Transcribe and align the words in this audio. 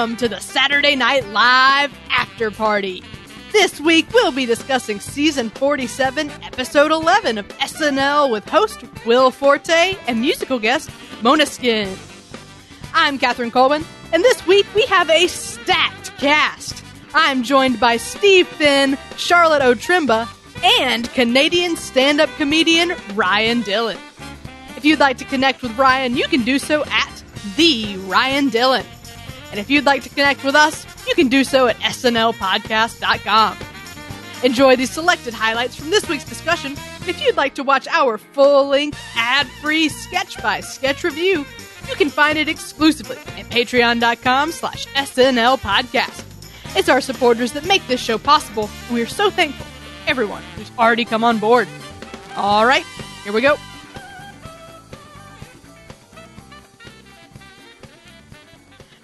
Welcome 0.00 0.16
to 0.16 0.28
the 0.30 0.40
Saturday 0.40 0.96
Night 0.96 1.26
Live 1.26 1.92
After 2.08 2.50
Party. 2.50 3.02
This 3.52 3.78
week 3.82 4.10
we'll 4.14 4.32
be 4.32 4.46
discussing 4.46 4.98
season 4.98 5.50
47, 5.50 6.30
episode 6.42 6.90
11 6.90 7.36
of 7.36 7.46
SNL 7.58 8.30
with 8.30 8.48
host 8.48 8.82
Will 9.04 9.30
Forte 9.30 9.98
and 10.06 10.18
musical 10.18 10.58
guest 10.58 10.88
Måneskin. 11.20 11.98
I'm 12.94 13.18
Catherine 13.18 13.50
Coleman, 13.50 13.84
and 14.10 14.24
this 14.24 14.46
week 14.46 14.64
we 14.74 14.86
have 14.86 15.10
a 15.10 15.26
stacked 15.26 16.16
cast. 16.16 16.82
I'm 17.12 17.42
joined 17.42 17.78
by 17.78 17.98
Steve 17.98 18.48
Finn, 18.48 18.96
Charlotte 19.18 19.60
O'Trimba, 19.60 20.26
and 20.80 21.12
Canadian 21.12 21.76
stand 21.76 22.22
up 22.22 22.30
comedian 22.36 22.94
Ryan 23.14 23.60
Dillon. 23.60 23.98
If 24.78 24.86
you'd 24.86 24.98
like 24.98 25.18
to 25.18 25.26
connect 25.26 25.60
with 25.60 25.76
Ryan, 25.76 26.16
you 26.16 26.26
can 26.26 26.42
do 26.42 26.58
so 26.58 26.86
at 26.86 27.22
the 27.56 27.98
Ryan 28.06 28.48
Dillon. 28.48 28.86
And 29.50 29.58
if 29.58 29.68
you'd 29.70 29.84
like 29.84 30.02
to 30.04 30.08
connect 30.08 30.44
with 30.44 30.54
us, 30.54 30.86
you 31.06 31.14
can 31.14 31.28
do 31.28 31.44
so 31.44 31.66
at 31.66 31.76
snlpodcast.com. 31.76 33.56
Enjoy 34.42 34.74
these 34.76 34.90
selected 34.90 35.34
highlights 35.34 35.76
from 35.76 35.90
this 35.90 36.08
week's 36.08 36.24
discussion. 36.24 36.72
If 37.06 37.20
you'd 37.20 37.36
like 37.36 37.54
to 37.56 37.62
watch 37.62 37.86
our 37.88 38.16
full 38.16 38.68
length, 38.68 38.98
ad 39.14 39.46
free 39.60 39.88
sketch 39.88 40.42
by 40.42 40.60
sketch 40.60 41.04
review, 41.04 41.44
you 41.88 41.94
can 41.96 42.08
find 42.08 42.38
it 42.38 42.48
exclusively 42.48 43.16
at 43.16 43.46
patreon.com 43.50 44.52
slash 44.52 44.86
SNL 44.88 45.58
podcast. 45.60 46.24
It's 46.76 46.88
our 46.88 47.00
supporters 47.00 47.52
that 47.52 47.66
make 47.66 47.86
this 47.88 48.00
show 48.00 48.16
possible, 48.16 48.70
and 48.86 48.94
we 48.94 49.02
are 49.02 49.06
so 49.06 49.28
thankful 49.28 49.66
for 49.66 50.10
everyone 50.10 50.42
who's 50.56 50.70
already 50.78 51.04
come 51.04 51.24
on 51.24 51.38
board. 51.38 51.68
All 52.36 52.64
right, 52.64 52.84
here 53.24 53.32
we 53.32 53.40
go. 53.40 53.56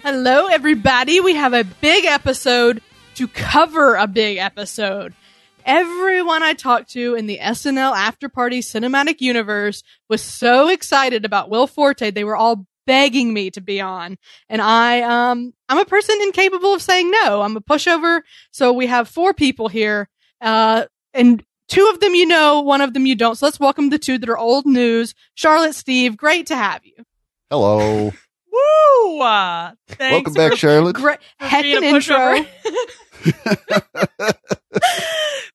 Hello, 0.09 0.45
everybody. 0.45 1.19
We 1.19 1.35
have 1.35 1.51
a 1.51 1.65
big 1.65 2.05
episode 2.05 2.81
to 3.15 3.27
cover 3.27 3.95
a 3.95 4.07
big 4.07 4.37
episode. 4.37 5.13
Everyone 5.65 6.43
I 6.43 6.53
talked 6.53 6.91
to 6.91 7.15
in 7.15 7.27
the 7.27 7.39
SNL 7.39 7.93
After 7.93 8.29
Party 8.29 8.61
cinematic 8.61 9.19
universe 9.19 9.83
was 10.07 10.21
so 10.21 10.69
excited 10.69 11.25
about 11.25 11.49
Will 11.49 11.67
Forte. 11.67 12.11
They 12.11 12.23
were 12.23 12.37
all 12.37 12.65
begging 12.85 13.33
me 13.33 13.51
to 13.51 13.59
be 13.59 13.81
on. 13.81 14.17
And 14.47 14.61
I, 14.61 15.01
um, 15.01 15.53
I'm 15.67 15.79
a 15.79 15.83
person 15.83 16.15
incapable 16.21 16.73
of 16.73 16.81
saying 16.81 17.11
no. 17.11 17.41
I'm 17.41 17.57
a 17.57 17.61
pushover. 17.61 18.21
So 18.51 18.71
we 18.71 18.87
have 18.87 19.09
four 19.09 19.33
people 19.33 19.67
here. 19.67 20.07
Uh, 20.39 20.85
and 21.13 21.43
two 21.67 21.91
of 21.93 21.99
them 21.99 22.15
you 22.15 22.27
know, 22.27 22.61
one 22.61 22.79
of 22.79 22.93
them 22.93 23.05
you 23.05 23.15
don't. 23.15 23.35
So 23.35 23.45
let's 23.45 23.59
welcome 23.59 23.89
the 23.89 23.99
two 23.99 24.17
that 24.19 24.29
are 24.29 24.37
old 24.37 24.65
news. 24.65 25.13
Charlotte, 25.35 25.75
Steve, 25.75 26.15
great 26.15 26.47
to 26.47 26.55
have 26.55 26.85
you. 26.85 27.03
Hello. 27.51 28.13
Woo! 28.57 29.21
Uh, 29.21 29.71
Welcome 29.99 30.33
back, 30.33 30.55
Charlotte. 30.55 30.95
Great 30.95 31.19
heckin' 31.41 31.61
being 31.81 31.83
a 31.83 31.87
intro. 31.87 32.45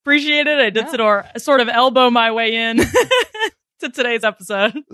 Appreciate 0.02 0.46
it. 0.46 0.58
I 0.58 0.70
did 0.70 0.86
Yeah. 0.92 1.36
sort 1.38 1.60
of, 1.60 1.68
elbow 1.68 2.10
my 2.10 2.32
way 2.32 2.54
in 2.56 2.78
to 3.80 3.88
today's 3.88 4.24
episode. 4.24 4.72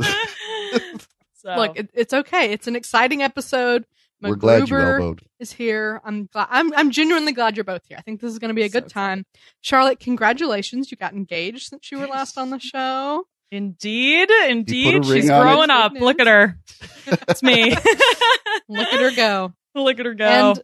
so 1.34 1.56
Look, 1.56 1.78
it, 1.78 1.90
it's 1.94 2.12
okay. 2.12 2.52
It's 2.52 2.66
an 2.66 2.76
exciting 2.76 3.22
episode. 3.22 3.84
We're 4.20 4.34
glad 4.34 4.68
you 4.68 4.76
elbowed. 4.76 5.22
is 5.38 5.52
here. 5.52 6.00
I'm 6.04 6.26
glad. 6.26 6.48
I'm 6.50 6.72
I'm 6.74 6.90
genuinely 6.90 7.32
glad 7.32 7.56
you're 7.56 7.62
both 7.64 7.82
here. 7.88 7.96
I 7.98 8.02
think 8.02 8.20
this 8.20 8.32
is 8.32 8.40
going 8.40 8.48
to 8.48 8.54
be 8.54 8.64
a 8.64 8.68
good 8.68 8.84
So 8.90 8.94
time. 8.94 9.24
Charlotte, 9.60 10.00
congratulations! 10.00 10.90
You 10.90 10.96
got 10.96 11.12
engaged 11.12 11.68
since 11.68 11.92
you 11.92 12.00
were 12.00 12.08
last 12.08 12.36
on 12.36 12.50
the 12.50 12.58
show. 12.58 13.24
Indeed, 13.50 14.28
indeed, 14.48 15.04
she's 15.04 15.26
growing 15.26 15.70
up. 15.70 15.92
Good 15.92 16.02
Look 16.02 16.20
at 16.20 16.26
her. 16.26 16.58
It's 17.06 17.42
me. 17.42 17.70
Look 18.68 18.88
at 18.92 19.00
her 19.00 19.14
go. 19.14 19.52
Look 19.74 19.98
at 20.00 20.06
her 20.06 20.14
go. 20.14 20.24
And 20.24 20.62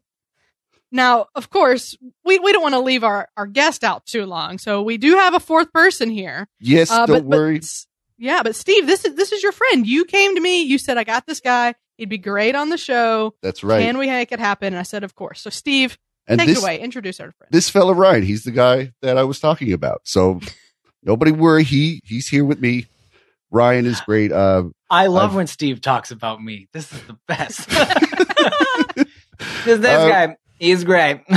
now, 0.92 1.26
of 1.34 1.50
course, 1.50 1.96
we, 2.24 2.38
we 2.38 2.52
don't 2.52 2.62
want 2.62 2.74
to 2.74 2.80
leave 2.80 3.02
our, 3.04 3.28
our 3.36 3.46
guest 3.46 3.82
out 3.84 4.06
too 4.06 4.26
long, 4.26 4.58
so 4.58 4.82
we 4.82 4.96
do 4.96 5.16
have 5.16 5.34
a 5.34 5.40
fourth 5.40 5.72
person 5.72 6.10
here. 6.10 6.46
Yes, 6.60 6.90
Uh, 6.90 7.06
don't 7.06 7.16
but- 7.24 7.30
but 7.30 7.36
worry. 7.38 7.58
s- 7.58 7.86
yeah, 8.16 8.42
but 8.44 8.54
Steve, 8.54 8.86
this 8.86 9.04
is 9.04 9.16
this 9.16 9.32
is 9.32 9.42
your 9.42 9.50
friend. 9.50 9.84
You 9.86 10.04
came 10.04 10.36
to 10.36 10.40
me. 10.40 10.62
You 10.62 10.78
said 10.78 10.96
I 10.98 11.02
got 11.04 11.26
this 11.26 11.40
guy. 11.40 11.74
He'd 11.98 12.08
be 12.08 12.16
great 12.18 12.54
on 12.54 12.68
the 12.68 12.78
show. 12.78 13.34
That's 13.42 13.64
right. 13.64 13.80
Can 13.82 13.98
we 13.98 14.06
make 14.06 14.30
it 14.30 14.38
happen? 14.38 14.68
And 14.68 14.78
I 14.78 14.82
said, 14.84 15.02
of 15.02 15.16
course. 15.16 15.40
So, 15.40 15.50
Steve, 15.50 15.98
and 16.28 16.38
take 16.38 16.48
this 16.48 16.58
it 16.58 16.62
away. 16.62 16.80
Introduce 16.80 17.18
our 17.18 17.32
friend. 17.32 17.48
this 17.50 17.68
fella 17.68 17.92
Ryan, 17.92 18.22
he's 18.22 18.44
the 18.44 18.52
guy 18.52 18.92
that 19.02 19.18
I 19.18 19.24
was 19.24 19.40
talking 19.40 19.72
about. 19.72 20.02
So 20.04 20.38
nobody 21.04 21.30
worry. 21.32 21.62
He 21.64 22.00
he's 22.04 22.28
here 22.28 22.44
with 22.44 22.60
me. 22.60 22.86
Ryan 23.50 23.86
is 23.86 24.00
great. 24.00 24.32
Uh, 24.32 24.64
I 24.90 25.06
love 25.06 25.30
I've- 25.30 25.36
when 25.36 25.46
Steve 25.46 25.80
talks 25.80 26.10
about 26.10 26.42
me. 26.42 26.66
This 26.72 26.92
is 26.92 27.00
the 27.02 27.16
best. 27.28 27.68
This 29.64 29.78
Uh, 29.84 30.08
guy, 30.08 30.36
he's 30.58 30.84
great. 30.84 31.20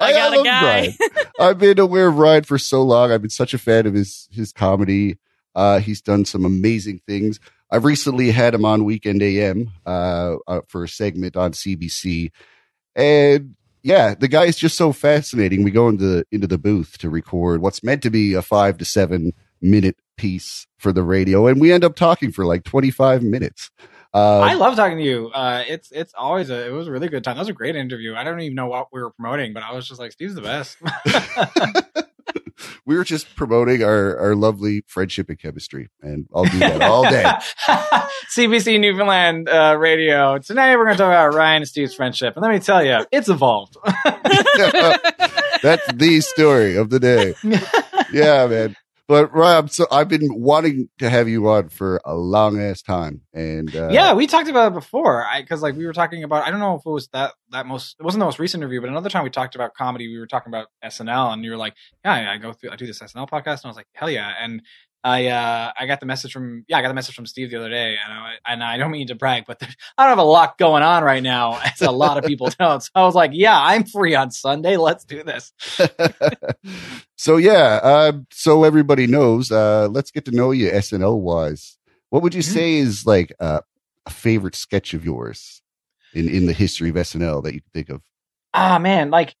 I 0.00 0.12
got 0.12 0.32
a 0.32 0.36
love 0.36 0.44
guy. 0.44 0.62
Ryan. 0.72 0.92
I've 1.40 1.58
been 1.58 1.78
aware 1.78 2.08
of 2.08 2.18
Ryan 2.18 2.44
for 2.44 2.58
so 2.58 2.82
long. 2.82 3.10
I've 3.10 3.20
been 3.22 3.30
such 3.30 3.54
a 3.54 3.58
fan 3.58 3.86
of 3.86 3.94
his 3.94 4.28
his 4.30 4.52
comedy. 4.52 5.18
Uh, 5.54 5.78
he's 5.80 6.00
done 6.02 6.24
some 6.24 6.44
amazing 6.44 7.00
things. 7.06 7.40
I've 7.70 7.84
recently 7.84 8.30
had 8.30 8.54
him 8.54 8.64
on 8.64 8.84
Weekend 8.84 9.22
AM 9.22 9.70
uh, 9.86 10.36
uh, 10.46 10.60
for 10.68 10.84
a 10.84 10.88
segment 10.88 11.36
on 11.36 11.52
CBC, 11.52 12.30
and 12.94 13.56
yeah, 13.84 14.14
the 14.14 14.28
guy 14.28 14.44
is 14.44 14.56
just 14.56 14.78
so 14.78 14.92
fascinating. 14.92 15.62
We 15.62 15.70
go 15.70 15.88
into 15.88 16.24
into 16.32 16.46
the 16.46 16.56
booth 16.56 16.96
to 16.98 17.10
record 17.10 17.60
what's 17.60 17.84
meant 17.84 18.02
to 18.02 18.10
be 18.10 18.32
a 18.32 18.40
five 18.40 18.78
to 18.78 18.84
seven 18.84 19.32
minute 19.60 19.96
piece 20.16 20.66
for 20.78 20.90
the 20.90 21.02
radio, 21.02 21.46
and 21.46 21.60
we 21.60 21.70
end 21.70 21.84
up 21.84 21.94
talking 21.94 22.32
for 22.32 22.46
like 22.46 22.64
twenty 22.64 22.90
five 22.90 23.22
minutes. 23.22 23.70
Uh, 24.14 24.40
I 24.40 24.54
love 24.54 24.74
talking 24.74 24.96
to 24.96 25.04
you. 25.04 25.28
Uh, 25.28 25.64
it's 25.68 25.92
it's 25.92 26.14
always 26.16 26.48
a 26.48 26.66
it 26.66 26.70
was 26.70 26.88
a 26.88 26.92
really 26.92 27.08
good 27.08 27.22
time. 27.22 27.36
That 27.36 27.42
was 27.42 27.50
a 27.50 27.52
great 27.52 27.76
interview. 27.76 28.14
I 28.14 28.24
don't 28.24 28.40
even 28.40 28.54
know 28.54 28.68
what 28.68 28.88
we 28.90 29.02
were 29.02 29.10
promoting, 29.10 29.52
but 29.52 29.62
I 29.62 29.72
was 29.72 29.86
just 29.86 30.00
like, 30.00 30.12
Steve's 30.12 30.34
the 30.34 30.40
best. 30.40 30.78
we 32.86 32.96
were 32.96 33.04
just 33.04 33.34
promoting 33.36 33.82
our 33.82 34.18
our 34.18 34.34
lovely 34.34 34.84
friendship 34.86 35.28
and 35.28 35.38
chemistry, 35.38 35.90
and 36.02 36.26
I'll 36.34 36.44
do 36.44 36.58
that 36.58 36.82
all 36.82 37.02
day. 37.04 37.24
CBC 38.34 38.80
Newfoundland 38.80 39.48
uh, 39.48 39.76
Radio. 39.78 40.38
Today 40.38 40.76
we're 40.76 40.84
going 40.84 40.96
to 40.96 41.02
talk 41.02 41.08
about 41.08 41.34
Ryan 41.34 41.62
and 41.62 41.68
Steve's 41.68 41.94
friendship, 41.94 42.36
and 42.36 42.42
let 42.42 42.52
me 42.52 42.60
tell 42.60 42.84
you, 42.84 43.04
it's 43.10 43.28
evolved. 43.28 43.76
That's 45.62 45.92
the 45.92 46.20
story 46.20 46.76
of 46.76 46.90
the 46.90 47.00
day. 47.00 47.34
Yeah, 48.12 48.46
man. 48.46 48.76
But 49.06 49.34
Rob, 49.34 49.68
so 49.68 49.86
I've 49.92 50.08
been 50.08 50.30
wanting 50.32 50.88
to 50.98 51.10
have 51.10 51.28
you 51.28 51.46
on 51.50 51.68
for 51.68 52.00
a 52.06 52.14
long 52.14 52.58
ass 52.58 52.80
time, 52.80 53.20
and 53.34 53.74
uh, 53.76 53.90
yeah, 53.90 54.14
we 54.14 54.26
talked 54.26 54.48
about 54.48 54.72
it 54.72 54.74
before. 54.74 55.26
Because 55.36 55.60
like 55.60 55.74
we 55.74 55.84
were 55.84 55.92
talking 55.92 56.24
about. 56.24 56.46
I 56.46 56.50
don't 56.50 56.60
know 56.60 56.76
if 56.76 56.86
it 56.86 56.90
was 56.90 57.08
that 57.08 57.34
that 57.50 57.66
most. 57.66 57.96
It 58.00 58.02
wasn't 58.02 58.20
the 58.20 58.24
most 58.24 58.38
recent 58.38 58.62
interview, 58.62 58.80
but 58.80 58.88
another 58.88 59.10
time 59.10 59.24
we 59.24 59.28
talked 59.28 59.54
about 59.54 59.74
comedy. 59.74 60.08
We 60.08 60.18
were 60.18 60.26
talking 60.26 60.50
about 60.50 60.68
SNL, 60.82 61.34
and 61.34 61.44
you 61.44 61.50
were 61.50 61.58
like, 61.58 61.74
"Yeah, 62.02 62.32
I 62.32 62.38
go 62.38 62.54
through. 62.54 62.70
I 62.70 62.76
do 62.76 62.86
this 62.86 63.00
SNL 63.00 63.28
podcast," 63.28 63.60
and 63.60 63.66
I 63.66 63.68
was 63.68 63.76
like, 63.76 63.88
"Hell 63.92 64.08
yeah!" 64.08 64.32
And 64.40 64.62
I 65.04 65.26
uh 65.26 65.70
I 65.78 65.86
got 65.86 66.00
the 66.00 66.06
message 66.06 66.32
from 66.32 66.64
yeah 66.66 66.78
I 66.78 66.82
got 66.82 66.88
the 66.88 66.94
message 66.94 67.14
from 67.14 67.26
Steve 67.26 67.50
the 67.50 67.58
other 67.58 67.68
day, 67.68 67.96
and 68.02 68.12
I 68.12 68.34
and 68.46 68.64
I 68.64 68.78
don't 68.78 68.90
mean 68.90 69.06
to 69.08 69.14
brag, 69.14 69.44
but 69.46 69.62
I 69.62 70.04
don't 70.04 70.08
have 70.08 70.18
a 70.18 70.22
lot 70.28 70.56
going 70.56 70.82
on 70.82 71.04
right 71.04 71.22
now, 71.22 71.60
as 71.64 71.82
a 71.82 71.90
lot 71.90 72.16
of 72.16 72.24
people 72.24 72.48
don't. 72.58 72.82
So 72.82 72.90
I 72.94 73.02
was 73.04 73.14
like, 73.14 73.32
"Yeah, 73.34 73.56
I'm 73.60 73.84
free 73.84 74.14
on 74.14 74.30
Sunday. 74.30 74.76
Let's 74.78 75.04
do 75.04 75.22
this." 75.22 75.52
so 77.16 77.36
yeah, 77.36 77.80
uh, 77.82 78.12
so 78.30 78.64
everybody 78.64 79.06
knows. 79.06 79.50
Uh, 79.50 79.88
let's 79.90 80.10
get 80.10 80.24
to 80.26 80.30
know 80.30 80.50
you 80.50 80.70
SNL 80.70 81.20
wise. 81.20 81.76
What 82.10 82.22
would 82.22 82.34
you 82.34 82.42
Mhm. 82.42 82.52
say 82.54 82.74
is 82.74 83.06
like 83.06 83.32
uh, 83.40 83.60
a 84.06 84.10
favorite 84.10 84.54
sketch 84.54 84.94
of 84.94 85.04
yours 85.04 85.62
in 86.12 86.28
in 86.28 86.46
the 86.46 86.52
history 86.52 86.88
of 86.90 86.96
SNL 86.96 87.42
that 87.44 87.54
you 87.54 87.60
can 87.60 87.70
think 87.72 87.88
of? 87.90 88.02
ah 88.56 88.78
man 88.78 89.10
like 89.10 89.34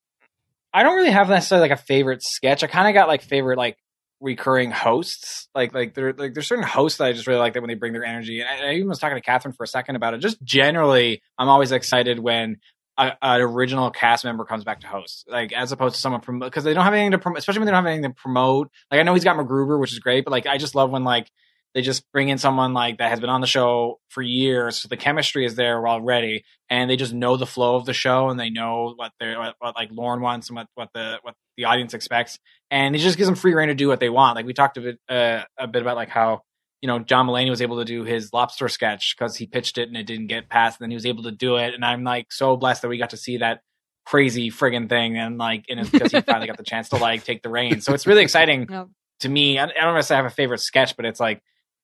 i 0.72 0.82
don't 0.82 0.96
really 0.96 1.12
have 1.12 1.28
necessarily 1.28 1.68
like 1.68 1.78
a 1.78 1.80
favorite 1.80 2.20
sketch 2.20 2.64
i 2.64 2.66
kind 2.66 2.88
of 2.88 2.94
got 2.94 3.06
like 3.06 3.22
favorite 3.22 3.56
like 3.56 3.76
recurring 4.24 4.70
hosts. 4.70 5.48
Like 5.54 5.74
like 5.74 5.94
there 5.94 6.12
like 6.12 6.34
there's 6.34 6.48
certain 6.48 6.64
hosts 6.64 6.98
that 6.98 7.04
i 7.04 7.12
just 7.12 7.26
really 7.26 7.38
like 7.38 7.52
that 7.52 7.60
when 7.60 7.68
they 7.68 7.74
bring 7.74 7.92
their 7.92 8.04
energy. 8.04 8.40
And 8.40 8.48
I, 8.48 8.70
I 8.70 8.74
even 8.74 8.88
was 8.88 8.98
talking 8.98 9.16
to 9.16 9.22
catherine 9.22 9.52
for 9.52 9.62
a 9.62 9.68
second 9.68 9.96
about 9.96 10.14
it. 10.14 10.18
Just 10.18 10.42
generally 10.42 11.22
i'm 11.38 11.48
always 11.48 11.70
excited 11.70 12.18
when 12.18 12.56
a, 12.96 13.12
an 13.22 13.40
original 13.42 13.90
cast 13.90 14.24
member 14.24 14.44
comes 14.44 14.64
back 14.64 14.80
to 14.80 14.86
host 14.86 15.26
like 15.28 15.52
as 15.52 15.72
opposed 15.72 15.96
to 15.96 16.00
someone 16.00 16.22
from 16.22 16.38
because 16.38 16.64
they 16.64 16.74
don't 16.74 16.84
have 16.84 16.94
anything 16.94 17.10
to 17.10 17.18
promote 17.18 17.38
especially 17.38 17.60
when 17.60 17.66
they 17.66 17.72
don't 17.72 17.84
have 17.84 17.92
anything 17.92 18.10
to 18.10 18.20
promote. 18.20 18.70
Like 18.90 19.00
i 19.00 19.02
know 19.02 19.14
he's 19.14 19.24
got 19.24 19.36
MacGruber, 19.36 19.78
which 19.78 19.92
is 19.92 19.98
great 19.98 20.24
but 20.24 20.32
like 20.32 20.46
i 20.46 20.58
just 20.58 20.74
love 20.74 20.90
when 20.90 21.04
like 21.04 21.30
they 21.74 21.82
just 21.82 22.04
bring 22.12 22.28
in 22.28 22.38
someone 22.38 22.72
like 22.72 22.98
that 22.98 23.10
has 23.10 23.20
been 23.20 23.30
on 23.30 23.40
the 23.40 23.46
show 23.46 23.98
for 24.08 24.22
years 24.22 24.76
so 24.76 24.88
the 24.88 24.96
chemistry 24.96 25.44
is 25.44 25.54
there 25.56 25.86
already 25.88 26.44
and 26.70 26.88
they 26.88 26.96
just 26.96 27.12
know 27.12 27.36
the 27.36 27.46
flow 27.46 27.76
of 27.76 27.84
the 27.84 27.92
show 27.92 28.28
and 28.30 28.38
they 28.38 28.48
know 28.50 28.92
what 28.96 29.12
they're 29.18 29.38
what, 29.38 29.54
what 29.58 29.74
like 29.74 29.90
Lorne 29.92 30.20
wants 30.20 30.48
and 30.48 30.56
what 30.56 30.66
what 30.74 30.88
the 30.94 31.18
what 31.22 31.34
the 31.56 31.64
audience 31.64 31.94
expects 31.94 32.38
and 32.70 32.94
it 32.94 32.98
just 33.00 33.16
gives 33.16 33.26
them 33.28 33.36
free 33.36 33.54
reign 33.54 33.68
to 33.68 33.74
do 33.74 33.86
what 33.88 34.00
they 34.00 34.08
want. 34.08 34.34
Like 34.36 34.46
we 34.46 34.52
talked 34.54 34.76
a 34.76 34.80
bit 34.80 34.98
uh, 35.08 35.42
a 35.58 35.66
bit 35.68 35.82
about 35.82 35.96
like 35.96 36.08
how 36.08 36.42
you 36.82 36.86
know 36.88 36.98
John 36.98 37.26
Mulaney 37.26 37.50
was 37.50 37.62
able 37.62 37.78
to 37.78 37.84
do 37.84 38.04
his 38.04 38.32
lobster 38.32 38.68
sketch 38.68 39.14
because 39.16 39.36
he 39.36 39.46
pitched 39.46 39.78
it 39.78 39.88
and 39.88 39.96
it 39.96 40.06
didn't 40.06 40.26
get 40.28 40.48
passed 40.48 40.80
and 40.80 40.84
then 40.84 40.90
he 40.90 40.96
was 40.96 41.06
able 41.06 41.22
to 41.24 41.30
do 41.32 41.56
it 41.56 41.74
and 41.74 41.84
I'm 41.84 42.02
like 42.04 42.32
so 42.32 42.56
blessed 42.56 42.82
that 42.82 42.88
we 42.88 42.98
got 42.98 43.10
to 43.10 43.16
see 43.16 43.38
that 43.38 43.60
crazy 44.06 44.50
friggin' 44.50 44.88
thing 44.88 45.16
and 45.16 45.38
like 45.38 45.64
and 45.70 45.80
it's 45.80 45.90
because 45.90 46.12
he 46.12 46.20
finally 46.20 46.46
got 46.46 46.56
the 46.58 46.62
chance 46.64 46.90
to 46.90 46.96
like 46.96 47.24
take 47.24 47.42
the 47.42 47.48
reins 47.48 47.84
so 47.84 47.94
it's 47.94 48.06
really 48.06 48.22
exciting 48.28 48.66
Yep. 48.70 48.88
to 49.20 49.28
me. 49.28 49.58
I, 49.58 49.64
I 49.64 49.66
don't 49.66 49.94
necessarily 49.94 50.24
have 50.24 50.32
a 50.32 50.34
favorite 50.34 50.60
sketch 50.60 50.94
but 50.96 51.06
it's 51.06 51.20
like 51.20 51.40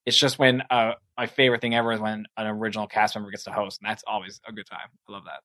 It's 0.06 0.16
just 0.16 0.38
when 0.38 0.62
uh, 0.70 0.92
my 1.16 1.26
favorite 1.26 1.60
thing 1.60 1.74
ever 1.74 1.92
is 1.92 2.00
when 2.00 2.24
an 2.36 2.46
original 2.46 2.86
cast 2.86 3.14
member 3.14 3.30
gets 3.30 3.44
to 3.44 3.52
host, 3.52 3.80
and 3.82 3.90
that's 3.90 4.02
always 4.06 4.40
a 4.46 4.52
good 4.52 4.66
time. 4.66 4.88
I 5.08 5.12
love 5.12 5.24
that. 5.24 5.40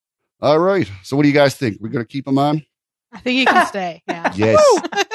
All 0.45 0.59
right. 0.59 0.89
So 1.03 1.15
what 1.15 1.23
do 1.23 1.29
you 1.29 1.33
guys 1.35 1.55
think? 1.55 1.77
We're 1.79 1.89
gonna 1.89 2.05
keep 2.05 2.27
him 2.27 2.37
on? 2.37 2.63
I 3.11 3.19
think 3.19 3.39
he 3.39 3.45
can 3.45 3.65
stay. 3.67 4.03
Yeah. 4.07 4.33
Yes. 4.35 4.81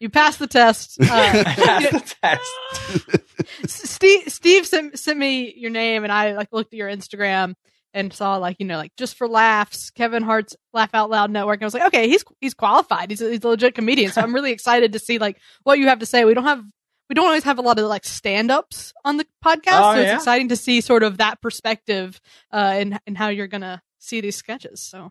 You 0.00 0.10
passed 0.10 0.38
the 0.38 0.46
test. 0.46 0.98
Uh, 1.02 1.32
That's 1.32 1.90
the 1.90 2.14
test. 2.22 3.70
Steve 3.70 4.32
Steve 4.32 4.66
sent, 4.66 4.98
sent 4.98 5.18
me 5.18 5.54
your 5.56 5.70
name 5.70 6.04
and 6.04 6.12
I 6.12 6.32
like 6.32 6.48
looked 6.52 6.72
at 6.72 6.76
your 6.78 6.88
Instagram 6.88 7.54
and 7.94 8.12
saw 8.12 8.36
like 8.36 8.56
you 8.58 8.66
know 8.66 8.76
like 8.76 8.92
just 8.96 9.16
for 9.16 9.28
laughs 9.28 9.90
Kevin 9.90 10.22
Hart's 10.22 10.56
Laugh 10.72 10.90
Out 10.94 11.10
Loud 11.10 11.30
Network. 11.30 11.56
And 11.56 11.64
I 11.64 11.66
was 11.66 11.74
like, 11.74 11.86
okay, 11.86 12.08
he's 12.08 12.24
he's 12.40 12.54
qualified. 12.54 13.10
He's 13.10 13.20
a, 13.22 13.30
he's 13.30 13.42
a 13.44 13.48
legit 13.48 13.74
comedian. 13.74 14.12
So 14.12 14.20
I'm 14.20 14.34
really 14.34 14.52
excited 14.52 14.92
to 14.92 14.98
see 14.98 15.18
like 15.18 15.38
what 15.62 15.78
you 15.78 15.88
have 15.88 16.00
to 16.00 16.06
say. 16.06 16.24
We 16.24 16.34
don't 16.34 16.44
have 16.44 16.62
we 17.08 17.14
don't 17.14 17.26
always 17.26 17.44
have 17.44 17.58
a 17.58 17.62
lot 17.62 17.78
of 17.78 17.86
like 17.86 18.04
stand 18.04 18.50
ups 18.50 18.92
on 19.04 19.16
the 19.16 19.24
podcast, 19.44 19.80
Oh, 19.80 19.94
so 19.94 20.00
it's 20.00 20.06
yeah? 20.08 20.14
exciting 20.16 20.48
to 20.48 20.56
see 20.56 20.80
sort 20.80 21.02
of 21.02 21.18
that 21.18 21.40
perspective 21.40 22.20
uh, 22.52 22.56
and 22.76 23.00
and 23.06 23.16
how 23.16 23.28
you're 23.28 23.46
gonna 23.46 23.82
see 23.98 24.20
these 24.20 24.36
sketches. 24.36 24.80
So 24.82 25.10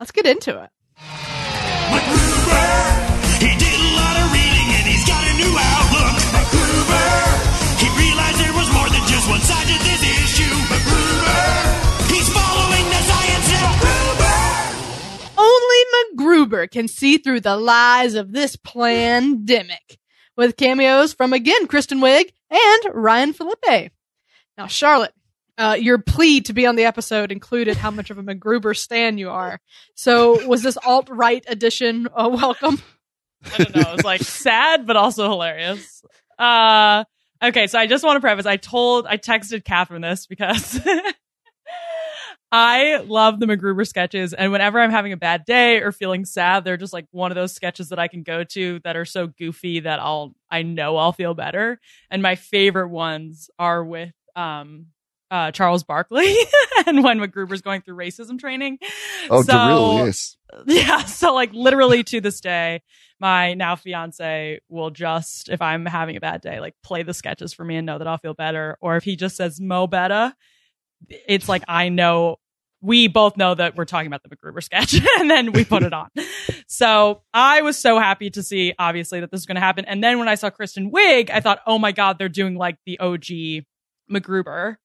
let's 0.00 0.12
get 0.12 0.26
into 0.26 0.62
it. 0.62 0.70
MacGruber, 1.88 3.40
he 3.40 3.48
did 3.56 3.74
a 3.74 3.90
lot 3.96 4.14
of 4.20 4.26
reading 4.32 4.68
and 4.76 4.86
he's 4.86 5.06
got 5.06 5.22
a 5.24 5.34
new 5.40 5.52
outlook. 5.56 6.16
MacGruber, 6.36 7.80
he 7.80 7.86
realized 7.96 8.38
there 8.38 8.52
was 8.52 8.68
more 8.74 8.88
than 8.92 9.02
just 9.08 9.28
one 9.28 9.40
side 9.40 9.66
to 9.66 9.76
this 9.88 10.02
issue. 10.04 10.54
MacGruber, 10.68 12.12
he's 12.12 12.28
following 12.28 12.84
the 12.92 13.00
science 13.08 13.48
now. 13.48 13.72
MacGruber. 13.72 15.38
Only 15.38 15.80
MacGruber 15.94 16.70
can 16.70 16.88
see 16.88 17.16
through 17.18 17.40
the 17.40 17.56
lies 17.56 18.14
of 18.14 18.32
this 18.32 18.56
pandemic. 18.56 19.98
With 20.38 20.56
cameos 20.56 21.12
from 21.12 21.32
again 21.32 21.66
Kristen 21.66 21.98
Wiig 21.98 22.30
and 22.48 22.94
Ryan 22.94 23.32
Phillippe. 23.32 23.90
Now, 24.56 24.68
Charlotte, 24.68 25.12
uh, 25.58 25.76
your 25.78 25.98
plea 25.98 26.40
to 26.42 26.52
be 26.52 26.64
on 26.64 26.76
the 26.76 26.84
episode 26.84 27.32
included 27.32 27.76
how 27.76 27.90
much 27.90 28.10
of 28.10 28.18
a 28.18 28.22
MacGruber 28.22 28.76
stan 28.76 29.18
you 29.18 29.30
are. 29.30 29.60
So, 29.96 30.46
was 30.46 30.62
this 30.62 30.76
alt 30.76 31.08
right 31.10 31.44
edition 31.48 32.06
uh, 32.14 32.30
welcome? 32.32 32.80
I 33.52 33.58
don't 33.58 33.74
know. 33.74 33.82
It 33.82 33.96
was 33.96 34.04
like 34.04 34.22
sad, 34.22 34.86
but 34.86 34.96
also 34.96 35.28
hilarious. 35.28 36.04
Uh, 36.38 37.02
okay, 37.42 37.66
so 37.66 37.76
I 37.76 37.88
just 37.88 38.04
want 38.04 38.16
to 38.16 38.20
preface. 38.20 38.46
I 38.46 38.58
told, 38.58 39.06
I 39.06 39.16
texted 39.16 39.64
Catherine 39.64 40.02
this 40.02 40.26
because 40.26 40.80
I 42.50 42.96
love 43.06 43.40
the 43.40 43.46
MacGruber 43.46 43.86
sketches, 43.86 44.32
and 44.32 44.50
whenever 44.52 44.80
I'm 44.80 44.90
having 44.90 45.12
a 45.12 45.16
bad 45.18 45.44
day 45.44 45.80
or 45.80 45.92
feeling 45.92 46.24
sad, 46.24 46.64
they're 46.64 46.78
just 46.78 46.92
like 46.94 47.06
one 47.10 47.30
of 47.30 47.34
those 47.34 47.52
sketches 47.54 47.90
that 47.90 47.98
I 47.98 48.08
can 48.08 48.22
go 48.22 48.42
to 48.44 48.80
that 48.84 48.96
are 48.96 49.04
so 49.04 49.26
goofy 49.26 49.80
that 49.80 50.00
I'll, 50.00 50.34
I 50.50 50.62
know 50.62 50.96
I'll 50.96 51.12
feel 51.12 51.34
better. 51.34 51.78
And 52.10 52.22
my 52.22 52.36
favorite 52.36 52.88
ones 52.88 53.50
are 53.58 53.84
with 53.84 54.12
um, 54.34 54.86
uh, 55.30 55.50
Charles 55.50 55.84
Barkley 55.84 56.34
and 56.86 57.04
when 57.04 57.18
MacGruber's 57.18 57.60
going 57.60 57.82
through 57.82 57.96
racism 57.96 58.38
training. 58.38 58.78
Oh, 59.28 59.42
So- 59.42 60.04
yes. 60.06 60.36
yeah. 60.66 61.04
So 61.04 61.34
like 61.34 61.52
literally 61.52 62.02
to 62.04 62.22
this 62.22 62.40
day, 62.40 62.80
my 63.20 63.52
now 63.52 63.76
fiance 63.76 64.60
will 64.70 64.88
just, 64.88 65.50
if 65.50 65.60
I'm 65.60 65.84
having 65.84 66.16
a 66.16 66.20
bad 66.20 66.40
day, 66.40 66.60
like 66.60 66.74
play 66.82 67.02
the 67.02 67.12
sketches 67.12 67.52
for 67.52 67.62
me 67.64 67.76
and 67.76 67.84
know 67.84 67.98
that 67.98 68.06
I'll 68.06 68.16
feel 68.16 68.32
better. 68.32 68.78
Or 68.80 68.96
if 68.96 69.04
he 69.04 69.16
just 69.16 69.36
says 69.36 69.60
Mo 69.60 69.86
Betta, 69.86 70.34
it's 71.08 71.48
like 71.48 71.62
I 71.68 71.88
know 71.88 72.36
we 72.80 73.08
both 73.08 73.36
know 73.36 73.54
that 73.54 73.76
we're 73.76 73.84
talking 73.84 74.06
about 74.06 74.22
the 74.22 74.28
MacGruber 74.28 74.62
sketch 74.62 74.94
and 75.18 75.30
then 75.30 75.52
we 75.52 75.64
put 75.64 75.82
it 75.82 75.92
on. 75.92 76.08
So 76.68 77.22
I 77.34 77.62
was 77.62 77.78
so 77.78 77.98
happy 77.98 78.30
to 78.30 78.42
see 78.42 78.72
obviously 78.78 79.20
that 79.20 79.30
this 79.30 79.40
is 79.40 79.46
going 79.46 79.56
to 79.56 79.60
happen. 79.60 79.84
And 79.84 80.02
then 80.02 80.18
when 80.18 80.28
I 80.28 80.36
saw 80.36 80.50
Kristen 80.50 80.92
Wiig, 80.92 81.30
I 81.30 81.40
thought, 81.40 81.60
oh 81.66 81.78
my 81.78 81.92
God, 81.92 82.18
they're 82.18 82.28
doing 82.28 82.54
like 82.54 82.76
the 82.86 83.00
OG 83.00 83.64
MacGruber. 84.10 84.76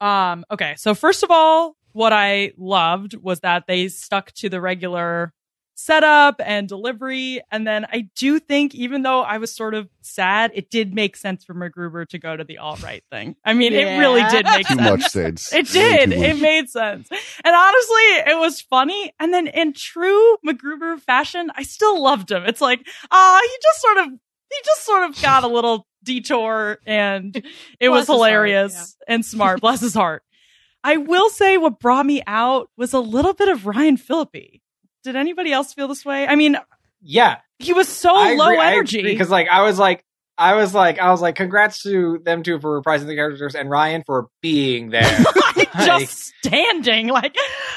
Um, 0.00 0.44
okay. 0.50 0.74
So 0.76 0.94
first 0.94 1.22
of 1.22 1.30
all, 1.30 1.76
what 1.92 2.12
I 2.12 2.52
loved 2.56 3.16
was 3.16 3.40
that 3.40 3.64
they 3.68 3.88
stuck 3.88 4.32
to 4.32 4.48
the 4.48 4.60
regular 4.60 5.32
setup 5.74 6.40
and 6.44 6.68
delivery. 6.68 7.40
And 7.50 7.66
then 7.66 7.84
I 7.92 8.08
do 8.16 8.38
think, 8.38 8.74
even 8.74 9.02
though 9.02 9.22
I 9.22 9.38
was 9.38 9.54
sort 9.54 9.74
of 9.74 9.88
sad, 10.02 10.52
it 10.54 10.70
did 10.70 10.94
make 10.94 11.16
sense 11.16 11.44
for 11.44 11.54
MacGruber 11.54 12.08
to 12.08 12.18
go 12.18 12.36
to 12.36 12.44
the 12.44 12.58
all 12.58 12.76
right 12.76 13.02
thing. 13.10 13.36
I 13.44 13.52
mean, 13.54 13.72
it 13.72 13.98
really 13.98 14.22
did 14.30 14.46
make 14.46 14.66
Too 14.66 14.74
sense. 14.76 14.90
much 15.02 15.10
sense. 15.10 15.52
It 15.52 15.68
did. 15.68 16.12
too 16.12 16.22
It 16.22 16.40
made 16.40 16.70
sense. 16.70 17.08
And 17.10 17.54
honestly, 17.54 18.32
it 18.32 18.38
was 18.38 18.60
funny. 18.60 19.12
And 19.18 19.32
then 19.34 19.46
in 19.48 19.72
true 19.72 20.36
MacGruber 20.46 21.00
fashion, 21.00 21.50
I 21.54 21.62
still 21.64 22.02
loved 22.02 22.30
him. 22.30 22.44
It's 22.44 22.60
like, 22.60 22.86
ah, 23.10 23.40
he 23.42 23.56
just 23.62 23.80
sort 23.80 23.96
of, 23.98 24.06
he 24.06 24.56
just 24.64 24.84
sort 24.84 25.02
of 25.10 25.20
got 25.22 25.44
a 25.44 25.48
little 25.48 25.86
detour 26.04 26.78
and 26.86 27.34
it 27.80 27.88
was 27.88 28.06
Bless 28.06 28.06
his 28.06 28.08
heart, 28.08 28.16
hilarious 28.16 28.96
and 29.08 29.24
smart. 29.24 29.60
Bless 29.60 29.80
his 29.80 29.94
heart. 29.94 30.22
I 30.84 30.98
will 30.98 31.30
say 31.30 31.56
what 31.56 31.80
brought 31.80 32.04
me 32.04 32.22
out 32.26 32.68
was 32.76 32.92
a 32.92 33.00
little 33.00 33.32
bit 33.32 33.48
of 33.48 33.66
Ryan 33.66 33.96
Phillippe. 33.96 34.60
Did 35.04 35.16
anybody 35.16 35.52
else 35.52 35.72
feel 35.74 35.86
this 35.88 36.04
way? 36.04 36.26
I 36.26 36.34
mean, 36.34 36.56
Yeah, 37.02 37.38
he 37.58 37.72
was 37.72 37.88
so 37.88 38.14
I 38.14 38.34
low 38.34 38.46
agree- 38.46 38.60
energy. 38.60 39.02
because 39.02 39.30
like 39.30 39.48
I 39.48 39.62
was 39.62 39.78
like 39.78 40.04
I 40.36 40.54
was 40.54 40.74
like 40.74 40.98
I 40.98 41.12
was 41.12 41.20
like 41.20 41.36
congrats 41.36 41.82
to 41.82 42.18
them 42.24 42.42
two 42.42 42.58
for 42.58 42.82
reprising 42.82 43.06
the 43.06 43.14
characters 43.14 43.54
and 43.54 43.70
Ryan 43.70 44.02
for 44.04 44.26
being 44.42 44.90
there. 44.90 45.02
like 45.56 45.72
just 45.72 46.32
standing. 46.42 47.06
Like 47.08 47.36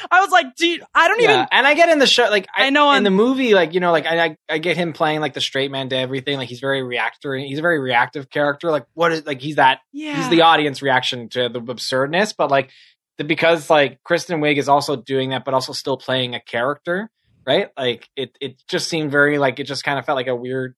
I 0.10 0.22
was 0.22 0.32
like, 0.32 0.56
dude, 0.56 0.82
I 0.96 1.08
don't 1.08 1.22
yeah, 1.22 1.34
even 1.34 1.48
and 1.52 1.68
I 1.68 1.76
get 1.76 1.90
in 1.90 2.00
the 2.00 2.08
show 2.08 2.30
like 2.32 2.48
I 2.56 2.72
know 2.72 2.90
in 2.92 2.98
on- 2.98 3.04
the 3.04 3.12
movie 3.12 3.54
like 3.54 3.76
you 3.76 3.80
know 3.80 3.92
like 3.92 4.08
I, 4.08 4.26
I 4.26 4.38
I 4.50 4.58
get 4.58 4.76
him 4.78 4.94
playing 4.94 5.20
like 5.20 5.34
the 5.34 5.42
straight 5.42 5.70
man 5.70 5.90
to 5.90 5.98
everything 5.98 6.38
like 6.38 6.50
he's 6.50 6.60
very 6.60 6.82
reactor 6.82 7.36
he's 7.36 7.60
a 7.60 7.62
very 7.62 7.80
reactive 7.80 8.30
character 8.30 8.72
like 8.72 8.86
what 8.96 9.12
is 9.12 9.26
like 9.26 9.40
he's 9.42 9.58
that 9.58 9.82
yeah. 9.94 10.16
he's 10.16 10.30
the 10.30 10.42
audience 10.42 10.82
reaction 10.82 11.30
to 11.30 11.50
the 11.50 11.60
absurdness 11.60 12.34
but 12.34 12.50
like 12.50 12.72
the, 13.20 13.24
because 13.24 13.70
like 13.70 14.02
Kristen 14.04 14.42
Wiig 14.42 14.58
is 14.58 14.68
also 14.70 14.96
doing 14.96 15.30
that 15.30 15.46
but 15.46 15.54
also 15.54 15.74
still 15.74 15.98
playing 15.98 16.34
a 16.34 16.40
character 16.40 17.12
right 17.48 17.70
like 17.78 18.10
it 18.16 18.38
it 18.42 18.62
just 18.68 18.88
seemed 18.88 19.10
very 19.10 19.40
like 19.40 19.60
it 19.60 19.64
just 19.64 19.84
kind 19.84 19.98
of 19.98 20.06
felt 20.06 20.18
like 20.18 20.28
a 20.28 20.36
weird 20.36 20.76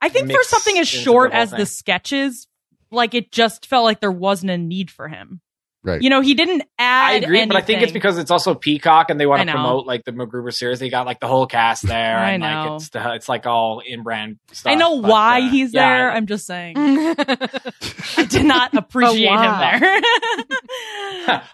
I 0.00 0.08
think 0.08 0.30
for 0.30 0.42
something 0.44 0.78
as 0.78 0.88
short 0.88 1.32
the 1.32 1.36
as 1.36 1.50
the 1.50 1.66
sketches, 1.66 2.46
like 2.90 3.14
it 3.14 3.30
just 3.30 3.66
felt 3.66 3.84
like 3.84 4.00
there 4.00 4.12
wasn't 4.12 4.50
a 4.50 4.58
need 4.58 4.90
for 4.90 5.08
him. 5.08 5.40
Right. 5.82 6.02
You 6.02 6.10
know, 6.10 6.20
he 6.20 6.34
didn't 6.34 6.62
add. 6.78 7.12
I 7.12 7.14
agree, 7.14 7.46
but 7.46 7.56
I 7.56 7.62
think 7.62 7.80
it's 7.80 7.92
because 7.92 8.18
it's 8.18 8.30
also 8.30 8.54
Peacock 8.54 9.08
and 9.08 9.18
they 9.18 9.24
want 9.24 9.46
to 9.46 9.50
promote 9.50 9.86
like 9.86 10.04
the 10.04 10.12
MacGruber 10.12 10.52
series. 10.52 10.78
They 10.78 10.90
got 10.90 11.06
like 11.06 11.20
the 11.20 11.26
whole 11.26 11.46
cast 11.46 11.86
there, 11.86 12.18
I 12.18 12.32
and 12.32 12.42
know. 12.42 12.48
like 12.48 12.80
it's 12.80 12.90
the, 12.90 13.14
it's 13.14 13.28
like 13.30 13.46
all 13.46 13.80
in 13.80 14.02
brand 14.02 14.38
stuff. 14.52 14.72
I 14.72 14.74
know 14.74 15.00
but, 15.00 15.10
why 15.10 15.40
uh, 15.40 15.50
he's 15.50 15.72
yeah, 15.72 15.88
there. 15.88 16.10
I- 16.10 16.16
I'm 16.16 16.26
just 16.26 16.46
saying. 16.46 16.74
I 16.78 18.26
did 18.28 18.44
not 18.44 18.74
appreciate 18.76 19.30
him 19.30 19.38
there. 19.40 20.02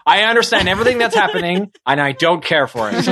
I 0.05 0.23
understand 0.27 0.67
everything 0.67 0.97
that's 0.97 1.15
happening, 1.15 1.71
and 1.85 2.01
I 2.01 2.11
don't 2.11 2.43
care 2.43 2.67
for 2.67 2.89
it. 2.91 3.05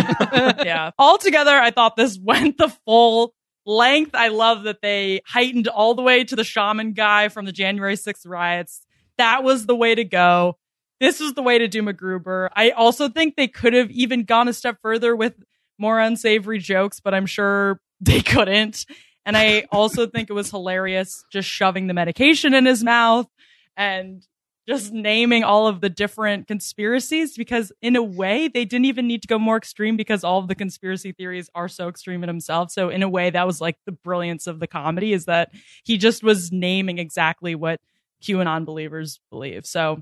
yeah. 0.66 0.92
Altogether, 1.00 1.56
I 1.56 1.72
thought 1.72 1.96
this 1.96 2.20
went 2.22 2.58
the 2.58 2.68
full 2.86 3.34
length. 3.66 4.16
I 4.16 4.28
love 4.28 4.63
that 4.63 4.82
they 4.82 5.22
heightened 5.25 5.70
all 5.70 5.96
the 5.96 6.01
way 6.01 6.25
to 6.25 6.36
the 6.36 6.44
shaman 6.44 6.92
guy 6.92 7.30
from 7.30 7.46
the 7.46 7.54
January 7.54 7.96
6th 7.96 8.28
riots. 8.28 8.82
That 9.18 9.44
was 9.46 9.66
the 9.66 9.75
way 9.75 9.96
to 9.96 10.04
go. 10.04 10.58
This 11.00 11.20
was 11.20 11.34
the 11.34 11.42
way 11.42 11.58
to 11.60 11.68
do 11.68 11.82
MacGruber. 11.82 12.50
I 12.56 12.70
also 12.72 13.10
think 13.10 13.36
they 13.36 13.48
could 13.48 13.74
have 13.74 13.92
even 13.92 14.24
gone 14.24 14.48
a 14.48 14.54
step 14.54 14.78
further 14.82 15.16
with 15.16 15.34
more 15.78 16.00
unsavory 16.00 16.60
jokes, 16.60 17.00
but 17.00 17.14
I'm 17.14 17.25
sure 17.25 17.80
they 18.02 18.22
couldn't. 18.22 18.86
And 19.25 19.36
I 19.36 19.68
also 19.72 20.08
think 20.12 20.30
it 20.30 20.34
was 20.34 20.50
hilarious 20.50 21.24
just 21.32 21.48
shoving 21.48 21.88
the 21.88 21.94
medication 21.94 22.54
in 22.54 22.66
his 22.66 22.84
mouth 22.84 23.28
and 23.75 24.25
just 24.68 24.92
naming 24.92 25.44
all 25.44 25.68
of 25.68 25.80
the 25.80 25.90
different 25.90 26.48
conspiracies 26.48 27.38
because 27.38 27.72
in 27.84 27.96
a 27.96 28.02
way 28.02 28.48
they 28.48 28.66
didn't 28.66 28.86
even 28.86 29.08
need 29.08 29.22
to 29.22 29.28
go 29.28 29.38
more 29.38 29.58
extreme 29.58 29.96
because 29.96 30.24
all 30.24 30.40
of 30.40 30.48
the 30.48 30.56
conspiracy 30.56 31.12
theories 31.12 31.50
are 31.54 31.68
so 31.68 31.88
extreme 31.88 32.24
in 32.24 32.30
himself. 32.30 32.72
So 32.72 32.90
in 32.90 33.04
a 33.04 33.10
way 33.10 33.30
that 33.30 33.46
was 33.46 33.62
like 33.62 33.78
the 33.86 33.92
brilliance 33.92 34.48
of 34.48 34.60
the 34.60 34.66
comedy 34.66 35.14
is 35.14 35.25
that 35.25 35.52
he 35.84 35.98
just 35.98 36.24
was 36.24 36.52
naming 36.52 36.98
exactly 36.98 37.54
what 37.54 37.80
QAnon 38.24 38.66
believers 38.66 39.20
believe. 39.30 39.68
So 39.68 40.02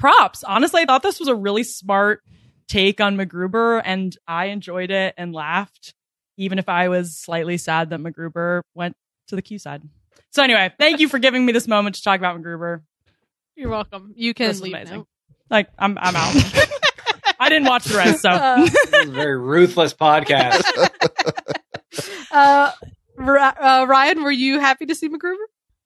props. 0.00 0.42
Honestly, 0.42 0.82
I 0.82 0.86
thought 0.86 1.02
this 1.02 1.20
was 1.20 1.28
a 1.28 1.34
really 1.34 1.62
smart 1.62 2.22
take 2.66 3.00
on 3.00 3.16
MacGruber 3.16 3.82
and 3.84 4.16
I 4.26 4.46
enjoyed 4.46 4.90
it 4.90 5.14
and 5.16 5.32
laughed 5.32 5.94
even 6.36 6.58
if 6.58 6.68
I 6.68 6.88
was 6.88 7.18
slightly 7.18 7.58
sad 7.58 7.90
that 7.90 8.00
MacGruber 8.00 8.62
went 8.74 8.96
to 9.28 9.36
the 9.36 9.42
Q 9.42 9.58
side. 9.58 9.82
So 10.30 10.42
anyway, 10.42 10.72
thank 10.78 10.98
you 11.00 11.08
for 11.08 11.18
giving 11.18 11.44
me 11.44 11.52
this 11.52 11.68
moment 11.68 11.96
to 11.96 12.02
talk 12.02 12.18
about 12.18 12.40
MacGruber. 12.40 12.80
You're 13.56 13.68
welcome. 13.68 14.14
You 14.16 14.32
can 14.32 14.58
leave 14.60 14.72
amazing. 14.72 14.96
now. 14.98 15.06
Like 15.50 15.68
I'm 15.78 15.98
I'm 16.00 16.16
out. 16.16 16.34
I 17.40 17.48
didn't 17.48 17.68
watch 17.68 17.84
the 17.84 17.96
rest, 17.96 18.22
so 18.22 18.30
Uh, 18.30 18.60
this 18.60 18.74
is 18.74 19.08
a 19.08 19.10
very 19.10 19.38
ruthless 19.38 19.94
podcast. 19.94 20.62
uh, 22.30 22.72
uh, 23.18 23.86
Ryan, 23.88 24.22
were 24.22 24.30
you 24.30 24.60
happy 24.60 24.86
to 24.86 24.94
see 24.94 25.08
MacGruber? 25.08 25.36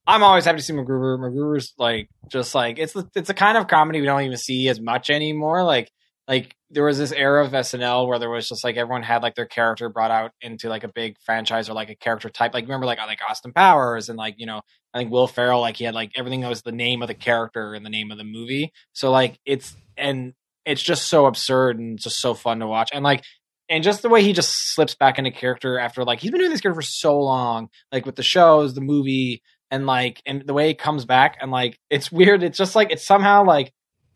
I'm 0.07 0.23
always 0.23 0.45
happy 0.45 0.59
to 0.59 0.63
see 0.63 0.73
MacGruber. 0.73 1.19
MacGruber's 1.19 1.73
like 1.79 2.09
just 2.29 2.55
like 2.55 2.79
it's 2.79 2.93
the 2.93 3.09
it's 3.15 3.31
a 3.31 3.35
kind 3.35 3.57
of 3.57 3.69
comedy 3.69 4.01
we 4.01 4.07
don't 4.07 4.23
even 4.23 4.37
see 4.37 4.69
as 4.69 4.81
much 4.81 5.11
anymore. 5.11 5.65
Like 5.65 5.91
like 6.29 6.55
there 6.71 6.85
was 6.85 6.99
this 6.99 7.13
era 7.13 7.45
of 7.45 7.53
SNL 7.53 8.07
where 8.07 8.19
there 8.19 8.31
was 8.31 8.49
just 8.49 8.65
like 8.65 8.77
everyone 8.77 9.03
had 9.03 9.23
like 9.23 9.35
their 9.35 9.47
character 9.47 9.89
brought 9.89 10.11
out 10.11 10.33
into 10.41 10.69
like 10.69 10.85
a 10.85 10.89
big 10.89 11.17
franchise 11.25 11.69
or 11.69 11.75
like 11.75 11.91
a 11.91 11.95
character 11.95 12.29
type. 12.29 12.53
Like 12.53 12.65
remember 12.65 12.87
like 12.87 12.99
like 12.99 13.21
Austin 13.29 13.53
Powers 13.53 14.09
and 14.09 14.19
like 14.19 14.35
you 14.39 14.47
know 14.47 14.61
I 14.93 14.99
think 14.99 15.11
Will 15.11 15.27
Ferrell 15.27 15.61
like 15.61 15.77
he 15.77 15.85
had 15.85 15.95
like 15.95 16.13
everything 16.17 16.41
that 16.41 16.49
was 16.49 16.63
the 16.63 16.73
name 16.73 17.03
of 17.03 17.09
the 17.09 17.15
character 17.15 17.75
and 17.75 17.85
the 17.85 17.91
name 17.91 18.11
of 18.11 18.19
the 18.19 18.25
movie. 18.25 18.73
So 18.93 19.11
like 19.11 19.39
it's 19.47 19.75
and 19.97 20.35
it's 20.67 20.83
just 20.83 21.09
so 21.09 21.27
absurd 21.27 21.79
and 21.79 21.99
just 21.99 22.21
so 22.21 22.35
fun 22.35 22.61
to 22.61 22.67
watch 22.67 22.91
and 22.93 23.05
like 23.05 23.25
and 23.69 23.83
just 23.83 24.03
the 24.03 24.09
way 24.09 24.23
he 24.23 24.33
just 24.33 24.75
slips 24.75 24.95
back 24.95 25.19
into 25.19 25.31
character 25.31 25.79
after 25.79 26.05
like 26.05 26.21
he's 26.21 26.31
been 26.31 26.41
doing 26.41 26.51
this 26.51 26.61
character 26.61 26.83
for 26.83 26.87
so 26.87 27.19
long 27.19 27.69
like 27.93 28.05
with 28.05 28.17
the 28.17 28.23
shows 28.23 28.75
the 28.75 28.81
movie 28.81 29.43
and 29.75 29.87
like 29.87 30.23
and 30.25 30.47
the 30.47 30.55
way 30.55 30.69
he 30.69 30.75
comes 30.75 31.05
back 31.05 31.37
and 31.41 31.51
like 31.51 31.79
it's 31.91 32.11
weird 32.13 32.43
it's 32.43 32.57
just 32.59 32.75
like 32.77 32.91
it's 32.93 33.05
somehow 33.07 33.45
like 33.45 33.73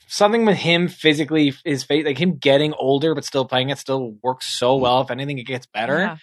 something 0.06 0.46
with 0.46 0.56
him 0.56 0.88
physically 0.88 1.52
his 1.64 1.82
face 1.84 2.06
like 2.06 2.16
him 2.18 2.36
getting 2.36 2.72
older 2.74 3.14
but 3.14 3.24
still 3.24 3.44
playing 3.44 3.70
it 3.70 3.78
still 3.78 4.14
works 4.22 4.46
so 4.46 4.76
well 4.76 5.00
if 5.02 5.10
anything 5.10 5.38
it 5.38 5.44
gets 5.46 5.66
better 5.66 5.98
Yeah. 5.98 6.16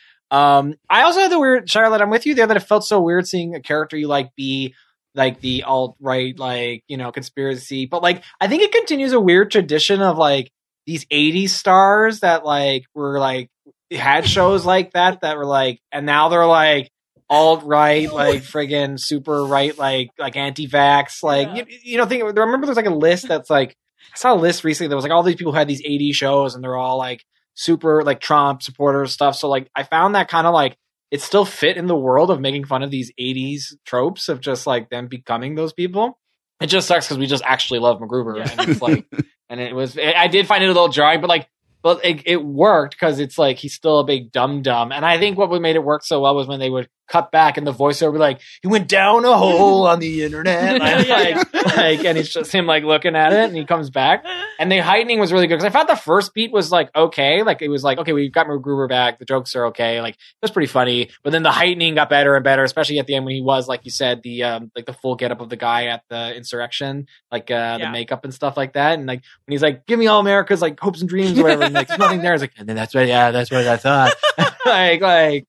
um 0.58 0.74
i 0.90 1.02
also 1.04 1.20
had 1.20 1.32
the 1.32 1.40
weird 1.40 1.70
charlotte 1.70 2.02
i'm 2.02 2.10
with 2.10 2.26
you 2.26 2.34
there 2.34 2.48
that 2.48 2.58
it 2.58 2.62
felt 2.62 2.86
so 2.86 3.02
weird 3.02 3.28
seeing 3.28 3.54
a 3.56 3.62
character 3.62 3.98
you 3.98 4.08
like 4.08 4.34
be 4.36 4.74
like 5.14 5.40
the 5.42 5.64
alt 5.64 5.96
right 6.00 6.38
like 6.40 6.84
you 6.88 6.98
know 6.98 7.12
conspiracy 7.12 7.86
but 7.86 8.02
like 8.02 8.24
i 8.42 8.48
think 8.48 8.64
it 8.64 8.72
continues 8.72 9.12
a 9.14 9.20
weird 9.20 9.52
tradition 9.52 10.02
of 10.02 10.18
like 10.18 10.50
these 10.88 11.06
80s 11.06 11.50
stars 11.50 12.22
that 12.22 12.46
like 12.46 12.86
were 12.96 13.20
like 13.20 13.50
had 13.92 14.28
shows 14.28 14.66
like 14.66 14.94
that 14.94 15.22
that 15.22 15.38
were 15.38 15.46
like 15.46 15.80
and 15.92 16.06
now 16.06 16.30
they're 16.30 16.46
like 16.46 16.90
alt 17.30 17.64
right 17.64 18.12
like 18.14 18.42
friggin 18.44 19.00
super 19.00 19.44
right 19.46 19.78
like 19.80 20.10
like 20.20 20.36
anti-vax 20.36 21.24
like 21.24 21.48
Yeah. 21.48 21.64
you, 21.68 21.78
you 21.84 21.98
know 21.98 22.06
think 22.06 22.24
remember 22.24 22.68
there's 22.68 22.76
like 22.78 22.86
a 22.86 22.92
list 22.94 23.28
that's 23.28 23.50
like 23.50 23.76
i 24.14 24.16
saw 24.18 24.34
a 24.34 24.36
list 24.36 24.64
recently 24.64 24.90
that 24.90 24.96
was 24.96 25.04
like 25.04 25.12
all 25.12 25.24
these 25.24 25.36
people 25.36 25.52
who 25.52 25.58
had 25.58 25.68
these 25.68 25.82
80 25.84 26.12
shows 26.14 26.54
and 26.56 26.64
they're 26.64 26.76
all 26.78 26.98
like 26.98 27.26
super 27.56 28.04
like 28.04 28.20
trump 28.20 28.62
supporters 28.62 29.12
stuff 29.12 29.36
so 29.36 29.50
like 29.50 29.70
i 29.76 29.82
found 29.84 30.14
that 30.16 30.28
kind 30.30 30.46
of 30.46 30.54
like 30.54 30.78
it 31.12 31.22
still 31.22 31.46
fit 31.46 31.78
in 31.78 31.88
the 31.88 31.96
world 31.96 32.30
of 32.30 32.40
making 32.40 32.66
fun 32.66 32.84
of 32.84 32.92
these 32.92 33.12
80s 33.20 33.74
tropes 33.86 34.30
of 34.30 34.40
just 34.40 34.68
like 34.68 34.90
them 34.90 35.08
becoming 35.08 35.56
those 35.56 35.74
people 35.74 36.20
it 36.62 36.68
just 36.68 36.88
sucks 36.88 37.06
because 37.08 37.18
we 37.18 37.26
just 37.28 37.44
actually 37.46 37.80
love 37.80 38.00
MacGruber, 38.00 38.38
Yeah. 38.38 38.56
and 38.58 38.70
it's 38.70 38.82
like, 38.82 39.06
and 39.50 39.60
it 39.60 39.76
was. 39.76 39.98
I 39.98 40.28
did 40.28 40.48
find 40.48 40.64
it 40.64 40.68
a 40.68 40.72
little 40.72 40.88
jarring, 40.88 41.20
but 41.20 41.28
like, 41.28 41.50
but 41.84 42.06
it, 42.06 42.22
it 42.26 42.38
worked 42.42 42.96
because 42.96 43.20
it's 43.20 43.38
like 43.38 43.58
he's 43.58 43.74
still 43.74 44.00
a 44.00 44.06
big 44.06 44.32
dumb 44.32 44.62
dum, 44.62 44.94
and 44.94 45.06
I 45.06 45.20
think 45.20 45.38
what 45.38 45.50
would 45.50 45.62
made 45.62 45.76
it 45.76 45.84
work 45.84 46.06
so 46.06 46.22
well 46.22 46.34
was 46.34 46.48
when 46.48 46.62
they 46.62 46.70
would 46.70 46.88
cut 47.08 47.32
back 47.32 47.58
and 47.58 47.66
the 47.66 47.74
voiceover 47.74 48.14
be 48.14 48.20
like 48.20 48.42
he 48.62 48.68
went 48.68 48.88
down 48.88 49.26
a 49.26 49.38
hole 49.38 49.88
on 49.88 50.00
the 50.00 50.24
internet, 50.24 50.82
and 50.82 51.08
Yeah, 51.08 51.44
like, 51.54 51.78
like, 51.78 52.06
and 52.06 52.18
it's 52.18 52.34
just 52.34 52.52
him 52.52 52.66
like 52.66 52.84
looking 52.84 53.16
at 53.16 53.34
it, 53.34 53.46
and 53.46 53.56
he 53.56 53.66
comes 53.66 53.90
back, 53.90 54.26
and 54.60 54.72
the 54.72 54.80
heightening 54.80 55.20
was 55.20 55.32
really 55.32 55.48
good 55.48 55.56
because 55.56 55.66
I 55.66 55.70
thought 55.70 55.88
the 55.88 55.96
first 55.96 56.34
beat 56.34 56.52
was 56.52 56.72
like 56.72 56.90
okay, 56.96 57.44
like 57.44 57.62
it 57.62 57.70
was 57.70 57.84
like 57.84 57.98
okay, 58.00 58.14
we 58.14 58.30
got 58.30 58.48
MacGruber 58.48 58.90
back, 58.90 59.20
the 59.20 59.26
jokes 59.26 59.56
are 59.56 59.68
okay, 59.68 60.02
like 60.02 60.16
it 60.16 60.42
was 60.42 60.52
pretty 60.52 60.68
funny, 60.68 61.10
but 61.24 61.32
then 61.32 61.44
the 61.44 61.52
heightening 61.52 61.96
got 61.96 62.10
better 62.10 62.36
and 62.36 62.44
better, 62.44 62.64
especially 62.64 63.00
at 63.00 63.08
the 63.08 63.16
end 63.16 63.26
when 63.26 63.36
he 63.36 63.42
was 63.42 63.68
like 63.68 63.86
you 63.86 63.92
said 63.92 64.22
the 64.24 64.44
um 64.44 64.72
like 64.76 64.86
the 64.86 64.94
full 64.94 65.16
getup 65.16 65.42
of 65.42 65.50
the 65.50 65.56
guy 65.56 65.88
at 65.88 66.04
the 66.10 66.36
insurrection, 66.36 67.08
like 67.32 67.50
uh 67.52 67.78
the 67.78 67.92
makeup 67.92 68.24
and 68.24 68.34
stuff 68.34 68.58
like 68.58 68.74
that, 68.74 68.98
and 68.98 69.08
like 69.08 69.22
when 69.46 69.54
he's 69.54 69.62
like, 69.62 69.86
"Give 69.86 70.00
me 70.00 70.08
all 70.08 70.20
America's 70.20 70.62
like 70.62 70.80
hopes 70.80 71.02
and 71.02 71.10
dreams," 71.10 71.38
or 71.40 71.44
whatever, 71.44 71.64
and 71.64 71.74
like 71.74 71.88
there's 71.88 72.00
nothing 72.06 72.22
there. 72.22 72.34
It's 72.34 72.42
like, 72.42 72.54
and 72.58 72.68
then 72.68 72.76
that's 72.76 72.94
what, 72.94 73.08
yeah, 73.08 73.32
that's 73.32 73.52
what 73.52 73.66
I 73.66 73.78
thought. 73.78 74.14
like, 74.66 75.02
like, 75.02 75.48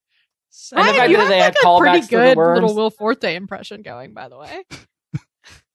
and 0.73 0.89
the 0.89 0.93
fact 0.93 1.11
you 1.11 1.17
that 1.17 1.21
have 1.23 1.29
they 1.29 1.41
like 1.41 1.55
had 1.55 1.57
a 1.65 1.79
pretty 1.79 1.99
callbacks 1.99 2.09
the 2.09 2.17
good 2.17 2.37
little 2.39 2.75
Will 2.75 2.91
Forte 2.91 3.35
impression 3.35 3.83
going, 3.83 4.15
by 4.15 4.29
the 4.29 4.39
way. 4.39 4.65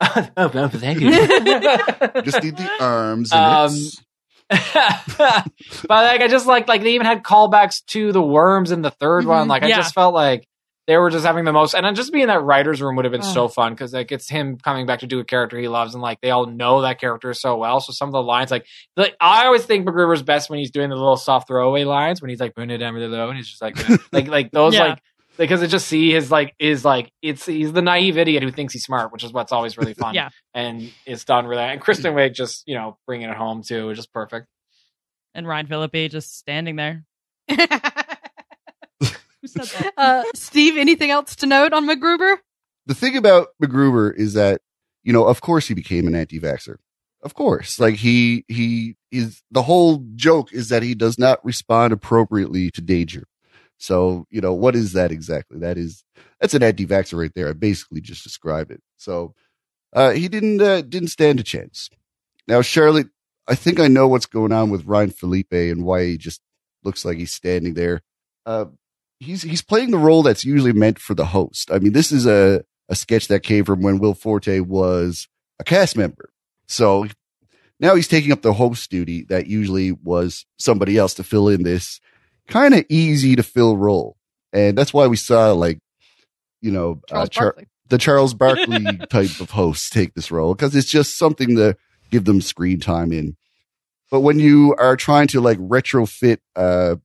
oh, 0.37 0.51
no, 0.53 0.67
thank 0.67 0.99
you. 0.99 1.11
Just 2.23 2.43
need 2.43 2.57
the 2.57 2.69
arms. 2.79 3.31
And 3.31 3.71
Um, 3.71 3.75
but 4.49 5.45
like 5.89 6.21
I 6.21 6.27
just 6.27 6.45
like 6.45 6.67
like 6.67 6.81
they 6.81 6.95
even 6.95 7.05
had 7.05 7.23
callbacks 7.23 7.85
to 7.85 8.11
the 8.11 8.21
worms 8.21 8.71
in 8.71 8.81
the 8.81 8.91
3rd 8.91 9.25
one. 9.25 9.45
Mhm. 9.47 9.49
Like 9.49 9.63
I 9.63 9.69
just 9.69 9.93
felt 9.93 10.13
like 10.13 10.45
they 10.87 10.97
were 10.97 11.09
just 11.11 11.25
having 11.25 11.45
the 11.45 11.53
most, 11.53 11.73
and 11.75 11.85
then 11.85 11.93
just 11.95 12.11
being 12.11 12.23
in 12.23 12.27
that 12.29 12.41
writers' 12.43 12.81
room 12.81 12.95
would 12.95 13.05
have 13.05 13.11
been 13.11 13.21
Oh. 13.21 13.33
so 13.33 13.47
fun 13.47 13.73
because 13.73 13.93
like 13.93 14.11
it's 14.11 14.27
him 14.29 14.57
coming 14.57 14.85
back 14.85 14.99
to 15.01 15.07
do 15.07 15.19
a 15.19 15.23
character 15.23 15.57
he 15.59 15.67
loves, 15.67 15.93
and 15.93 16.01
like 16.01 16.19
they 16.21 16.31
all 16.31 16.45
know 16.47 16.81
that 16.81 16.99
character 16.99 17.33
so 17.33 17.57
well. 17.57 17.79
So 17.79 17.93
some 17.93 18.09
of 18.09 18.13
the 18.13 18.21
lines, 18.23 18.49
like 18.51 18.65
like 18.97 19.15
I 19.21 19.45
always 19.45 19.63
think 19.65 19.87
MacGruber's 19.87 20.23
best 20.23 20.49
when 20.49 20.59
he's 20.59 20.71
doing 20.71 20.89
the 20.89 20.95
little 20.95 21.17
soft 21.17 21.47
throwaway 21.47 21.83
lines 21.83 22.21
when 22.21 22.29
he's 22.29 22.39
like 22.39 22.55
putting 22.55 22.71
it 22.71 22.79
down 22.79 22.95
below, 22.95 23.27
and 23.29 23.37
he's 23.37 23.47
just 23.49 23.61
like 23.61 23.77
like 24.11 24.27
like 24.27 24.51
those 24.53 24.73
Yeah. 24.73 24.83
like 24.89 24.99
because 25.37 25.61
it 25.61 25.67
just 25.67 25.87
see 25.87 26.11
his 26.11 26.29
like 26.29 26.53
is 26.59 26.83
like 26.83 27.11
it's 27.21 27.45
he's 27.45 27.71
the 27.71 27.81
naive 27.81 28.17
idiot 28.17 28.43
who 28.43 28.51
thinks 28.51 28.73
he's 28.73 28.83
smart, 28.83 29.11
which 29.13 29.23
is 29.23 29.31
what's 29.31 29.51
always 29.51 29.77
really 29.77 29.93
fun. 30.03 30.13
Yeah. 30.15 30.29
and 30.53 30.91
it's 31.05 31.23
done 31.25 31.45
really. 31.45 31.61
And 31.63 31.79
Kristen 31.79 32.13
Wiig 32.15 32.33
just 32.33 32.63
you 32.67 32.75
know 32.75 32.97
bringing 33.07 33.29
it 33.29 33.37
home 33.37 33.61
too, 33.63 33.91
is 33.91 33.97
just 33.97 34.11
perfect. 34.11 34.47
and 35.35 35.47
Ryan 35.47 35.67
Phillippe 35.67 36.09
just 36.11 36.37
standing 36.37 36.75
there. 36.75 37.05
Who 39.41 39.47
said 39.47 39.65
that? 39.65 39.93
uh, 39.97 40.23
Steve, 40.35 40.77
anything 40.77 41.11
else 41.11 41.35
to 41.37 41.45
note 41.45 41.73
on 41.73 41.87
MacGruber? 41.87 42.37
the 42.85 42.95
thing 42.95 43.15
about 43.17 43.49
MacGruber 43.61 44.15
is 44.15 44.33
that, 44.33 44.61
you 45.03 45.13
know, 45.13 45.25
of 45.25 45.41
course 45.41 45.67
he 45.67 45.73
became 45.73 46.07
an 46.07 46.15
anti-vaxxer. 46.15 46.77
Of 47.23 47.35
course. 47.35 47.79
Like 47.79 47.95
he, 47.95 48.45
he 48.47 48.95
is, 49.11 49.43
the 49.51 49.61
whole 49.61 50.03
joke 50.15 50.51
is 50.51 50.69
that 50.69 50.83
he 50.83 50.95
does 50.95 51.19
not 51.19 51.43
respond 51.45 51.93
appropriately 51.93 52.71
to 52.71 52.81
danger. 52.81 53.25
So, 53.77 54.25
you 54.29 54.41
know, 54.41 54.53
what 54.53 54.75
is 54.75 54.93
that 54.93 55.11
exactly? 55.11 55.59
That 55.59 55.77
is, 55.77 56.03
that's 56.39 56.53
an 56.53 56.63
anti-vaxxer 56.63 57.19
right 57.19 57.31
there. 57.33 57.49
I 57.49 57.53
basically 57.53 58.01
just 58.01 58.23
described 58.23 58.71
it. 58.71 58.81
So, 58.97 59.33
uh, 59.93 60.11
he 60.11 60.27
didn't, 60.27 60.61
uh, 60.61 60.81
didn't 60.81 61.09
stand 61.09 61.39
a 61.39 61.43
chance. 61.43 61.89
Now, 62.47 62.61
Charlotte, 62.61 63.09
I 63.47 63.55
think 63.55 63.79
I 63.79 63.87
know 63.87 64.07
what's 64.07 64.25
going 64.25 64.51
on 64.51 64.69
with 64.69 64.85
Ryan 64.85 65.11
Phillippe 65.11 65.51
and 65.51 65.83
why 65.83 66.05
he 66.05 66.17
just 66.17 66.41
looks 66.83 67.05
like 67.05 67.17
he's 67.17 67.33
standing 67.33 67.73
there. 67.73 68.01
Uh, 68.45 68.65
he's 69.21 69.43
he's 69.43 69.61
playing 69.61 69.91
the 69.91 69.97
role 69.97 70.23
that's 70.23 70.43
usually 70.43 70.73
meant 70.73 70.99
for 70.99 71.13
the 71.13 71.27
host. 71.27 71.71
I 71.71 71.79
mean, 71.79 71.93
this 71.93 72.11
is 72.11 72.25
a 72.25 72.63
a 72.89 72.95
sketch 72.95 73.27
that 73.27 73.43
came 73.43 73.63
from 73.63 73.81
when 73.81 73.99
Will 73.99 74.13
Forte 74.13 74.59
was 74.59 75.27
a 75.59 75.63
cast 75.63 75.95
member. 75.95 76.29
So 76.67 77.05
now 77.79 77.95
he's 77.95 78.07
taking 78.07 78.31
up 78.31 78.41
the 78.41 78.53
host 78.53 78.89
duty 78.89 79.23
that 79.29 79.47
usually 79.47 79.91
was 79.91 80.45
somebody 80.57 80.97
else 80.97 81.13
to 81.15 81.23
fill 81.23 81.47
in 81.47 81.63
this 81.63 82.01
kind 82.47 82.73
of 82.73 82.85
easy 82.89 83.35
to 83.35 83.43
fill 83.43 83.77
role. 83.77 84.17
And 84.51 84.77
that's 84.77 84.93
why 84.93 85.07
we 85.07 85.15
saw 85.15 85.53
like, 85.53 85.79
you 86.61 86.71
know, 86.71 87.01
Charles 87.07 87.27
uh, 87.27 87.29
Char- 87.29 87.57
the 87.87 87.97
Charles 87.97 88.33
Barkley 88.35 88.97
type 89.09 89.39
of 89.39 89.51
hosts 89.51 89.89
take 89.89 90.13
this 90.15 90.31
role 90.31 90.53
because 90.53 90.75
it's 90.75 90.89
just 90.89 91.17
something 91.17 91.55
to 91.55 91.77
give 92.09 92.25
them 92.25 92.41
screen 92.41 92.79
time 92.79 93.13
in. 93.13 93.37
But 94.09 94.19
when 94.21 94.39
you 94.39 94.75
are 94.77 94.97
trying 94.97 95.27
to 95.27 95.39
like 95.39 95.57
retrofit 95.59 96.39
uh 96.55 96.95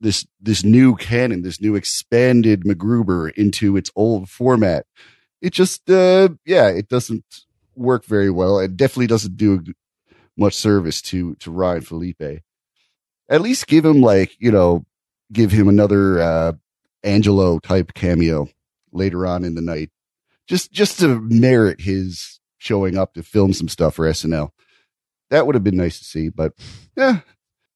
this 0.00 0.26
this 0.40 0.64
new 0.64 0.96
canon, 0.96 1.42
this 1.42 1.60
new 1.60 1.74
expanded 1.76 2.62
MacGruber 2.64 3.32
into 3.34 3.76
its 3.76 3.90
old 3.96 4.28
format, 4.28 4.86
it 5.42 5.52
just 5.52 5.90
uh 5.90 6.30
yeah, 6.44 6.68
it 6.68 6.88
doesn't 6.88 7.24
work 7.74 8.04
very 8.04 8.30
well. 8.30 8.58
It 8.58 8.76
definitely 8.76 9.06
doesn't 9.08 9.36
do 9.36 9.62
much 10.36 10.54
service 10.54 11.02
to 11.02 11.34
to 11.36 11.50
Ryan 11.50 11.82
Phillippe. 11.82 12.42
At 13.28 13.42
least 13.42 13.66
give 13.66 13.84
him 13.84 14.00
like, 14.00 14.32
you 14.38 14.50
know, 14.50 14.84
give 15.32 15.52
him 15.52 15.68
another 15.68 16.20
uh 16.20 16.52
Angelo 17.02 17.58
type 17.60 17.94
cameo 17.94 18.48
later 18.92 19.26
on 19.26 19.44
in 19.44 19.54
the 19.54 19.62
night. 19.62 19.90
Just 20.46 20.72
just 20.72 20.98
to 21.00 21.20
merit 21.20 21.80
his 21.80 22.40
showing 22.58 22.98
up 22.98 23.14
to 23.14 23.22
film 23.22 23.52
some 23.52 23.68
stuff 23.68 23.94
for 23.94 24.06
SNL. 24.06 24.50
That 25.30 25.46
would 25.46 25.54
have 25.54 25.64
been 25.64 25.76
nice 25.76 25.98
to 26.00 26.04
see, 26.04 26.28
but 26.28 26.52
yeah, 26.96 27.20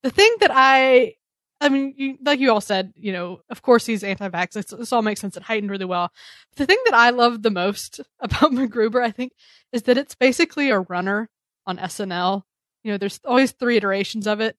The 0.02 0.10
thing 0.10 0.34
that 0.40 0.50
I, 0.52 1.14
I 1.60 1.68
mean, 1.68 1.94
you, 1.96 2.18
like 2.22 2.40
you 2.40 2.52
all 2.52 2.60
said, 2.60 2.92
you 2.96 3.12
know, 3.12 3.40
of 3.48 3.62
course 3.62 3.86
he's 3.86 4.04
anti-vax. 4.04 4.56
It's, 4.56 4.72
this 4.72 4.92
all 4.92 5.02
makes 5.02 5.20
sense. 5.20 5.36
It 5.36 5.42
heightened 5.42 5.70
really 5.70 5.84
well. 5.84 6.10
The 6.56 6.66
thing 6.66 6.78
that 6.84 6.94
I 6.94 7.10
love 7.10 7.42
the 7.42 7.50
most 7.50 8.00
about 8.20 8.52
MacGruber, 8.52 9.02
I 9.02 9.10
think, 9.10 9.32
is 9.72 9.82
that 9.84 9.98
it's 9.98 10.14
basically 10.14 10.70
a 10.70 10.80
runner 10.80 11.30
on 11.66 11.78
SNL. 11.78 12.42
You 12.82 12.92
know, 12.92 12.98
there's 12.98 13.20
always 13.24 13.52
three 13.52 13.76
iterations 13.76 14.26
of 14.26 14.40
it. 14.40 14.56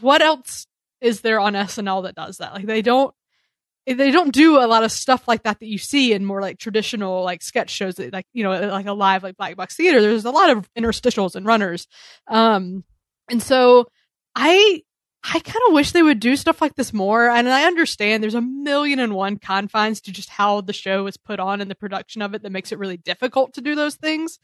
What 0.00 0.22
else 0.22 0.66
is 1.00 1.20
there 1.20 1.38
on 1.38 1.52
SNL 1.54 2.02
that 2.04 2.16
does 2.16 2.38
that? 2.38 2.54
Like 2.54 2.66
they 2.66 2.82
don't, 2.82 3.14
they 3.86 4.10
don't 4.10 4.34
do 4.34 4.58
a 4.58 4.66
lot 4.66 4.84
of 4.84 4.92
stuff 4.92 5.26
like 5.26 5.44
that 5.44 5.60
that 5.60 5.66
you 5.66 5.78
see 5.78 6.12
in 6.12 6.24
more 6.24 6.42
like 6.42 6.58
traditional 6.58 7.22
like 7.22 7.42
sketch 7.42 7.70
shows 7.70 7.94
that 7.94 8.12
like 8.12 8.26
you 8.34 8.42
know 8.42 8.68
like 8.68 8.86
a 8.86 8.92
live 8.92 9.22
like 9.22 9.36
black 9.36 9.56
box 9.56 9.76
theater 9.76 10.00
there's 10.02 10.26
a 10.26 10.30
lot 10.30 10.50
of 10.50 10.68
interstitials 10.74 11.34
and 11.34 11.46
runners 11.46 11.86
um 12.26 12.84
and 13.30 13.42
so 13.42 13.86
i 14.34 14.82
i 15.24 15.38
kind 15.40 15.62
of 15.68 15.74
wish 15.74 15.92
they 15.92 16.02
would 16.02 16.20
do 16.20 16.36
stuff 16.36 16.60
like 16.60 16.74
this 16.74 16.92
more 16.92 17.28
and 17.28 17.48
i 17.48 17.64
understand 17.64 18.22
there's 18.22 18.34
a 18.34 18.40
million 18.40 18.98
and 18.98 19.14
one 19.14 19.36
confines 19.36 20.00
to 20.00 20.12
just 20.12 20.28
how 20.28 20.60
the 20.60 20.72
show 20.72 21.06
is 21.06 21.16
put 21.16 21.40
on 21.40 21.60
and 21.60 21.70
the 21.70 21.74
production 21.74 22.22
of 22.22 22.34
it 22.34 22.42
that 22.42 22.52
makes 22.52 22.72
it 22.72 22.78
really 22.78 22.96
difficult 22.96 23.52
to 23.54 23.60
do 23.60 23.74
those 23.74 23.96
things 23.96 24.38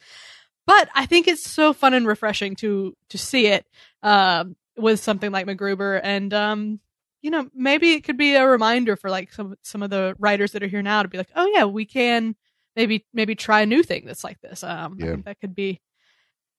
but 0.66 0.88
i 0.94 1.06
think 1.06 1.28
it's 1.28 1.48
so 1.48 1.72
fun 1.72 1.94
and 1.94 2.06
refreshing 2.06 2.56
to 2.56 2.96
to 3.08 3.18
see 3.18 3.46
it 3.46 3.66
um 4.02 4.56
with 4.76 4.98
something 5.00 5.30
like 5.30 5.46
MacGruber 5.46 6.00
and 6.02 6.34
um 6.34 6.80
you 7.22 7.30
know, 7.30 7.48
maybe 7.54 7.92
it 7.92 8.04
could 8.04 8.18
be 8.18 8.34
a 8.34 8.46
reminder 8.46 8.96
for 8.96 9.08
like 9.08 9.32
some 9.32 9.54
some 9.62 9.82
of 9.82 9.88
the 9.88 10.14
writers 10.18 10.52
that 10.52 10.62
are 10.62 10.66
here 10.66 10.82
now 10.82 11.02
to 11.02 11.08
be 11.08 11.16
like, 11.16 11.30
oh 11.34 11.46
yeah, 11.46 11.64
we 11.64 11.86
can 11.86 12.36
maybe 12.76 13.06
maybe 13.14 13.34
try 13.34 13.62
a 13.62 13.66
new 13.66 13.82
thing 13.82 14.02
that's 14.04 14.22
like 14.24 14.38
this. 14.42 14.62
Um, 14.62 14.98
I 15.00 15.04
Yeah. 15.04 15.12
think 15.12 15.24
that 15.24 15.40
could 15.40 15.54
be 15.54 15.80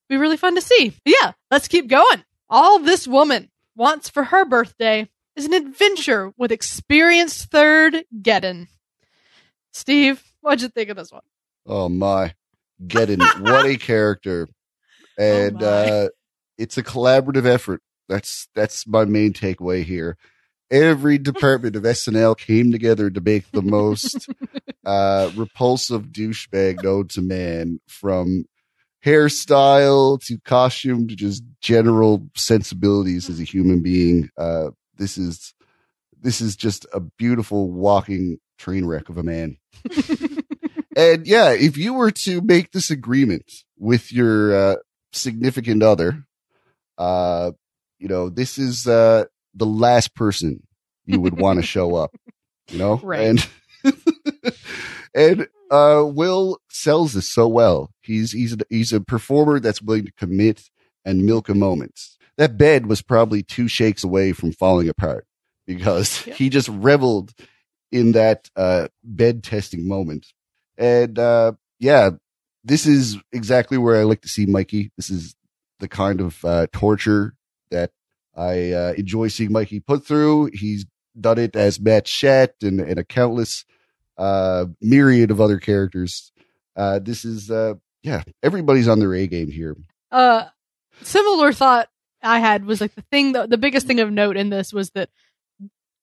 be 0.10 0.18
really 0.18 0.38
fun 0.38 0.56
to 0.56 0.62
see. 0.62 0.90
But 1.06 1.14
yeah, 1.22 1.34
let's 1.52 1.68
keep 1.68 1.88
going. 1.88 2.26
All 2.50 2.80
this 2.80 3.08
woman 3.08 3.52
wants 3.76 4.10
for 4.10 4.26
her 4.26 4.46
birthday 4.46 5.10
is 5.36 5.46
an 5.46 5.54
adventure 5.54 6.32
with 6.38 6.52
experienced 6.52 7.52
third 7.52 8.04
Geddon. 8.22 8.68
Steve, 9.74 10.24
what'd 10.42 10.62
you 10.62 10.70
think 10.70 10.90
of 10.90 10.98
this 10.98 11.12
one? 11.12 11.22
Oh 11.66 11.90
my, 11.90 12.34
Geddon, 12.86 13.20
what 13.42 13.66
a 13.66 13.78
character! 13.80 14.48
And 15.18 15.60
my. 15.60 15.66
uh, 15.66 16.10
it's 16.58 16.78
a 16.78 16.84
collaborative 16.84 17.46
effort. 17.46 17.82
That's 18.08 18.48
that's 18.56 18.88
my 18.88 19.06
main 19.06 19.34
takeaway 19.34 19.84
here. 19.84 20.18
Every 20.72 21.18
department 21.20 21.76
of 21.76 21.84
SNL 21.84 22.38
came 22.38 22.72
together 22.72 23.10
to 23.10 23.22
make 23.22 23.52
the 23.52 23.62
most 23.62 24.30
uh, 24.86 25.32
repulsive 25.36 26.08
douchebag 26.08 26.84
known 26.84 27.08
to 27.10 27.22
man, 27.22 27.80
from 27.88 28.46
hairstyle 29.06 30.20
to 30.26 30.40
costume 30.40 31.08
to 31.08 31.16
just 31.16 31.44
general 31.62 32.28
sensibilities 32.36 33.30
as 33.30 33.40
a 33.40 33.44
human 33.44 33.82
being. 33.82 34.30
Uh, 34.38 34.72
this 34.98 35.18
is 35.18 35.54
this 36.20 36.42
is 36.42 36.56
just 36.56 36.86
a 36.92 37.00
beautiful 37.00 37.70
walking 37.72 38.40
train 38.58 38.86
wreck 38.86 39.10
of 39.10 39.18
a 39.18 39.24
man. 39.24 39.58
and 40.96 41.28
yeah, 41.28 41.52
if 41.52 41.78
you 41.78 41.94
were 41.94 42.12
to 42.12 42.42
make 42.42 42.72
this 42.72 42.90
agreement 42.90 43.52
with 43.78 44.12
your 44.12 44.56
uh, 44.56 44.76
significant 45.12 45.84
other, 45.84 46.26
uh, 46.98 47.52
you 48.00 48.08
know, 48.08 48.30
this 48.30 48.58
is 48.58 48.88
uh, 48.88 49.26
the 49.54 49.66
last 49.66 50.16
person 50.16 50.64
you 51.06 51.20
would 51.20 51.40
want 51.40 51.60
to 51.60 51.66
show 51.66 51.96
up, 51.96 52.16
you 52.70 52.80
know? 52.80 52.98
Right. 53.04 53.28
And 53.28 53.48
and 55.14 55.48
uh 55.76 56.06
Will 56.06 56.60
sells 56.70 57.14
this 57.14 57.32
so 57.32 57.48
well. 57.48 57.92
He's 58.02 58.32
he's 58.32 58.54
a, 58.54 58.58
he's 58.70 58.94
a 58.94 59.02
performer 59.02 59.60
that's 59.60 59.82
willing 59.82 60.06
to 60.06 60.12
commit 60.14 60.70
and 61.04 61.26
milk 61.26 61.50
a 61.50 61.56
moment. 61.56 62.00
That 62.38 62.58
bed 62.58 62.88
was 62.88 63.02
probably 63.02 63.44
two 63.44 63.68
shakes 63.68 64.04
away 64.04 64.34
from 64.34 64.52
falling 64.52 64.90
apart 64.90 65.26
because 65.66 66.18
he 66.38 66.50
just 66.50 66.70
reveled 66.70 67.34
in 67.92 68.14
that 68.14 68.50
uh 68.56 68.88
bed 69.04 69.44
testing 69.44 69.88
moment. 69.88 70.28
And 70.78 71.18
uh 71.20 71.54
yeah, 71.80 72.12
this 72.64 72.86
is 72.86 73.18
exactly 73.32 73.78
where 73.78 74.00
I 74.00 74.04
like 74.04 74.22
to 74.22 74.30
see 74.30 74.46
Mikey. 74.46 74.92
This 74.98 75.10
is 75.10 75.36
the 75.80 75.88
kind 75.88 76.22
of 76.22 76.44
uh 76.46 76.68
torture 76.72 77.36
that 77.72 77.92
I 78.36 78.72
uh, 78.72 78.94
enjoy 78.98 79.30
seeing 79.30 79.52
Mikey 79.52 79.80
put 79.80 80.06
through. 80.06 80.50
He's 80.54 80.86
done 81.20 81.38
it 81.38 81.56
as 81.56 81.80
Matt 81.80 82.08
Shet 82.08 82.56
and, 82.62 82.82
and 82.82 83.00
a 83.00 83.04
countless 83.04 83.64
uh, 84.18 84.66
myriad 84.82 85.32
of 85.32 85.42
other 85.42 85.58
characters. 85.60 86.32
Uh, 86.76 87.00
this 87.00 87.26
is, 87.26 87.50
uh, 87.52 87.74
yeah, 88.04 88.24
everybody's 88.44 88.88
on 88.88 89.00
their 89.00 89.14
A 89.14 89.28
game 89.28 89.50
here. 89.50 89.76
Uh, 90.12 90.46
similar 91.02 91.52
thought 91.54 91.90
I 92.22 92.40
had 92.40 92.66
was 92.66 92.82
like 92.82 92.96
the 92.96 93.04
thing, 93.12 93.32
the, 93.34 93.48
the 93.48 93.58
biggest 93.58 93.88
thing 93.88 94.00
of 94.00 94.12
note 94.12 94.38
in 94.38 94.50
this 94.50 94.74
was 94.74 94.90
that 94.92 95.10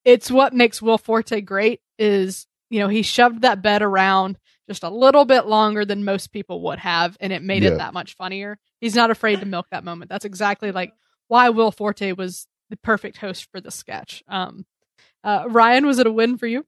it's 0.05 0.31
what 0.31 0.53
makes 0.53 0.83
Will 0.83 0.99
Forte 0.99 1.41
great 1.43 1.81
is, 1.99 2.47
you 2.71 2.81
know, 2.81 2.89
he 2.89 3.03
shoved 3.03 3.43
that 3.43 3.63
bed 3.63 3.83
around 3.83 4.39
just 4.69 4.83
a 4.83 4.91
little 4.91 5.25
bit 5.25 5.47
longer 5.47 5.85
than 5.85 6.05
most 6.05 6.33
people 6.33 6.63
would 6.63 6.79
have, 6.79 7.17
and 7.21 7.33
it 7.33 7.43
made 7.43 7.63
Yeah. 7.63 7.71
it 7.71 7.79
that 7.79 7.93
much 7.95 8.15
funnier. 8.17 8.59
He's 8.81 8.95
not 8.95 9.11
afraid 9.11 9.41
to 9.41 9.47
milk 9.47 9.67
that 9.71 9.85
moment. 9.85 10.09
That's 10.09 10.25
exactly 10.25 10.73
like 10.73 10.93
why 11.29 11.51
Will 11.51 11.71
Forte 11.73 12.13
was 12.13 12.47
the 12.71 12.77
perfect 12.79 13.19
host 13.19 13.49
for 13.51 13.61
the 13.61 13.71
sketch. 13.71 14.23
Um, 14.29 14.65
uh, 15.25 15.45
Ryan, 15.49 15.87
was 15.87 15.99
it 15.99 16.07
a 16.07 16.13
win 16.13 16.39
for 16.39 16.47
you? 16.47 16.65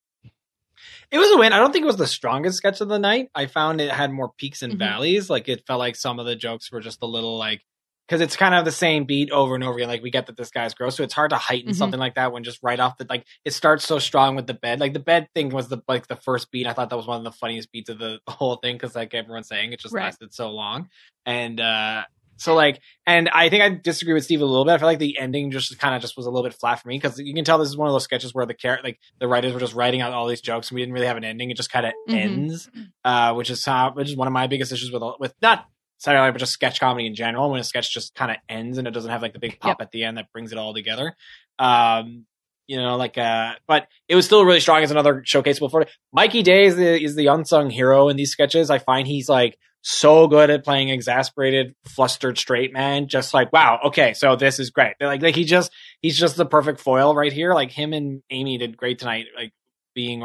It 1.15 1.19
was 1.19 1.31
a 1.31 1.39
win. 1.39 1.53
I 1.53 1.59
don't 1.61 1.73
think 1.73 1.85
it 1.85 1.87
was 1.87 1.97
the 1.97 2.09
strongest 2.09 2.57
sketch 2.57 2.81
of 2.81 2.89
the 2.89 2.99
night. 2.99 3.29
I 3.37 3.47
found 3.47 3.81
it 3.81 3.89
had 3.93 4.11
more 4.11 4.33
peaks 4.37 4.63
and 4.63 4.73
Mhm. 4.75 4.79
valleys. 4.79 5.31
Like 5.31 5.49
it 5.49 5.65
felt 5.65 5.79
like 5.79 5.95
some 5.95 6.19
of 6.19 6.27
the 6.27 6.35
jokes 6.35 6.73
were 6.73 6.81
just 6.81 6.99
a 7.03 7.07
little 7.07 7.39
like 7.39 7.63
because 8.09 8.21
it's 8.21 8.37
kind 8.37 8.53
of 8.55 8.65
the 8.65 8.73
same 8.73 9.05
beat 9.05 9.31
over 9.31 9.55
and 9.55 9.63
over 9.63 9.77
again. 9.79 9.89
Like 9.89 10.03
we 10.03 10.11
get 10.11 10.27
that 10.27 10.37
this 10.37 10.51
guy's 10.51 10.75
gross, 10.75 10.97
so 10.97 11.05
it's 11.05 11.15
hard 11.15 11.31
to 11.31 11.37
heighten 11.37 11.71
Mhm. 11.71 11.77
something 11.77 12.01
like 12.01 12.17
that 12.17 12.33
when 12.33 12.43
just 12.43 12.59
right 12.65 12.81
off 12.81 12.99
the 12.99 13.07
like 13.09 13.25
it 13.45 13.53
starts 13.53 13.87
so 13.87 14.01
strong 14.01 14.35
with 14.35 14.49
the 14.49 14.55
bed. 14.55 14.81
Like 14.81 14.93
the 14.93 14.99
bed 14.99 15.29
thing 15.37 15.51
was 15.51 15.69
the 15.69 15.79
like 15.87 16.09
the 16.09 16.17
first 16.17 16.51
beat. 16.51 16.67
I 16.67 16.73
thought 16.73 16.91
that 16.91 16.97
was 16.97 17.07
one 17.07 17.19
of 17.19 17.25
the 17.25 17.31
funniest 17.33 17.71
beats 17.71 17.89
of 17.91 17.99
the, 18.01 18.19
the 18.27 18.33
whole 18.33 18.57
thing 18.57 18.75
because 18.75 18.97
like 18.97 19.15
everyone's 19.15 19.47
saying 19.49 19.73
it 19.73 19.79
just 19.81 19.95
Right. 19.95 20.03
lasted 20.07 20.35
so 20.35 20.51
long 20.51 20.89
and. 21.25 21.61
uh 21.61 22.03
so 22.37 22.55
like, 22.55 22.81
and 23.07 23.29
I 23.29 23.49
think 23.49 23.63
I 23.63 23.69
disagree 23.71 24.15
with 24.15 24.25
Steve 24.25 24.41
a 24.41 24.45
little 24.45 24.65
bit. 24.65 24.73
I 24.73 24.79
feel 24.79 24.89
like 24.89 24.99
the 24.99 25.19
ending 25.19 25.51
just 25.51 25.79
kind 25.79 25.95
of 25.95 26.03
just 26.03 26.17
was 26.17 26.27
a 26.27 26.31
little 26.31 26.49
bit 26.49 26.59
flat 26.59 26.81
for 26.83 26.89
me 26.89 26.97
because 26.97 27.19
you 27.19 27.35
can 27.35 27.45
tell 27.45 27.59
this 27.59 27.69
is 27.69 27.77
one 27.77 27.89
of 27.89 27.95
those 27.95 28.05
sketches 28.05 28.35
where 28.35 28.45
the 28.47 28.55
char- 28.55 28.81
like 28.83 28.99
the 29.21 29.29
writers 29.29 29.53
were 29.53 29.61
just 29.61 29.75
writing 29.75 30.01
out 30.01 30.13
all 30.13 30.27
these 30.27 30.41
jokes 30.41 30.71
and 30.71 30.75
we 30.77 30.83
didn't 30.83 30.95
really 30.95 31.07
have 31.07 31.17
an 31.17 31.25
ending. 31.25 31.51
It 31.51 31.57
just 31.57 31.71
kind 31.71 31.87
of 31.87 31.93
Mhm. 32.09 32.15
ends, 32.15 32.69
uh, 33.05 33.35
which 33.35 33.51
is 33.51 33.65
how 33.65 33.93
which 33.95 34.09
is 34.11 34.17
one 34.17 34.27
of 34.29 34.33
my 34.33 34.47
biggest 34.47 34.73
issues 34.73 34.91
with 34.93 35.03
with 35.21 35.35
not 35.43 35.67
Saturday 35.99 36.21
Night, 36.23 36.33
but 36.33 36.39
just 36.39 36.53
sketch 36.53 36.81
comedy 36.81 37.07
in 37.07 37.15
general. 37.15 37.51
When 37.51 37.61
a 37.61 37.65
sketch 37.65 37.93
just 37.93 38.15
kind 38.15 38.31
of 38.31 38.37
ends 38.49 38.79
and 38.79 38.87
it 38.89 38.91
doesn't 38.91 39.11
have 39.11 39.23
like 39.23 39.33
the 39.33 39.39
big 39.39 39.59
pop 39.61 39.81
at 39.81 39.91
the 39.91 40.05
end 40.05 40.19
that 40.19 40.31
brings 40.33 40.53
it 40.53 40.59
all 40.59 40.75
together. 40.75 41.15
Um, 41.59 42.27
you 42.67 42.79
know, 42.79 42.97
like 42.97 43.19
uh, 43.19 43.53
but 43.67 43.89
it 44.09 44.15
was 44.17 44.25
still 44.25 44.45
really 44.45 44.61
strong 44.61 44.83
as 44.83 44.91
another 44.91 45.23
showcaseable 45.23 45.71
for 45.71 45.83
it. 45.83 45.91
Mikey 46.13 46.43
Day 46.43 46.65
is 46.65 46.77
the 46.77 47.03
is 47.03 47.15
the 47.15 47.27
unsung 47.27 47.71
hero 47.71 48.09
in 48.09 48.17
these 48.17 48.31
sketches. 48.31 48.71
I 48.71 48.79
find 48.79 49.07
he's 49.07 49.29
like 49.29 49.59
so 49.87 50.27
good 50.29 50.49
at 50.49 50.65
playing 50.65 50.89
exasperated, 50.89 51.75
flustered 51.85 52.39
straight 52.39 52.73
man. 52.73 53.07
Just 53.07 53.35
like, 53.35 53.53
wow, 53.53 53.79
okay, 53.85 54.15
so 54.15 54.35
this 54.35 54.59
is 54.59 54.71
great. 54.71 54.95
Like, 54.99 55.21
like 55.21 55.35
he 55.35 55.45
just 55.45 55.71
he's 56.01 56.19
just 56.19 56.37
the 56.37 56.47
perfect 56.47 56.81
foil 56.81 57.15
right 57.15 57.33
here. 57.33 57.53
Like 57.53 57.71
him 57.71 57.93
and 57.93 58.23
Amy 58.31 58.57
did 58.57 58.79
great 58.79 58.99
tonight. 58.99 59.27
Like 59.37 59.53
being 59.95 60.23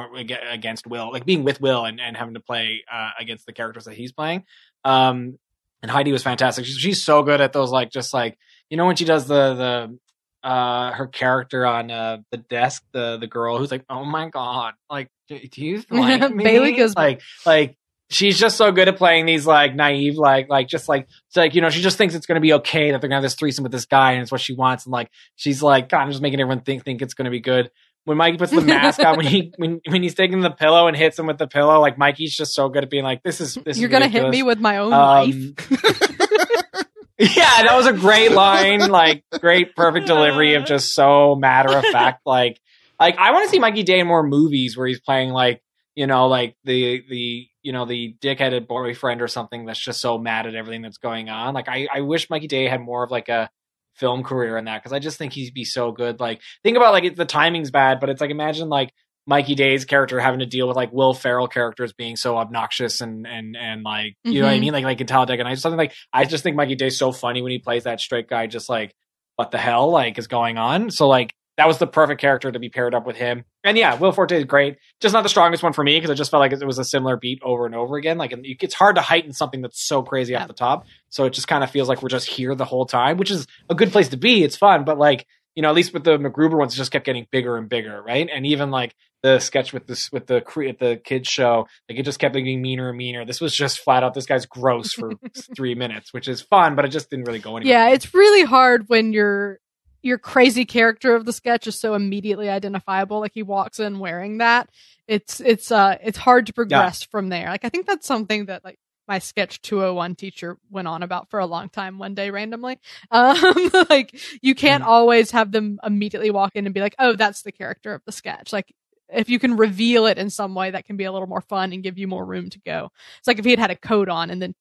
against 0.50 0.88
Will, 0.88 1.12
like 1.12 1.26
being 1.26 1.43
with 1.43 1.60
Will 1.60 1.84
and, 1.84 2.00
and 2.00 2.15
having 2.15 2.36
to 2.36 2.39
play 2.39 2.84
uh, 2.91 3.10
against 3.19 3.45
the 3.45 3.52
characters 3.52 3.84
that 3.84 3.95
he's 3.95 4.13
playing. 4.13 4.45
Um, 4.86 5.38
and 5.82 5.91
Heidi 5.91 6.13
was 6.13 6.24
fantastic. 6.24 6.63
She's, 6.65 6.78
she's 6.78 7.04
so 7.04 7.22
good 7.22 7.41
at 7.41 7.52
those, 7.52 7.69
like 7.69 7.91
just 7.91 8.13
like 8.13 8.38
you 8.69 8.78
know 8.78 8.86
when 8.86 8.95
she 8.95 9.06
does 9.06 9.28
the 9.28 9.56
the 9.56 10.00
uh 10.48 10.91
her 10.93 11.08
character 11.08 11.65
on 11.65 11.91
uh 11.91 12.19
the 12.32 12.38
desk, 12.38 12.82
the 12.93 13.17
the 13.17 13.28
girl 13.28 13.58
who's 13.58 13.72
like, 13.72 13.84
oh 13.89 14.06
my 14.06 14.30
god, 14.30 14.76
like 14.89 15.10
do 15.28 15.38
you 15.58 15.84
like 15.91 16.34
me? 16.34 16.45
Bailey 16.45 16.76
Gismo. 16.76 16.95
like 16.95 17.22
like 17.45 17.76
she's 18.10 18.39
just 18.39 18.58
so 18.58 18.72
good 18.72 18.88
at 18.88 18.98
playing 18.98 19.26
these 19.26 19.45
like 19.45 19.76
naive 19.76 20.15
like 20.15 20.50
like 20.50 20.67
just 20.67 20.89
like 20.89 21.08
it's 21.28 21.36
like 21.38 21.54
you 21.56 21.62
know 21.62 21.69
she 21.69 21.82
just 21.82 21.98
thinks 21.98 22.15
it's 22.15 22.26
gonna 22.26 22.39
be 22.39 22.54
okay 22.54 22.91
that 22.91 23.02
they're 23.02 23.08
gonna 23.10 23.17
have 23.17 23.24
this 23.24 23.36
threesome 23.36 23.63
with 23.63 23.72
this 23.72 23.86
guy 23.86 24.13
and 24.13 24.22
it's 24.24 24.32
what 24.32 24.41
she 24.41 24.54
wants 24.54 24.86
and 24.86 24.91
like 24.91 25.10
she's 25.36 25.62
like 25.62 25.89
God, 25.89 26.00
I'm 26.02 26.10
just 26.10 26.22
making 26.22 26.39
everyone 26.41 26.62
think 26.63 26.84
think 26.84 27.02
it's 27.02 27.13
gonna 27.13 27.30
be 27.30 27.39
good. 27.39 27.69
When 28.06 28.17
Mikey 28.17 28.38
puts 28.38 28.52
the 28.52 28.62
mask 28.62 29.00
on, 29.02 29.17
when 29.17 29.26
he 29.28 29.54
when 29.58 29.82
when 29.88 30.02
he's 30.02 30.15
taking 30.15 30.41
the 30.41 30.50
pillow 30.50 30.88
and 30.88 30.98
hits 30.98 31.19
him 31.19 31.28
with 31.28 31.38
the 31.38 31.48
pillow, 31.48 31.80
like 31.80 31.98
Mikey's 31.98 32.36
just 32.36 32.56
so 32.56 32.69
good 32.69 32.84
at 32.84 32.89
being 32.89 33.04
like, 33.04 33.22
"This 33.22 33.39
is 33.41 33.56
this 33.56 33.78
You're 33.78 33.89
is 33.89 33.91
gonna 33.91 34.08
hit 34.08 34.30
me 34.30 34.41
with 34.41 34.60
my 34.60 34.78
own 34.78 34.93
Um, 34.93 35.00
life. 35.00 35.36
yeah, 37.19 37.63
that 37.63 37.74
was 37.76 37.86
a 37.86 37.93
great 37.93 38.32
line, 38.32 38.89
like 38.89 39.24
great, 39.39 39.76
perfect 39.76 40.08
delivery 40.08 40.56
of 40.56 40.65
just 40.65 40.95
so 40.95 41.36
matter 41.36 41.78
of 41.78 41.84
fact. 41.86 42.22
Like, 42.26 42.60
like 43.00 43.17
I 43.17 43.32
want 43.32 43.45
to 43.45 43.50
see 43.52 43.60
Mikey 43.60 43.84
Day 43.84 44.00
in 44.00 44.08
more 44.08 44.24
movies 44.24 44.78
where 44.78 44.88
he's 44.88 45.02
playing 45.02 45.30
like 45.32 45.62
you 45.95 46.08
know, 46.08 46.28
like 46.28 46.56
the 46.63 47.04
the 47.10 47.48
you 47.63 47.72
know 47.74 47.86
the 47.86 48.15
dickheaded 48.22 48.67
boyfriend 48.67 49.22
or 49.22 49.28
something 49.28 49.65
that's 49.65 49.84
just 49.84 50.00
so 50.02 50.17
mad 50.17 50.48
at 50.48 50.56
everything 50.56 50.82
that's 50.82 50.98
going 50.98 51.30
on. 51.30 51.54
Like, 51.54 51.67
I 51.69 51.88
I 51.93 52.02
wish 52.02 52.30
Mikey 52.30 52.48
Day 52.48 52.67
had 52.67 52.82
more 52.82 53.04
of 53.04 53.12
like 53.12 53.30
a 53.30 53.50
film 53.95 54.24
career 54.24 54.58
in 54.58 54.65
that 54.65 54.82
because 54.82 54.93
I 54.93 55.00
just 55.00 55.17
think 55.17 55.34
he'd 55.34 55.54
be 55.54 55.65
so 55.65 55.91
good. 55.91 56.19
Like, 56.19 56.41
think 56.63 56.78
about 56.78 56.93
like 56.93 57.04
it, 57.04 57.15
the 57.15 57.26
timing's 57.26 57.72
bad, 57.72 58.00
but 58.00 58.10
it's 58.10 58.22
like 58.22 58.30
imagine 58.32 58.69
like 58.69 58.93
Mikey 59.28 59.56
Day's 59.56 59.86
character 59.86 60.19
having 60.19 60.39
to 60.39 60.45
deal 60.45 60.67
with 60.67 60.78
like 60.78 60.91
Will 60.93 61.13
Ferrell 61.13 61.48
characters 61.48 61.93
being 61.93 62.15
so 62.15 62.38
obnoxious 62.38 63.02
and 63.02 63.28
and 63.28 63.56
and 63.56 63.84
like 63.84 64.15
you 64.24 64.39
know 64.39 64.48
what 64.48 64.54
I 64.54 64.58
Mhm. 64.58 64.62
mean, 64.62 64.74
like 64.74 64.84
like 64.86 65.02
in 65.02 65.08
Talladega 65.08 65.43
Nights, 65.43 65.62
something 65.62 65.78
like 65.78 65.93
I 66.13 66.26
just 66.26 66.43
think 66.43 66.56
Mikey 66.56 66.76
Day's 66.76 66.98
so 66.98 67.12
funny 67.12 67.41
when 67.41 67.52
he 67.52 67.60
plays 67.60 67.84
that 67.84 68.00
straight 68.00 68.28
guy, 68.30 68.48
just 68.48 68.69
like 68.69 68.93
what 69.36 69.52
the 69.52 69.58
hell 69.58 69.89
like 69.91 70.17
is 70.17 70.28
going 70.28 70.58
on. 70.58 70.89
So 70.91 71.08
like 71.08 71.34
that 71.60 71.67
was 71.67 71.78
the 71.78 71.86
perfect 71.88 72.19
character 72.19 72.52
to 72.52 72.58
be 72.60 72.69
paired 72.69 72.95
up 72.95 73.06
with 73.06 73.15
him. 73.15 73.43
And 73.63 73.78
yeah, 73.78 73.95
Will 73.95 74.12
Forte 74.12 74.36
is 74.36 74.45
great. 74.45 74.78
Just 75.00 75.13
not 75.13 75.22
the 75.24 75.30
strongest 75.30 75.62
one 75.62 75.74
for 75.74 75.84
me 75.84 75.95
because 75.98 76.10
I 76.10 76.13
just 76.15 76.32
felt 76.32 76.39
like 76.41 76.52
it 76.54 76.65
was 76.65 76.80
a 76.80 76.84
similar 76.84 77.17
beat 77.17 77.39
over 77.43 77.65
and 77.65 77.76
over 77.76 77.98
again. 77.98 78.17
Like 78.17 78.34
it's 78.34 78.74
hard 78.74 78.95
to 78.95 79.02
heighten 79.02 79.34
something 79.34 79.62
that's 79.62 79.86
so 79.86 80.02
crazy 80.02 80.34
Yeah. 80.34 80.41
off 80.41 80.48
the 80.48 80.54
top. 80.54 80.86
So 81.10 81.26
it 81.26 81.34
just 81.34 81.48
kind 81.48 81.63
of 81.63 81.69
feels 81.69 81.88
like 81.89 82.02
we're 82.02 82.10
just 82.10 82.28
here 82.30 82.56
the 82.56 82.65
whole 82.65 82.86
time, 82.86 83.17
which 83.17 83.32
is 83.32 83.45
a 83.69 83.76
good 83.76 83.91
place 83.91 84.10
to 84.10 84.17
be. 84.17 84.43
It's 84.43 84.56
fun, 84.58 84.84
but 84.86 84.98
like 84.98 85.28
you 85.56 85.62
know, 85.63 85.69
at 85.69 85.76
least 85.76 85.93
with 85.93 86.06
the 86.06 86.17
MacGruber 86.17 86.58
ones, 86.58 86.74
it 86.74 86.78
just 86.78 86.91
kept 86.91 87.06
getting 87.06 87.28
bigger 87.32 87.58
and 87.58 87.67
bigger, 87.67 88.02
right? 88.02 88.30
And 88.34 88.45
even 88.45 88.72
like 88.72 88.95
the 89.24 89.39
sketch 89.39 89.74
with 89.74 89.88
this 89.88 90.10
with 90.12 90.26
the 90.28 90.39
cre- 90.39 90.65
at 90.67 90.80
the 90.80 90.95
kids 91.04 91.28
show, 91.28 91.67
like 91.89 92.00
it 92.00 92.04
just 92.04 92.19
kept 92.19 92.34
getting 92.36 92.62
meaner 92.62 92.88
and 92.89 92.98
meaner. 92.98 93.26
This 93.26 93.41
was 93.41 93.54
just 93.54 93.80
flat 93.80 94.04
out, 94.04 94.13
this 94.13 94.26
guy's 94.28 94.45
gross 94.45 94.93
for 94.93 95.12
three 95.56 95.76
minutes, 95.76 96.13
which 96.13 96.30
is 96.30 96.39
fun, 96.41 96.76
but 96.76 96.86
it 96.86 96.89
just 96.89 97.10
didn't 97.10 97.26
really 97.26 97.39
go 97.39 97.58
anywhere. 97.58 97.74
Yeah, 97.78 97.89
it's 97.93 98.13
really 98.13 98.45
hard 98.45 98.86
when 98.88 99.12
your 99.12 99.60
your 100.01 100.17
crazy 100.17 100.65
character 100.65 101.15
of 101.15 101.25
the 101.25 101.33
sketch 101.33 101.67
is 101.67 101.79
so 101.79 101.93
immediately 101.93 102.49
identifiable. 102.49 103.19
Like 103.19 103.33
he 103.33 103.43
walks 103.43 103.79
in 103.79 103.99
wearing 103.99 104.38
that. 104.39 104.69
It's 105.07 105.39
it's 105.41 105.71
uh 105.71 105.97
it's 106.03 106.17
hard 106.17 106.45
to 106.47 106.53
progress 106.53 107.03
from 107.03 107.29
there. 107.29 107.47
Like 107.49 107.65
I 107.65 107.69
think 107.69 107.85
that's 107.88 108.07
something 108.07 108.45
that 108.45 108.63
like 108.63 108.79
my 109.07 109.19
sketch 109.19 109.62
201 109.63 110.15
teacher 110.15 110.57
went 110.69 110.88
on 110.88 111.01
about 111.01 111.29
for 111.31 111.39
a 111.39 111.45
long 111.47 111.67
time 111.69 111.97
one 111.97 112.13
day 112.13 112.29
randomly. 112.29 112.79
Um 113.12 113.71
like 113.89 114.15
you 114.41 114.53
can't 114.55 114.83
Mhm. 114.83 114.88
always 114.88 115.31
have 115.31 115.51
them 115.51 115.79
immediately 115.83 116.29
walk 116.31 116.55
in 116.55 116.65
and 116.65 116.73
be 116.75 116.81
like, 116.81 116.95
"Oh, 116.99 117.15
that's 117.15 117.41
the 117.41 117.51
character 117.51 117.93
of 117.93 118.03
the 118.05 118.12
sketch." 118.12 118.53
Like 118.53 118.71
if 119.12 119.30
you 119.30 119.39
can 119.39 119.58
reveal 119.58 120.06
it 120.06 120.17
in 120.17 120.30
some 120.30 120.54
way, 120.56 120.72
that 120.72 120.86
can 120.86 120.95
be 120.98 121.04
a 121.06 121.12
little 121.12 121.28
more 121.28 121.41
fun 121.41 121.74
and 121.74 121.82
give 121.84 121.98
you 121.98 122.08
more 122.08 122.26
room 122.26 122.50
to 122.50 122.60
go. 122.65 122.89
It's 123.17 123.28
like 123.28 123.39
if 123.39 123.45
he 123.45 123.52
had 123.52 123.60
had 123.60 123.72
a 123.72 123.76
coat 123.76 124.08
on 124.10 124.30
and 124.30 124.41
then, 124.41 124.54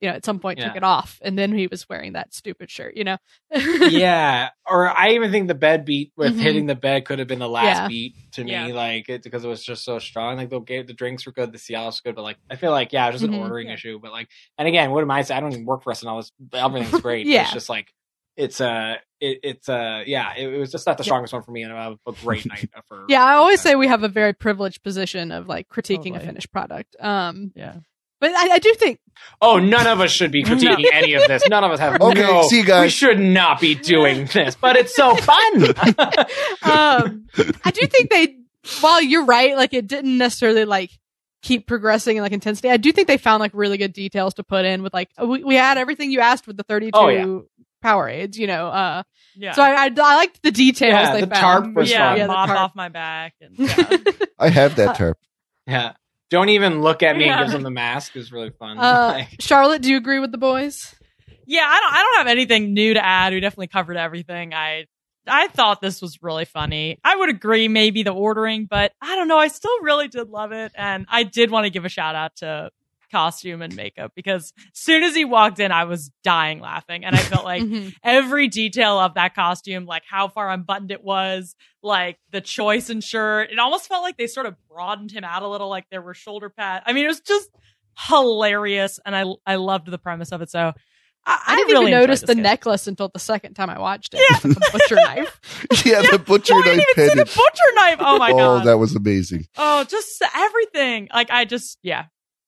you 0.00 0.08
know, 0.08 0.14
at 0.14 0.24
some 0.24 0.38
point 0.38 0.60
took 0.60 0.76
it 0.76 0.84
off 0.84 1.18
and 1.22 1.38
then 1.38 1.52
he 1.52 1.66
was 1.66 1.88
wearing 1.88 2.12
that 2.12 2.32
stupid 2.34 2.70
shirt, 2.70 2.96
you 2.96 3.04
know? 3.04 3.16
yeah, 3.50 4.50
or 4.68 4.88
I 4.88 5.10
even 5.10 5.30
think 5.30 5.48
the 5.48 5.54
bed 5.54 5.84
beat 5.84 6.12
with 6.16 6.36
Mhm. 6.36 6.40
hitting 6.40 6.66
the 6.66 6.74
bed 6.74 7.04
could 7.04 7.18
have 7.18 7.28
been 7.28 7.38
the 7.38 7.48
last 7.48 7.82
Yeah. 7.82 7.88
beat 7.88 8.14
to 8.32 8.44
me, 8.44 8.52
Yeah. 8.52 8.66
like 8.68 9.08
it, 9.08 9.22
because 9.22 9.44
it 9.44 9.48
was 9.48 9.64
just 9.64 9.84
so 9.84 9.98
strong. 9.98 10.36
Like 10.36 10.50
the 10.50 10.60
the 10.86 10.92
drinks 10.94 11.26
were 11.26 11.32
good, 11.32 11.52
the 11.52 11.58
Cialis 11.58 11.86
was 11.86 12.00
good, 12.00 12.14
but 12.14 12.22
like 12.22 12.38
I 12.50 12.56
feel 12.56 12.70
like 12.70 12.92
yeah, 12.92 13.08
it 13.08 13.12
was 13.12 13.22
just 13.22 13.32
an 13.32 13.38
ordering 13.40 13.68
Yeah. 13.68 13.74
issue. 13.74 13.98
But 14.00 14.12
like, 14.12 14.28
and 14.58 14.68
again, 14.68 14.90
what 14.90 15.02
am 15.02 15.10
I 15.10 15.22
saying? 15.22 15.38
I 15.38 15.40
don't 15.40 15.52
even 15.52 15.64
work 15.66 15.82
for 15.82 15.92
SNL. 15.92 16.18
this 16.18 16.32
everything's 16.52 17.00
great. 17.02 17.26
Yeah. 17.26 17.42
it's 17.42 17.52
just 17.52 17.68
like 17.68 17.92
it's 18.36 18.60
uh 18.60 18.96
it, 19.20 19.38
it's 19.42 19.68
uh 19.68 20.02
yeah, 20.06 20.34
it, 20.36 20.52
it 20.52 20.58
was 20.58 20.70
just 20.70 20.86
not 20.86 20.98
the 20.98 21.02
Yeah. 21.04 21.08
strongest 21.08 21.32
one 21.32 21.42
for 21.42 21.50
me, 21.52 21.62
and 21.62 21.72
a, 21.72 21.96
a 22.06 22.12
great 22.12 22.46
night 22.50 22.68
for 22.86 23.06
Yeah, 23.08 23.24
I 23.24 23.34
always 23.34 23.60
say 23.60 23.74
we 23.74 23.88
have 23.88 24.02
a 24.02 24.08
very 24.08 24.32
privileged 24.32 24.82
position 24.82 25.32
of 25.32 25.46
like 25.48 25.68
critiquing 25.68 26.16
a 26.16 26.20
finished 26.20 26.52
product. 26.52 26.96
Um, 27.00 27.52
Yeah. 27.56 27.76
but 28.20 28.30
I, 28.32 28.54
I 28.54 28.58
do 28.58 28.74
think 28.74 29.00
Oh, 29.40 29.58
none 29.58 29.86
of 29.86 30.00
us 30.02 30.10
should 30.10 30.30
be 30.30 30.42
critiquing 30.44 30.84
any 30.92 31.14
of 31.14 31.22
this. 31.26 31.48
None 31.48 31.64
of 31.64 31.70
us 31.72 31.80
have. 31.80 31.98
Okay, 32.02 32.20
no, 32.20 32.42
see 32.48 32.58
you 32.58 32.64
guys. 32.66 32.82
We 32.82 32.88
should 32.90 33.18
not 33.18 33.60
be 33.60 33.74
doing 33.74 34.26
this, 34.26 34.54
but 34.56 34.76
it's 34.76 34.94
so 34.94 35.14
fun. 35.16 35.64
um, 36.62 37.26
I 37.64 37.70
do 37.70 37.86
think 37.86 38.10
they, 38.10 38.36
while 38.80 39.00
you're 39.02 39.24
right, 39.24 39.56
like 39.56 39.72
it 39.74 39.86
didn't 39.86 40.18
necessarily 40.18 40.64
like 40.64 40.90
keep 41.42 41.66
progressing 41.66 42.16
in 42.16 42.22
like 42.22 42.32
intensity. 42.32 42.68
I 42.70 42.76
do 42.76 42.92
think 42.92 43.08
they 43.08 43.16
found 43.18 43.40
like 43.40 43.52
really 43.54 43.78
good 43.78 43.92
details 43.92 44.34
to 44.34 44.42
put 44.44 44.64
in 44.64 44.82
with 44.82 44.92
like, 44.92 45.08
we, 45.22 45.44
we 45.44 45.54
had 45.54 45.78
everything 45.78 46.10
you 46.10 46.20
asked 46.20 46.46
with 46.46 46.56
the 46.56 46.64
32 46.64 46.90
Oh, 46.94 47.08
yeah. 47.08 47.38
Power 47.86 48.08
aids, 48.08 48.36
you 48.38 48.46
know, 48.46 48.68
uh, 48.68 49.02
Yeah. 49.36 49.52
so 49.52 49.62
I, 49.62 49.84
I, 49.86 49.90
I 49.96 50.16
liked 50.16 50.42
the 50.42 50.50
details 50.50 50.92
Yeah, 50.92 51.12
they 51.12 51.20
the 51.20 51.26
found. 51.28 51.64
tarp 51.64 51.74
was 51.74 51.90
yeah, 51.90 52.10
fun. 52.10 52.18
the 52.18 52.26
mop 52.26 52.48
tarp. 52.48 52.58
off 52.58 52.74
my 52.74 52.88
back. 52.88 53.34
And, 53.40 53.54
yeah. 53.58 53.86
I 54.38 54.48
have 54.48 54.76
that 54.76 54.96
tarp. 54.96 55.18
yeah. 55.66 55.92
Don't 56.28 56.48
even 56.48 56.82
look 56.82 57.04
at 57.04 57.16
me 57.16 57.26
Yeah. 57.26 57.36
and 57.38 57.44
gives 57.44 57.52
them 57.52 57.62
the 57.62 57.70
mask 57.70 58.16
is 58.16 58.32
really 58.32 58.50
fun. 58.50 58.78
Uh, 58.80 59.12
Like- 59.18 59.36
Charlotte, 59.40 59.82
do 59.82 59.88
you 59.90 59.96
agree 59.96 60.18
with 60.18 60.32
the 60.32 60.38
boys? 60.38 60.92
Yeah, 61.46 61.64
I 61.64 61.78
don't 61.80 61.92
I 61.94 61.96
don't 62.02 62.16
have 62.18 62.26
anything 62.26 62.74
new 62.74 62.94
to 62.94 63.04
add. 63.04 63.32
We 63.32 63.38
definitely 63.38 63.68
covered 63.68 63.96
everything. 63.96 64.52
I 64.52 64.86
I 65.28 65.46
thought 65.46 65.80
this 65.80 66.02
was 66.02 66.18
really 66.22 66.44
funny. 66.44 66.98
I 67.04 67.14
would 67.14 67.28
agree 67.28 67.68
maybe 67.68 68.02
the 68.02 68.10
ordering, 68.12 68.66
but 68.66 68.90
I 69.00 69.14
don't 69.14 69.28
know. 69.28 69.38
I 69.38 69.46
still 69.48 69.80
really 69.82 70.08
did 70.08 70.28
love 70.28 70.50
it. 70.50 70.72
And 70.76 71.06
I 71.08 71.22
did 71.22 71.52
want 71.52 71.64
to 71.64 71.70
give 71.70 71.84
a 71.84 71.88
shout 71.88 72.16
out 72.16 72.34
to 72.36 72.70
costume 73.10 73.62
and 73.62 73.74
makeup 73.76 74.12
because 74.14 74.52
as 74.58 74.78
soon 74.78 75.02
as 75.02 75.14
he 75.14 75.24
walked 75.24 75.58
in, 75.60 75.72
I 75.72 75.84
was 75.84 76.10
dying 76.24 76.60
laughing. 76.60 77.04
And 77.04 77.14
I 77.14 77.18
felt 77.18 77.44
like 77.52 77.62
Mhm. 77.62 77.94
every 78.02 78.48
detail 78.48 78.98
of 78.98 79.14
that 79.14 79.34
costume, 79.34 79.86
like 79.86 80.02
how 80.08 80.28
far 80.28 80.50
unbuttoned 80.50 80.90
it 80.90 81.02
was, 81.04 81.54
like 81.82 82.18
the 82.30 82.40
choice 82.40 82.90
in 82.90 83.00
shirt. 83.00 83.50
It 83.50 83.58
almost 83.58 83.86
felt 83.88 84.02
like 84.02 84.16
they 84.16 84.26
sort 84.26 84.46
of 84.46 84.54
broadened 84.68 85.12
him 85.12 85.24
out 85.24 85.42
a 85.42 85.48
little, 85.48 85.68
like 85.68 85.84
there 85.90 86.02
were 86.02 86.14
shoulder 86.14 86.50
pads. 86.50 86.84
I 86.86 86.92
mean, 86.92 87.04
it 87.04 87.08
was 87.08 87.20
just 87.20 87.48
hilarious, 88.08 88.98
and 89.04 89.14
I 89.16 89.24
I 89.46 89.56
loved 89.56 89.90
the 89.90 89.98
premise 89.98 90.32
of 90.32 90.42
it. 90.42 90.50
So 90.50 90.72
I, 91.28 91.42
I 91.46 91.56
didn't 91.56 91.72
really 91.72 91.90
even 91.90 92.00
notice 92.00 92.20
the 92.20 92.34
game. 92.34 92.42
necklace 92.44 92.86
until 92.86 93.08
the 93.12 93.18
second 93.18 93.54
time 93.54 93.68
I 93.70 93.78
watched 93.78 94.14
it. 94.14 94.20
Yeah. 94.30 94.38
the 94.40 94.68
butcher 94.72 94.94
knife. 95.02 95.40
yeah, 95.84 96.02
the 96.02 96.18
butcher 96.18 96.54
Oh, 96.54 96.62
I 96.62 96.66
knife 96.66 96.76
didn't 96.76 96.98
even 96.98 97.08
see 97.10 97.14
the 97.18 97.24
butcher 97.24 97.74
knife. 97.74 97.96
Oh 98.00 98.18
my 98.18 98.30
oh, 98.32 98.36
god! 98.36 98.66
that 98.66 98.78
was 98.78 98.94
amazing. 98.94 99.46
oh, 99.56 99.84
just 99.84 100.22
everything. 100.34 101.08
Like 101.12 101.30
I 101.30 101.44
just 101.44 101.78
yeah. 101.82 102.06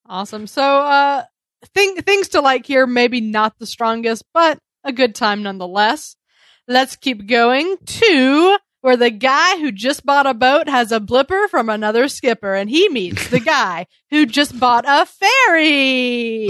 Awesome. 0.08 0.46
So, 0.46 0.62
uh, 0.62 1.24
thing, 1.74 1.96
things 1.96 2.28
to 2.28 2.40
like 2.40 2.66
here, 2.66 2.86
maybe 2.86 3.20
not 3.20 3.58
the 3.58 3.66
strongest, 3.66 4.24
but 4.32 4.58
a 4.84 4.92
good 4.92 5.14
time 5.14 5.42
nonetheless. 5.42 6.16
Let's 6.66 6.96
keep 6.96 7.26
going 7.26 7.76
to 7.84 8.58
where 8.80 8.96
the 8.96 9.10
guy 9.10 9.58
who 9.58 9.72
just 9.72 10.06
bought 10.06 10.26
a 10.26 10.34
boat 10.34 10.68
has 10.68 10.92
a 10.92 11.00
blipper 11.00 11.48
from 11.48 11.68
another 11.68 12.08
skipper 12.08 12.54
and 12.54 12.70
he 12.70 12.88
meets 12.88 13.28
the 13.28 13.40
guy 13.44 13.86
who 14.10 14.24
just 14.26 14.58
bought 14.58 14.84
a 14.86 15.06
ferry. 15.06 16.48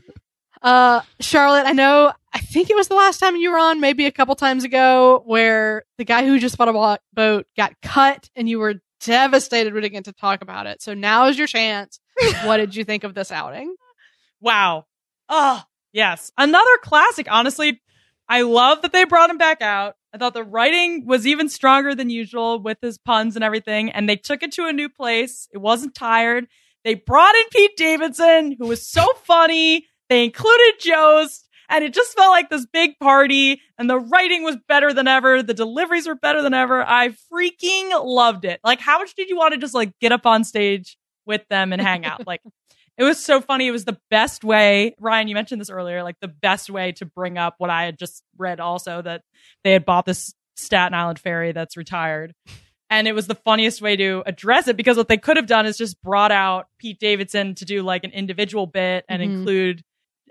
Uh, 0.62 1.00
Charlotte, 1.20 1.64
I 1.64 1.72
know, 1.72 2.12
I 2.32 2.40
think 2.40 2.70
it 2.70 2.76
was 2.76 2.88
the 2.88 2.96
last 2.96 3.18
time 3.18 3.36
you 3.36 3.52
were 3.52 3.58
on, 3.58 3.78
maybe 3.78 4.06
a 4.06 4.10
couple 4.10 4.34
times 4.34 4.64
ago, 4.64 5.22
where 5.24 5.84
the 5.96 6.04
guy 6.04 6.26
who 6.26 6.40
just 6.40 6.58
bought 6.58 6.68
a 6.68 6.98
boat 7.14 7.46
got 7.56 7.74
cut 7.82 8.28
and 8.34 8.48
you 8.48 8.58
were 8.58 8.74
devastated 9.00 9.72
we 9.72 9.80
didn't 9.80 9.92
get 9.92 10.04
to 10.06 10.12
talk 10.12 10.42
about 10.42 10.66
it. 10.66 10.82
So 10.82 10.92
now 10.92 11.26
is 11.26 11.38
your 11.38 11.46
chance. 11.46 12.00
What 12.44 12.58
did 12.58 12.74
you 12.74 12.84
think 12.84 13.04
of 13.04 13.14
this 13.14 13.30
outing? 13.30 13.74
Wow. 14.40 14.86
Oh, 15.28 15.62
yes. 15.92 16.32
Another 16.38 16.78
classic. 16.82 17.26
Honestly, 17.30 17.80
I 18.28 18.42
love 18.42 18.82
that 18.82 18.92
they 18.92 19.04
brought 19.04 19.30
him 19.30 19.38
back 19.38 19.62
out. 19.62 19.94
I 20.12 20.18
thought 20.18 20.34
the 20.34 20.44
writing 20.44 21.06
was 21.06 21.26
even 21.26 21.48
stronger 21.48 21.94
than 21.94 22.10
usual 22.10 22.60
with 22.60 22.78
his 22.80 22.98
puns 22.98 23.36
and 23.36 23.44
everything. 23.44 23.90
And 23.90 24.08
they 24.08 24.16
took 24.16 24.42
it 24.42 24.52
to 24.52 24.66
a 24.66 24.72
new 24.72 24.88
place. 24.88 25.48
It 25.52 25.58
wasn't 25.58 25.94
tired. 25.94 26.46
They 26.84 26.94
brought 26.94 27.34
in 27.34 27.44
Pete 27.50 27.76
Davidson, 27.76 28.56
who 28.58 28.66
was 28.66 28.86
so 28.86 29.06
funny. 29.24 29.86
They 30.08 30.24
included 30.24 30.74
Jost. 30.80 31.48
And 31.68 31.82
it 31.82 31.92
just 31.92 32.14
felt 32.14 32.30
like 32.30 32.48
this 32.48 32.64
big 32.64 32.98
party, 33.00 33.60
and 33.76 33.90
the 33.90 33.98
writing 33.98 34.44
was 34.44 34.56
better 34.68 34.92
than 34.92 35.08
ever. 35.08 35.42
The 35.42 35.52
deliveries 35.52 36.06
were 36.06 36.14
better 36.14 36.40
than 36.40 36.54
ever. 36.54 36.84
I 36.86 37.08
freaking 37.08 37.90
loved 38.04 38.44
it. 38.44 38.60
Like, 38.62 38.78
how 38.78 38.98
much 38.98 39.16
did 39.16 39.28
you 39.28 39.36
want 39.36 39.54
to 39.54 39.58
just 39.58 39.74
like 39.74 39.90
get 40.00 40.12
up 40.12 40.26
on 40.26 40.44
stage 40.44 40.96
with 41.26 41.42
them 41.48 41.72
and 41.72 41.82
hang 41.82 42.04
out? 42.04 42.26
Like, 42.26 42.40
it 42.98 43.04
was 43.04 43.22
so 43.22 43.40
funny. 43.40 43.66
It 43.66 43.72
was 43.72 43.84
the 43.84 43.98
best 44.10 44.42
way. 44.44 44.94
Ryan, 44.98 45.28
you 45.28 45.34
mentioned 45.34 45.60
this 45.60 45.68
earlier, 45.70 46.02
like 46.02 46.16
the 46.20 46.28
best 46.28 46.70
way 46.70 46.92
to 46.92 47.04
bring 47.06 47.36
up 47.36 47.56
what 47.58 47.68
I 47.70 47.84
had 47.84 47.98
just 47.98 48.22
read 48.38 48.58
also 48.60 49.02
that 49.02 49.22
they 49.64 49.72
had 49.72 49.84
bought 49.84 50.06
this 50.06 50.32
Staten 50.56 50.94
Island 50.94 51.18
ferry 51.18 51.52
that's 51.52 51.76
retired. 51.76 52.32
And 52.88 53.06
it 53.08 53.14
was 53.14 53.26
the 53.26 53.34
funniest 53.34 53.82
way 53.82 53.96
to 53.96 54.22
address 54.26 54.68
it 54.68 54.76
because 54.76 54.96
what 54.96 55.08
they 55.08 55.16
could 55.18 55.36
have 55.36 55.46
done 55.46 55.66
is 55.66 55.76
just 55.76 56.00
brought 56.02 56.30
out 56.32 56.66
Pete 56.78 56.98
Davidson 57.00 57.54
to 57.56 57.64
do 57.64 57.82
like 57.82 58.04
an 58.04 58.12
individual 58.12 58.66
bit 58.66 59.04
and 59.08 59.20
Mhm. 59.20 59.24
include 59.38 59.82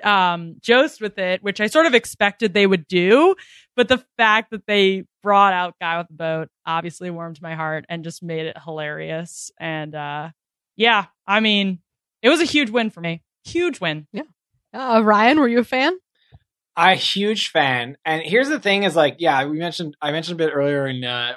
um 0.04 0.56
Jost 0.62 1.00
with 1.02 1.18
it, 1.20 1.44
which 1.44 1.62
I 1.62 1.68
sort 1.68 1.86
of 1.86 1.94
expected 1.94 2.54
they 2.54 2.66
would 2.68 2.88
do. 2.88 3.36
But 3.76 3.88
the 3.88 4.04
fact 4.18 4.52
that 4.52 4.66
they 4.68 5.04
brought 5.22 5.54
out 5.54 5.76
Guy 5.80 5.98
with 6.00 6.08
the 6.08 6.16
Boat 6.16 6.48
obviously 6.66 7.10
warmed 7.12 7.42
my 7.42 7.56
heart 7.56 7.86
and 7.90 8.04
just 8.04 8.24
made 8.24 8.46
it 8.46 8.58
hilarious. 8.64 9.52
And 9.60 9.94
uh 9.96 10.30
yeah, 10.76 11.06
I 11.28 11.40
mean, 11.40 11.80
it 12.22 12.30
was 12.30 12.42
a 12.42 12.46
huge 12.46 12.70
win 12.70 12.90
for 12.90 13.02
me. 13.02 13.22
Huge 13.44 13.80
win. 13.80 14.08
Yeah. 14.12 14.24
Uh, 14.74 15.02
Ryan, 15.04 15.40
were 15.40 15.48
you 15.48 15.60
a 15.60 15.64
fan? 15.64 15.98
A 16.76 16.96
huge 16.96 17.50
fan. 17.50 17.98
And 18.04 18.22
here's 18.22 18.50
the 18.50 18.60
thing: 18.60 18.84
is 18.84 18.96
like, 18.96 19.16
yeah, 19.20 19.46
we 19.46 19.58
mentioned 19.58 19.96
I 20.02 20.12
mentioned 20.12 20.40
a 20.40 20.44
bit 20.46 20.54
earlier, 20.54 20.86
and 20.86 21.06
uh, 21.06 21.34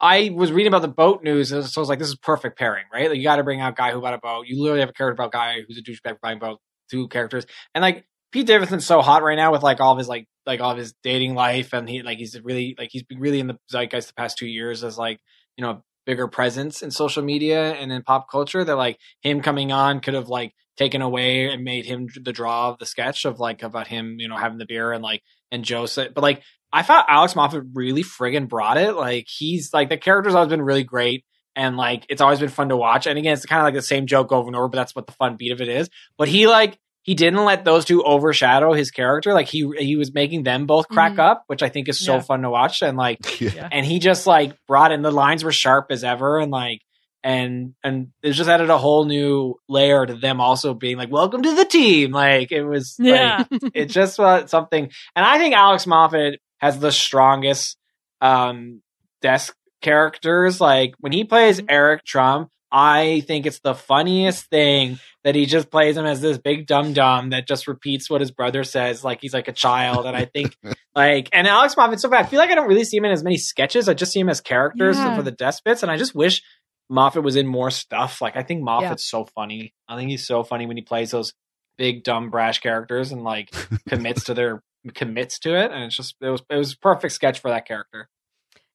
I 0.00 0.30
was 0.34 0.50
reading 0.50 0.72
about 0.72 0.82
the 0.82 0.88
boat 0.88 1.22
news, 1.22 1.52
and 1.52 1.64
so 1.64 1.80
I 1.80 1.82
was 1.82 1.88
like, 1.88 1.98
this 1.98 2.08
is 2.08 2.16
perfect 2.16 2.58
pairing, 2.58 2.84
right? 2.92 3.08
Like, 3.08 3.18
you 3.18 3.22
got 3.22 3.36
to 3.36 3.44
bring 3.44 3.60
out 3.60 3.76
guy 3.76 3.92
who 3.92 4.00
bought 4.00 4.14
a 4.14 4.18
boat. 4.18 4.46
You 4.46 4.60
literally 4.60 4.80
have 4.80 4.88
a 4.88 4.92
character 4.92 5.22
about 5.22 5.32
guy 5.32 5.60
who's 5.66 5.78
a 5.78 5.82
douchebag 5.82 6.14
for 6.14 6.18
buying 6.22 6.38
boat. 6.38 6.58
Two 6.90 7.06
characters, 7.06 7.46
and 7.72 7.82
like 7.82 8.04
Pete 8.32 8.48
Davidson's 8.48 8.84
so 8.84 9.00
hot 9.00 9.22
right 9.22 9.36
now 9.36 9.52
with 9.52 9.62
like 9.62 9.80
all 9.80 9.92
of 9.92 9.98
his 9.98 10.08
like 10.08 10.26
like 10.44 10.60
all 10.60 10.72
of 10.72 10.78
his 10.78 10.94
dating 11.04 11.34
life, 11.34 11.72
and 11.72 11.88
he 11.88 12.02
like 12.02 12.18
he's 12.18 12.40
really 12.42 12.74
like 12.76 12.88
he's 12.90 13.04
been 13.04 13.20
really 13.20 13.38
in 13.38 13.46
the 13.46 13.58
zeitgeist 13.70 14.08
the 14.08 14.14
past 14.14 14.38
two 14.38 14.46
years 14.46 14.82
as 14.82 14.98
like 14.98 15.20
you 15.56 15.62
know 15.62 15.84
bigger 16.06 16.28
presence 16.28 16.82
in 16.82 16.90
social 16.90 17.22
media 17.22 17.72
and 17.72 17.92
in 17.92 18.02
pop 18.02 18.30
culture. 18.30 18.64
That 18.64 18.76
like 18.76 18.98
him 19.20 19.40
coming 19.40 19.72
on 19.72 20.00
could 20.00 20.14
have 20.14 20.28
like 20.28 20.54
taken 20.76 21.02
away 21.02 21.50
and 21.50 21.62
made 21.62 21.84
him 21.84 22.08
the 22.22 22.32
draw 22.32 22.70
of 22.70 22.78
the 22.78 22.86
sketch 22.86 23.24
of 23.24 23.38
like 23.38 23.62
about 23.62 23.86
him, 23.86 24.16
you 24.18 24.28
know, 24.28 24.36
having 24.36 24.58
the 24.58 24.66
beer 24.66 24.92
and 24.92 25.02
like 25.02 25.22
and 25.50 25.64
Joseph. 25.64 26.14
But 26.14 26.22
like 26.22 26.42
I 26.72 26.82
thought 26.82 27.06
Alex 27.08 27.34
Moffat 27.36 27.64
really 27.74 28.02
friggin' 28.02 28.48
brought 28.48 28.76
it. 28.76 28.94
Like 28.94 29.26
he's 29.28 29.72
like 29.72 29.88
the 29.88 29.96
character's 29.96 30.34
always 30.34 30.50
been 30.50 30.62
really 30.62 30.84
great. 30.84 31.24
And 31.56 31.76
like 31.76 32.06
it's 32.08 32.20
always 32.20 32.38
been 32.38 32.48
fun 32.48 32.68
to 32.68 32.76
watch. 32.76 33.06
And 33.06 33.18
again, 33.18 33.32
it's 33.32 33.44
kind 33.44 33.60
of 33.60 33.64
like 33.64 33.74
the 33.74 33.82
same 33.82 34.06
joke 34.06 34.32
over 34.32 34.46
and 34.46 34.56
over, 34.56 34.68
but 34.68 34.78
that's 34.78 34.94
what 34.94 35.06
the 35.06 35.12
fun 35.12 35.36
beat 35.36 35.52
of 35.52 35.60
it 35.60 35.68
is. 35.68 35.90
But 36.16 36.28
he 36.28 36.46
like 36.46 36.78
he 37.02 37.14
didn't 37.14 37.44
let 37.44 37.64
those 37.64 37.84
two 37.84 38.02
overshadow 38.02 38.72
his 38.72 38.90
character. 38.90 39.32
Like 39.34 39.48
he 39.48 39.70
he 39.78 39.96
was 39.96 40.12
making 40.12 40.42
them 40.42 40.66
both 40.66 40.88
crack 40.88 41.12
Mhm. 41.14 41.18
up, 41.20 41.44
which 41.46 41.62
I 41.62 41.68
think 41.68 41.88
is 41.88 41.98
so 41.98 42.14
Yeah. 42.16 42.20
fun 42.20 42.42
to 42.42 42.50
watch. 42.50 42.82
And 42.82 42.96
like 42.98 43.18
Yeah. 43.40 43.50
Yeah. 43.54 43.68
and 43.72 43.84
he 43.86 43.98
just 43.98 44.26
like 44.26 44.54
brought 44.68 44.92
in 44.92 45.02
the 45.02 45.10
lines 45.10 45.42
were 45.44 45.52
sharp 45.52 45.86
as 45.90 46.04
ever 46.04 46.38
and 46.38 46.50
like 46.50 46.80
and 47.22 47.74
and 47.84 48.08
it 48.22 48.32
just 48.32 48.48
added 48.48 48.70
a 48.70 48.78
whole 48.78 49.04
new 49.04 49.54
layer 49.68 50.06
to 50.06 50.14
them 50.14 50.40
also 50.40 50.72
being 50.72 50.96
like 50.96 51.10
welcome 51.10 51.42
to 51.42 51.54
the 51.54 51.66
team 51.66 52.12
like 52.12 52.50
it 52.50 52.62
was 52.64 52.96
like, 52.98 53.08
Yeah. 53.08 53.44
it 53.74 53.86
just 53.86 54.18
was 54.18 54.50
something 54.50 54.84
and 55.14 55.26
i 55.26 55.36
think 55.36 55.54
alex 55.54 55.86
moffat 55.86 56.38
has 56.60 56.78
the 56.78 56.90
strongest 56.90 57.76
um 58.22 58.80
desk 59.20 59.54
characters 59.82 60.62
like 60.62 60.94
when 61.00 61.12
he 61.12 61.24
plays 61.24 61.60
eric 61.68 62.04
trump 62.06 62.48
i 62.72 63.22
think 63.26 63.46
it's 63.46 63.60
the 63.60 63.74
funniest 63.74 64.46
thing 64.46 64.98
that 65.24 65.34
he 65.34 65.46
just 65.46 65.70
plays 65.70 65.96
him 65.96 66.06
as 66.06 66.20
this 66.20 66.38
big 66.38 66.66
dumb 66.66 66.92
dumb 66.92 67.30
that 67.30 67.46
just 67.46 67.66
repeats 67.68 68.08
what 68.08 68.20
his 68.20 68.30
brother 68.30 68.64
says 68.64 69.04
like 69.04 69.20
he's 69.20 69.34
like 69.34 69.48
a 69.48 69.52
child. 69.52 70.06
And 70.06 70.16
i 70.16 70.24
think 70.24 70.56
like 70.94 71.28
and 71.32 71.46
alex 71.46 71.76
moffat's 71.76 72.02
so 72.02 72.08
bad. 72.08 72.24
I 72.24 72.28
feel 72.28 72.38
like 72.38 72.50
i 72.50 72.54
don't 72.54 72.68
really 72.68 72.84
see 72.84 72.96
him 72.96 73.04
in 73.04 73.12
as 73.12 73.22
many 73.24 73.36
sketches. 73.36 73.88
I 73.88 73.94
just 73.94 74.12
see 74.12 74.20
him 74.20 74.28
as 74.28 74.40
characters 74.40 74.96
Yeah. 74.96 75.16
for 75.16 75.22
the 75.22 75.30
desk 75.32 75.62
bits. 75.64 75.82
And 75.82 75.90
i 75.92 75.96
just 75.96 76.14
wish 76.14 76.42
moffat 76.88 77.22
was 77.22 77.36
in 77.36 77.46
more 77.46 77.70
stuff. 77.70 78.20
Like 78.22 78.36
i 78.36 78.42
think 78.42 78.62
moffat's 78.62 79.04
so 79.04 79.24
funny. 79.24 79.74
I 79.88 79.96
think 79.96 80.10
he's 80.10 80.26
so 80.26 80.42
funny 80.42 80.66
when 80.66 80.76
he 80.76 80.82
plays 80.82 81.10
those 81.10 81.34
big 81.76 82.02
dumb 82.04 82.30
brash 82.30 82.60
characters 82.60 83.10
and 83.12 83.22
like 83.24 83.50
commits 83.88 84.24
to 84.24 84.34
their 84.34 84.62
commits 84.94 85.38
to 85.40 85.54
it. 85.56 85.70
And 85.72 85.84
it's 85.84 85.96
just 85.96 86.14
it 86.20 86.28
was 86.28 86.42
it 86.50 86.56
was 86.56 86.72
a 86.74 86.78
perfect 86.78 87.12
sketch 87.14 87.40
for 87.40 87.50
that 87.50 87.66
character 87.66 88.08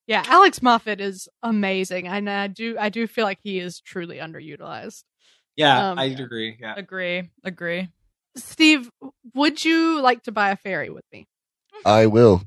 Yeah, 0.06 0.22
Alex 0.26 0.62
Moffat 0.62 1.00
is 1.00 1.28
amazing, 1.42 2.06
and 2.06 2.30
I 2.30 2.46
do 2.46 2.76
I 2.78 2.88
do 2.90 3.06
feel 3.06 3.24
like 3.24 3.38
he 3.42 3.58
is 3.58 3.80
truly 3.80 4.18
underutilized. 4.18 5.02
Yeah, 5.56 5.90
Um, 5.90 5.98
I 5.98 6.04
yeah. 6.04 6.22
agree. 6.22 6.56
Yeah. 6.60 6.74
Agree. 6.76 7.30
Agree. 7.42 7.88
Steve, 8.36 8.90
would 9.34 9.64
you 9.64 10.00
like 10.02 10.22
to 10.24 10.32
buy 10.32 10.50
a 10.50 10.56
ferry 10.56 10.90
with 10.90 11.04
me? 11.12 11.26
I 11.84 12.06
will. 12.06 12.42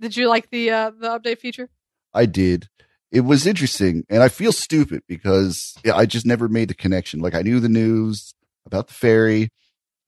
Did 0.00 0.16
you 0.16 0.28
like 0.28 0.50
the 0.50 0.70
uh, 0.70 0.90
the 0.90 1.18
update 1.18 1.38
feature? 1.38 1.68
I 2.12 2.26
did. 2.26 2.68
It 3.12 3.20
was 3.20 3.46
interesting, 3.46 4.04
and 4.08 4.22
I 4.22 4.28
feel 4.28 4.50
stupid 4.50 5.02
because 5.06 5.76
I 5.92 6.06
just 6.06 6.26
never 6.26 6.48
made 6.48 6.68
the 6.68 6.74
connection. 6.74 7.20
Like 7.20 7.34
I 7.34 7.42
knew 7.42 7.60
the 7.60 7.68
news 7.68 8.34
about 8.66 8.88
the 8.88 8.94
ferry. 8.94 9.50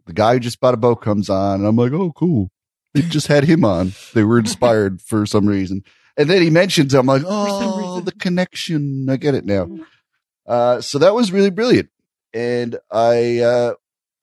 The 0.06 0.12
guy 0.12 0.34
who 0.34 0.40
just 0.40 0.60
bought 0.60 0.74
a 0.74 0.78
boat 0.78 0.96
comes 1.02 1.28
on, 1.30 1.60
and 1.60 1.66
I'm 1.66 1.76
like, 1.76 1.92
oh, 1.92 2.12
cool. 2.12 2.50
They 2.94 3.02
just 3.02 3.26
had 3.26 3.44
him 3.44 3.64
on. 3.64 3.92
They 4.14 4.24
were 4.24 4.38
inspired 4.38 5.00
for 5.06 5.26
some 5.26 5.46
reason. 5.46 5.82
And 6.16 6.30
then 6.30 6.40
he 6.42 6.50
mentions, 6.50 6.94
I'm 6.94 7.06
like, 7.06 7.22
oh, 7.26 8.00
the 8.00 8.12
connection. 8.12 9.08
I 9.10 9.16
get 9.16 9.34
it 9.34 9.44
now. 9.44 9.68
Uh, 10.46 10.80
so 10.80 10.98
that 10.98 11.14
was 11.14 11.32
really 11.32 11.50
brilliant. 11.50 11.90
And 12.32 12.76
I, 12.90 13.38
uh, 13.40 13.74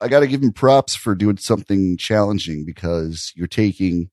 I 0.02 0.08
got 0.08 0.22
to 0.22 0.28
give 0.28 0.42
him 0.42 0.54
props 0.54 0.96
for 0.96 1.16
doing 1.16 1.38
something 1.38 1.98
challenging 1.98 2.66
because 2.66 3.32
you're 3.36 3.48
taking 3.48 4.10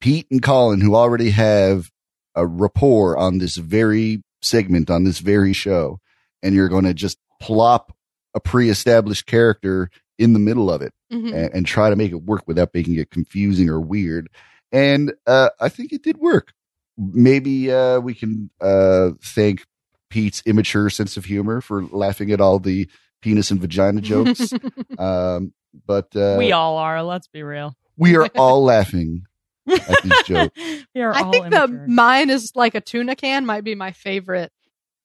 Pete 0.00 0.26
and 0.30 0.42
Colin, 0.42 0.80
who 0.80 0.94
already 0.94 1.30
have 1.30 1.90
a 2.34 2.46
rapport 2.46 3.16
on 3.16 3.38
this 3.38 3.56
very 3.56 4.22
segment, 4.40 4.90
on 4.90 5.04
this 5.04 5.18
very 5.18 5.52
show, 5.52 5.98
and 6.42 6.54
you're 6.54 6.68
going 6.68 6.84
to 6.84 6.94
just 6.94 7.18
plop 7.40 7.94
a 8.34 8.40
pre 8.40 8.70
established 8.70 9.26
character 9.26 9.90
in 10.18 10.32
the 10.32 10.38
middle 10.38 10.70
of 10.70 10.82
it 10.82 10.92
Mhm. 11.12 11.34
and, 11.34 11.54
and 11.54 11.66
try 11.66 11.90
to 11.90 11.96
make 11.96 12.10
it 12.12 12.22
work 12.22 12.42
without 12.46 12.70
making 12.74 12.96
it 12.96 13.10
confusing 13.10 13.68
or 13.68 13.80
weird. 13.80 14.28
And 14.72 15.12
uh, 15.26 15.50
I 15.60 15.68
think 15.68 15.92
it 15.92 16.02
did 16.02 16.16
work. 16.18 16.52
Maybe 16.96 17.70
uh, 17.72 18.00
we 18.00 18.14
can 18.14 18.50
uh, 18.60 19.10
thank 19.22 19.64
Pete's 20.10 20.42
immature 20.46 20.90
sense 20.90 21.16
of 21.16 21.24
humor 21.24 21.60
for 21.60 21.84
laughing 21.84 22.30
at 22.32 22.40
all 22.40 22.58
the 22.58 22.88
penis 23.22 23.50
and 23.50 23.60
vagina 23.60 24.00
jokes. 24.02 24.52
um, 24.98 25.52
but 25.86 26.14
uh, 26.14 26.36
we 26.38 26.52
all 26.52 26.76
are. 26.78 27.02
Let's 27.02 27.28
be 27.28 27.42
real. 27.42 27.74
we 27.96 28.16
are 28.16 28.26
all 28.36 28.62
laughing 28.64 29.22
at 29.68 30.02
these 30.02 30.22
jokes. 30.26 30.58
I 30.94 31.22
all 31.22 31.32
think 31.32 31.50
the 31.50 31.84
mine 31.88 32.28
is 32.30 32.52
like 32.54 32.74
a 32.74 32.80
tuna 32.80 33.16
can 33.16 33.46
might 33.46 33.64
be 33.64 33.74
my 33.74 33.92
favorite 33.92 34.52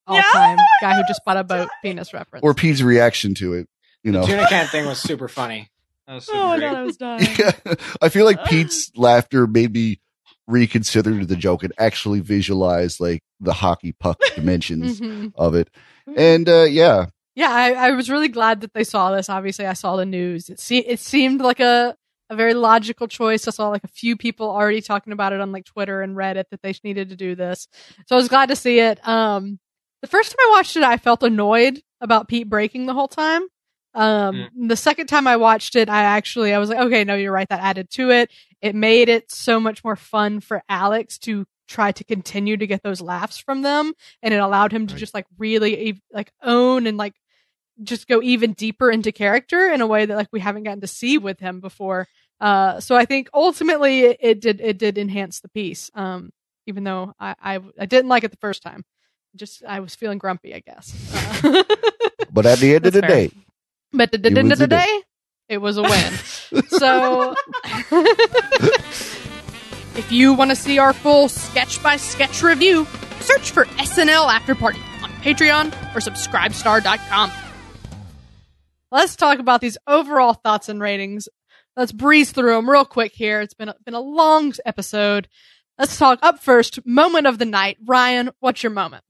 all 0.07 0.21
time 0.33 0.57
oh 0.59 0.63
guy 0.81 0.95
who 0.95 1.03
just 1.07 1.21
bought 1.25 1.37
a 1.37 1.43
God, 1.43 1.47
boat 1.47 1.69
penis 1.83 2.13
reference. 2.13 2.43
Or 2.43 2.53
Pete's 2.53 2.81
reaction 2.81 3.33
to 3.35 3.53
it. 3.53 3.69
You 4.03 4.11
know, 4.11 4.25
Tuna 4.25 4.47
can 4.47 4.67
thing 4.67 4.85
was 4.85 4.99
super 4.99 5.27
funny. 5.27 5.69
That 6.07 6.15
was 6.15 6.25
super 6.27 6.37
Oh 6.37 6.47
my 6.47 6.57
great. 6.57 6.67
god, 6.71 6.77
I 6.77 6.83
was 6.83 6.97
dying. 6.97 7.27
Yeah. 7.37 7.51
I 8.01 8.09
feel 8.09 8.25
like 8.25 8.45
Pete's 8.45 8.91
laughter 8.95 9.47
made 9.47 9.73
me 9.73 9.99
reconsider 10.47 11.25
the 11.25 11.35
joke 11.35 11.63
and 11.63 11.73
actually 11.77 12.19
visualize 12.21 12.99
like 12.99 13.21
the 13.39 13.53
hockey 13.53 13.91
puck 13.91 14.19
dimensions 14.35 14.99
Mhm. 15.01 15.33
of 15.35 15.55
it. 15.55 15.69
And 16.15 16.47
uh, 16.47 16.63
yeah, 16.63 17.07
Yeah, 17.35 17.51
I, 17.51 17.71
I 17.73 17.91
was 17.91 18.09
really 18.09 18.29
glad 18.29 18.61
that 18.61 18.73
they 18.73 18.83
saw 18.83 19.11
this. 19.15 19.29
Obviously, 19.29 19.65
I 19.65 19.73
saw 19.73 19.95
the 19.97 20.05
news. 20.05 20.49
It, 20.49 20.59
se- 20.59 20.85
it 20.87 20.99
seemed 20.99 21.41
like 21.41 21.59
a, 21.59 21.95
a 22.29 22.35
very 22.35 22.53
logical 22.53 23.07
choice. 23.07 23.47
I 23.47 23.51
saw 23.51 23.69
like 23.69 23.83
a 23.83 23.87
few 23.89 24.15
people 24.17 24.49
already 24.49 24.81
talking 24.81 25.13
about 25.13 25.33
it 25.33 25.41
on 25.41 25.51
like 25.51 25.65
Twitter 25.65 26.01
and 26.01 26.15
Reddit 26.15 26.45
that 26.51 26.61
they 26.63 26.73
needed 26.83 27.09
to 27.09 27.15
do 27.15 27.35
this. 27.35 27.67
So 28.07 28.15
I 28.15 28.17
was 28.17 28.27
glad 28.29 28.49
to 28.49 28.55
see 28.55 28.79
it. 28.79 29.05
Um, 29.07 29.59
the 30.01 30.07
first 30.07 30.31
time 30.31 30.37
I 30.39 30.51
watched 30.57 30.77
it, 30.77 30.83
I 30.83 30.97
felt 30.97 31.23
annoyed 31.23 31.81
about 32.01 32.27
Pete 32.27 32.49
breaking 32.49 32.85
the 32.85 32.93
whole 32.93 33.07
time. 33.07 33.43
Um, 33.93 34.49
the 34.67 34.75
second 34.75 35.07
time 35.07 35.27
I 35.27 35.37
watched 35.37 35.75
it, 35.75 35.89
I 35.89 36.03
actually, 36.03 36.53
I 36.53 36.59
was 36.59 36.69
like, 36.69 36.79
okay, 36.79 37.03
no, 37.03 37.15
you're 37.15 37.31
right. 37.31 37.49
That 37.49 37.61
added 37.61 37.89
to 37.91 38.11
it. 38.11 38.31
It 38.61 38.75
made 38.75 39.09
it 39.09 39.31
so 39.31 39.59
much 39.59 39.83
more 39.83 39.95
fun 39.95 40.39
for 40.39 40.63
Alex 40.69 41.17
to 41.19 41.45
try 41.67 41.91
to 41.91 42.03
continue 42.03 42.55
to 42.57 42.67
get 42.67 42.83
those 42.83 43.01
laughs 43.01 43.37
from 43.37 43.61
them. 43.61 43.93
And 44.21 44.33
it 44.33 44.37
allowed 44.37 44.71
him 44.71 44.87
to 44.87 44.93
Right. 44.93 44.99
just 44.99 45.13
like 45.13 45.25
really 45.37 46.01
like 46.11 46.31
own 46.41 46.87
and 46.87 46.97
like 46.97 47.15
just 47.83 48.07
go 48.07 48.21
even 48.21 48.53
deeper 48.53 48.89
into 48.89 49.11
character 49.11 49.69
in 49.71 49.81
a 49.81 49.87
way 49.87 50.05
that 50.05 50.15
like 50.15 50.29
we 50.31 50.39
haven't 50.39 50.63
gotten 50.63 50.81
to 50.81 50.87
see 50.87 51.17
with 51.17 51.39
him 51.39 51.59
before. 51.59 52.07
Uh, 52.39 52.79
so 52.79 52.95
I 52.95 53.05
think 53.05 53.29
ultimately 53.33 54.01
it, 54.01 54.17
it 54.19 54.41
did 54.41 54.61
it 54.61 54.77
did 54.77 54.97
enhance 54.97 55.39
the 55.39 55.49
piece. 55.49 55.89
Um, 55.93 56.31
even 56.67 56.83
though 56.83 57.13
I, 57.19 57.35
I 57.41 57.59
I 57.79 57.85
didn't 57.85 58.09
like 58.09 58.23
it 58.23 58.31
the 58.31 58.37
first 58.37 58.61
time, 58.63 58.83
just 59.35 59.63
I 59.65 59.79
was 59.79 59.95
feeling 59.95 60.17
grumpy, 60.19 60.53
I 60.53 60.59
guess. 60.59 60.93
Uh, 61.43 61.63
but 62.31 62.45
at 62.45 62.59
the 62.59 62.75
end 62.75 62.85
of 62.85 62.93
the 62.93 63.01
fair. 63.01 63.09
day, 63.09 63.31
but 63.93 64.13
at 64.13 64.23
the 64.23 64.29
It 64.29 64.37
end 64.37 64.51
of 64.51 64.59
was 64.59 64.59
the 64.59 64.67
day, 64.67 65.01
it 65.49 65.57
was 65.59 65.77
a 65.77 65.81
win. 65.83 66.13
so 66.67 67.35
if 69.95 70.11
you 70.11 70.33
want 70.33 70.51
to 70.51 70.55
see 70.55 70.79
our 70.79 70.93
full 70.93 71.29
sketch 71.29 71.81
by 71.81 71.97
sketch 71.97 72.43
review, 72.43 72.85
search 73.21 73.51
for 73.51 73.65
SNL 73.65 74.27
After 74.31 74.55
Party 74.55 74.79
on 75.01 75.09
Patreon 75.21 75.67
or 75.95 75.99
subscribestar.com. 75.99 77.31
Let's 78.91 79.15
talk 79.15 79.39
about 79.39 79.61
these 79.61 79.77
overall 79.87 80.33
thoughts 80.33 80.69
and 80.69 80.81
ratings. 80.81 81.27
Let's 81.75 81.91
breeze 81.91 82.31
through 82.31 82.55
them 82.55 82.69
real 82.69 82.85
quick 82.85 83.11
here. 83.13 83.41
It's 83.41 83.53
been 83.53 83.69
a, 83.69 83.75
been 83.85 83.93
a 83.93 83.99
long 83.99 84.53
episode. 84.65 85.27
Let's 85.77 85.97
talk 85.97 86.19
up 86.23 86.39
first. 86.39 86.85
Moment 86.85 87.27
of 87.27 87.37
the 87.37 87.45
night. 87.45 87.77
Ryan, 87.85 88.31
what's 88.39 88.63
your 88.63 88.71
moment? 88.71 89.03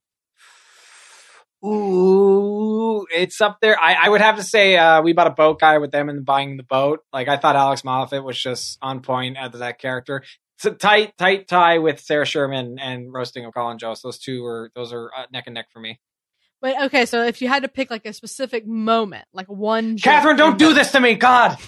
Ooh, 1.66 3.06
it's 3.14 3.42
up 3.42 3.58
there. 3.62 3.80
I, 3.80 3.94
I 4.06 4.10
would 4.10 4.22
have 4.22 4.38
to 4.38 4.44
say 4.44 4.78
uh, 4.78 5.02
we 5.02 5.14
bought 5.14 5.28
a 5.28 5.32
boat 5.32 5.60
guy 5.60 5.78
with 5.80 5.92
them 5.92 6.10
and 6.10 6.26
buying 6.26 6.58
the 6.58 6.64
boat. 6.64 7.00
Like 7.12 7.28
I 7.28 7.38
thought 7.38 7.56
Alex 7.56 7.84
Moffat 7.84 8.24
was 8.24 8.40
just 8.42 8.78
on 8.82 9.02
point 9.02 9.38
as 9.38 9.52
that 9.54 9.80
character. 9.80 10.24
It's 10.58 10.66
a 10.66 10.72
tight, 10.72 11.18
tight 11.18 11.48
tie 11.48 11.78
with 11.80 12.00
Sarah 12.00 12.26
Sherman 12.26 12.78
and 12.80 13.14
roasting 13.14 13.46
of 13.46 13.54
Colin 13.54 13.78
Jost. 13.78 14.04
Those 14.04 14.18
two 14.20 14.44
are 14.46 14.72
those 14.76 14.92
are 14.94 15.12
uh, 15.16 15.26
neck 15.32 15.44
and 15.48 15.54
neck 15.54 15.68
for 15.72 15.80
me. 15.80 16.00
But 16.62 16.86
okay, 16.86 17.06
so 17.06 17.24
if 17.24 17.42
you 17.42 17.48
had 17.48 17.62
to 17.62 17.68
pick 17.70 17.92
like 17.92 18.06
a 18.08 18.14
specific 18.14 18.66
moment, 18.66 19.26
like 19.34 19.46
one. 19.48 19.98
Catherine, 20.00 20.38
don't 20.38 20.58
do 20.58 20.74
this 20.74 20.92
to 20.94 21.00
me, 21.00 21.16
God. 21.16 21.58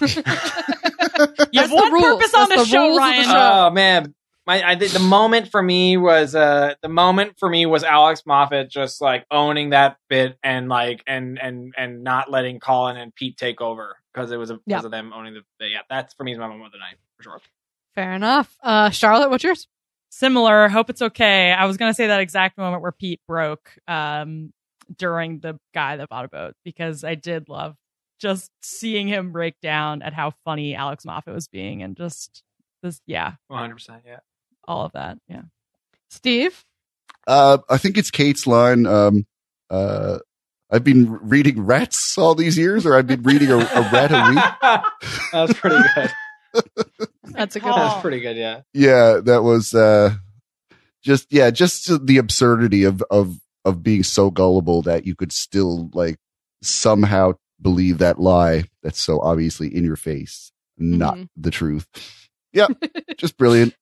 You 1.20 1.26
That's 1.60 1.68
have 1.68 1.70
the 1.70 1.76
one 1.76 1.92
rules. 1.92 2.04
purpose 2.04 2.34
on 2.34 2.48
That's 2.48 2.48
the 2.48 2.56
the 2.56 2.64
show, 2.64 2.78
rules 2.80 2.96
of 2.98 3.02
the 3.04 3.10
Ryan. 3.10 3.26
Oh 3.30 3.70
man, 3.70 4.14
my 4.50 4.70
I, 4.70 4.74
the 4.74 4.98
moment 4.98 5.50
for 5.50 5.62
me 5.62 5.96
was 5.96 6.34
uh 6.34 6.74
the 6.82 6.88
moment 6.88 7.38
for 7.38 7.48
me 7.48 7.66
was 7.66 7.84
Alex 7.84 8.22
Moffat 8.26 8.68
just 8.70 9.00
like 9.00 9.24
owning 9.30 9.70
that 9.70 9.96
bit 10.08 10.36
and 10.42 10.68
like 10.68 11.02
and 11.06 11.38
and 11.40 11.72
and 11.76 12.02
not 12.02 12.30
letting 12.30 12.58
Colin 12.60 12.96
and 12.96 13.14
Pete 13.14 13.36
take 13.36 13.60
over 13.60 13.96
because 14.12 14.32
it 14.32 14.36
was 14.38 14.50
because 14.50 14.62
Yeah. 14.66 14.84
of 14.84 14.90
them 14.90 15.12
owning 15.12 15.34
the, 15.34 15.42
the 15.60 15.68
yeah 15.68 15.80
that's 15.88 16.14
for 16.14 16.24
me 16.24 16.32
is 16.32 16.38
my 16.38 16.48
moment 16.48 16.66
of 16.66 16.72
the 16.72 16.78
night 16.78 16.96
for 17.16 17.22
sure. 17.22 17.40
Fair 17.94 18.12
enough. 18.14 18.56
Uh, 18.62 18.90
Charlotte, 18.90 19.30
what's 19.30 19.42
yours? 19.44 19.66
Similar. 20.10 20.68
Hope 20.68 20.90
it's 20.90 21.02
okay. 21.02 21.52
I 21.52 21.66
was 21.66 21.76
gonna 21.76 21.94
say 21.94 22.08
that 22.08 22.20
exact 22.20 22.58
moment 22.58 22.82
where 22.82 22.92
Pete 22.92 23.20
broke 23.28 23.76
um, 23.88 24.52
during 24.96 25.40
the 25.40 25.58
guy 25.74 25.96
that 25.96 26.08
bought 26.08 26.24
a 26.24 26.28
boat 26.28 26.54
because 26.64 27.04
I 27.04 27.14
did 27.14 27.48
love 27.48 27.76
just 28.20 28.50
seeing 28.62 29.06
him 29.08 29.32
break 29.32 29.54
down 29.62 30.02
at 30.02 30.12
how 30.12 30.32
funny 30.44 30.74
Alex 30.74 31.04
Moffat 31.04 31.32
was 31.34 31.48
being 31.48 31.82
and 31.82 31.96
just 31.96 32.42
this 32.82 33.00
yeah 33.06 33.34
One 33.48 33.60
hundred 33.60 33.74
percent, 33.76 34.02
yeah. 34.06 34.18
All 34.70 34.84
of 34.84 34.92
that 34.92 35.18
yeah. 35.28 35.42
Steve? 36.10 36.64
uh, 37.26 37.58
I 37.68 37.76
think 37.78 37.98
it's 37.98 38.10
Kate's 38.10 38.46
line. 38.46 38.86
Um, 38.86 39.26
uh, 39.68 40.18
I've 40.70 40.84
been 40.84 41.12
reading 41.28 41.64
rats 41.66 42.16
all 42.16 42.34
these 42.34 42.56
years, 42.56 42.86
or 42.86 42.96
I've 42.96 43.06
been 43.06 43.22
reading 43.22 43.50
a, 43.50 43.56
a 43.58 43.90
rat 43.92 44.10
a 44.12 44.30
week. 44.30 44.44
that 45.32 45.40
was 45.48 45.52
pretty 45.54 45.82
good. 45.94 46.10
That's 47.24 47.56
a 47.56 47.60
good. 47.60 47.68
That 47.68 47.76
one. 47.76 47.80
was 47.80 48.00
pretty 48.00 48.20
good, 48.20 48.36
yeah. 48.36 48.60
yeah, 48.72 49.20
that 49.24 49.42
was 49.42 49.74
uh, 49.74 50.14
just 51.02 51.26
yeah, 51.32 51.50
just 51.50 52.06
the 52.06 52.18
absurdity 52.18 52.84
of 52.84 53.02
of 53.10 53.36
of 53.64 53.82
being 53.82 54.02
so 54.04 54.30
gullible 54.30 54.82
that 54.82 55.06
you 55.06 55.14
could 55.14 55.32
still 55.32 55.90
like 55.92 56.16
somehow 56.62 57.32
believe 57.60 57.98
that 57.98 58.18
lie 58.20 58.64
that's 58.82 59.00
so 59.00 59.20
obviously 59.20 59.74
in 59.74 59.84
your 59.84 59.96
face, 59.96 60.50
not 60.78 61.16
Mhm. 61.16 61.28
the 61.36 61.50
truth. 61.50 61.86
Yeah, 62.52 62.66
just 63.16 63.36
brilliant. 63.36 63.74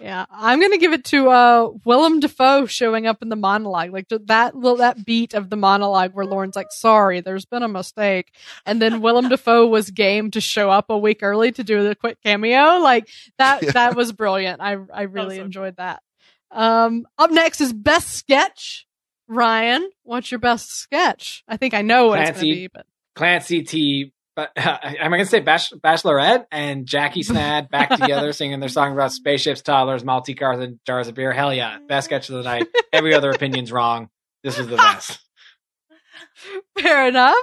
Yeah, 0.00 0.26
I'm 0.30 0.60
gonna 0.60 0.78
give 0.78 0.92
it 0.92 1.04
to 1.06 1.30
uh 1.30 1.70
Willem 1.84 2.20
Dafoe 2.20 2.66
showing 2.66 3.06
up 3.06 3.22
in 3.22 3.28
the 3.30 3.36
monologue, 3.36 3.92
like 3.92 4.08
that 4.08 4.54
little 4.54 4.76
that 4.78 5.04
beat 5.06 5.32
of 5.32 5.48
the 5.48 5.56
monologue 5.56 6.12
where 6.12 6.26
Lorne's 6.26 6.54
like, 6.56 6.70
"Sorry, 6.70 7.20
there's 7.20 7.46
been 7.46 7.62
a 7.62 7.68
mistake," 7.68 8.32
and 8.66 8.80
then 8.82 9.00
Willem 9.00 9.28
Dafoe 9.30 9.66
was 9.66 9.90
game 9.90 10.30
to 10.32 10.40
show 10.40 10.70
up 10.70 10.90
a 10.90 10.98
week 10.98 11.20
early 11.22 11.50
to 11.52 11.64
do 11.64 11.82
the 11.82 11.94
quick 11.94 12.18
cameo. 12.22 12.78
Like 12.78 13.08
that, 13.38 13.62
Yeah. 13.62 13.70
that 13.72 13.96
was 13.96 14.12
brilliant. 14.12 14.60
I 14.60 14.76
I 14.92 15.02
really 15.02 15.36
so 15.36 15.44
enjoyed 15.44 15.76
that. 15.76 16.02
Um, 16.50 17.06
up 17.18 17.30
next 17.30 17.60
is 17.60 17.72
best 17.72 18.10
sketch. 18.14 18.86
Ryan, 19.28 19.90
what's 20.04 20.30
your 20.30 20.40
best 20.40 20.70
sketch? 20.76 21.42
I 21.48 21.56
think 21.56 21.74
I 21.74 21.82
know 21.82 22.08
what 22.08 22.20
it's 22.20 22.30
gonna 22.32 22.42
be, 22.42 22.68
but 22.68 22.86
Clancy 23.14 23.62
T. 23.62 24.12
But 24.36 24.52
am 24.54 25.12
I 25.12 25.16
going 25.16 25.24
to 25.24 25.26
say 25.26 25.40
Bach- 25.40 25.72
Bachelorette 25.82 26.44
and 26.52 26.84
Jackie 26.86 27.22
Snad 27.24 27.70
back 27.70 27.88
together 27.88 28.32
singing 28.34 28.60
their 28.60 28.68
song 28.68 28.92
about 28.92 29.12
spaceships, 29.12 29.62
toddlers, 29.62 30.04
multi 30.04 30.34
cars, 30.34 30.60
and 30.60 30.78
jars 30.86 31.08
of 31.08 31.14
beer? 31.14 31.32
Hell 31.32 31.54
yeah! 31.54 31.78
Best 31.88 32.04
sketch 32.04 32.28
of 32.28 32.36
the 32.36 32.42
night. 32.42 32.66
Every 32.92 33.14
other 33.14 33.30
opinion's 33.30 33.72
wrong. 33.72 34.10
This 34.44 34.58
is 34.58 34.68
the 34.68 34.76
best. 34.76 35.18
fair 36.78 37.08
enough. 37.08 37.36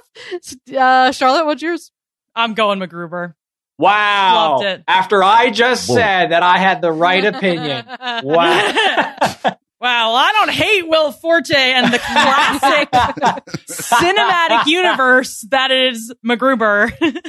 Uh, 0.75 1.11
Charlotte, 1.11 1.45
what's 1.45 1.63
yours? 1.63 1.91
I'm 2.35 2.53
going 2.53 2.79
MacGruber. 2.79 3.33
Wow! 3.79 4.51
Loved 4.51 4.65
it. 4.65 4.83
After 4.87 5.23
I 5.23 5.49
just 5.49 5.89
Whoa. 5.89 5.95
said 5.95 6.27
that 6.31 6.43
I 6.43 6.59
had 6.59 6.81
the 6.81 6.91
right 6.91 7.25
opinion. 7.25 7.85
Wow! 8.23 9.57
Wow, 9.83 10.13
I 10.13 10.31
don't 10.31 10.49
hate 10.51 10.87
Will 10.87 11.11
Forte 11.11 11.53
and 11.53 11.93
the 11.93 11.99
classic 11.99 12.89
cinematic 13.69 14.65
universe 14.67 15.45
that 15.51 15.71
is 15.71 16.13
MacGruber. 16.25 16.91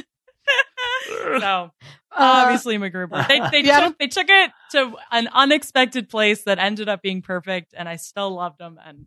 so 1.39 1.71
Uh, 2.17 2.45
obviously 2.45 2.77
MacGruber. 2.77 3.27
They 3.27 3.39
they 3.61 3.67
Yeah, 3.67 3.81
took 3.81 3.97
they 3.99 4.07
took 4.07 4.27
it 4.29 4.51
to 4.71 4.95
an 5.11 5.27
unexpected 5.33 6.07
place 6.07 6.43
that 6.43 6.57
ended 6.57 6.87
up 6.87 7.01
being 7.01 7.21
perfect, 7.21 7.73
and 7.77 7.89
I 7.89 7.97
still 7.97 8.31
loved 8.33 8.57
them. 8.59 8.79
And 8.83 9.05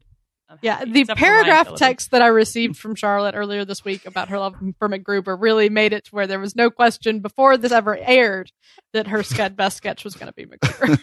I'm 0.49 0.59
Yeah, 0.63 0.77
happy, 0.79 0.93
the 0.93 1.01
except 1.01 1.19
paragraph 1.21 1.75
text 1.77 2.11
that 2.13 2.23
I 2.23 2.29
received 2.29 2.77
from 2.77 2.95
Charlotte 2.95 3.35
earlier 3.35 3.65
this 3.65 3.85
week 3.85 4.07
about 4.07 4.29
her 4.31 4.39
love 4.39 4.57
for 4.79 4.89
MacGruber 4.89 5.37
really 5.41 5.69
made 5.69 5.93
it 5.93 6.05
to 6.07 6.15
where 6.15 6.27
there 6.27 6.39
was 6.39 6.57
no 6.57 6.71
question 6.71 7.21
before 7.21 7.57
this 7.57 7.73
ever 7.73 7.97
aired 7.97 8.51
that 8.93 9.09
her 9.09 9.23
sketch, 9.23 9.55
best 9.57 9.77
sketch 9.77 10.05
was 10.05 10.15
going 10.15 10.33
to 10.33 10.33
be 10.33 10.47
MacGruber. 10.47 10.99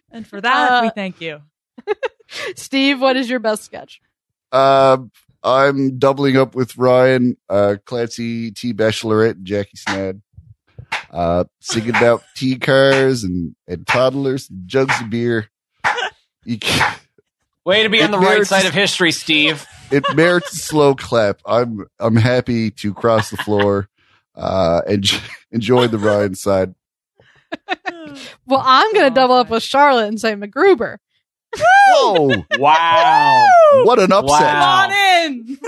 and 0.10 0.26
for 0.26 0.40
that, 0.40 0.82
we 0.82 0.88
Uh, 0.88 0.90
thank 0.94 1.20
you. 1.20 1.40
Steve, 2.56 3.00
what 3.00 3.16
is 3.16 3.30
your 3.30 3.38
best 3.40 3.64
sketch? 3.64 4.00
Uh, 4.52 4.98
I'm 5.42 5.98
doubling 5.98 6.36
up 6.36 6.54
with 6.54 6.76
Ryan, 6.76 7.36
uh, 7.48 7.76
Clancy 7.86 8.50
T. 8.50 8.74
Bachelorette, 8.74 9.36
and 9.36 9.44
Jackie 9.46 9.76
Snad. 9.76 10.20
Uh, 11.10 11.44
singing 11.60 11.90
about 11.90 12.22
tea 12.36 12.58
cars 12.58 13.24
and, 13.24 13.54
and 13.66 13.86
toddlers 13.86 14.50
and 14.50 14.66
jugs 14.68 15.00
of 15.00 15.08
beer. 15.10 15.48
You 16.44 16.58
can, 16.58 16.94
Way 17.68 17.82
to 17.82 17.90
be 17.90 18.02
on 18.02 18.08
It 18.08 18.12
the 18.12 18.18
right 18.18 18.46
side 18.46 18.64
of 18.64 18.72
history, 18.72 19.12
Steve. 19.12 19.66
it 19.90 20.02
merits 20.16 20.54
a 20.54 20.56
slow 20.56 20.94
clap. 20.94 21.42
I'm 21.44 21.84
I'm 22.00 22.16
happy 22.16 22.70
to 22.70 22.94
cross 22.94 23.28
the 23.28 23.36
floor 23.36 23.90
uh, 24.34 24.80
and 24.88 25.04
enjoy 25.52 25.86
the 25.88 25.98
Ryan 25.98 26.34
side. 26.34 26.74
Well, 28.46 28.62
I'm 28.64 28.90
going 28.94 29.04
to 29.04 29.14
double 29.14 29.34
up 29.34 29.50
with 29.50 29.62
Charlotte 29.62 30.08
and 30.08 30.18
say 30.18 30.34
MacGruber. 30.34 30.96
Whoa! 31.58 32.42
Wow. 32.58 33.46
What 33.84 33.98
an 33.98 34.10
upset! 34.10 34.40
Come 34.40 34.62
on 34.62 34.92
in. 34.92 35.58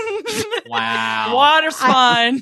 Wow. 0.65 1.35
Water 1.35 1.69
spine. 1.69 2.41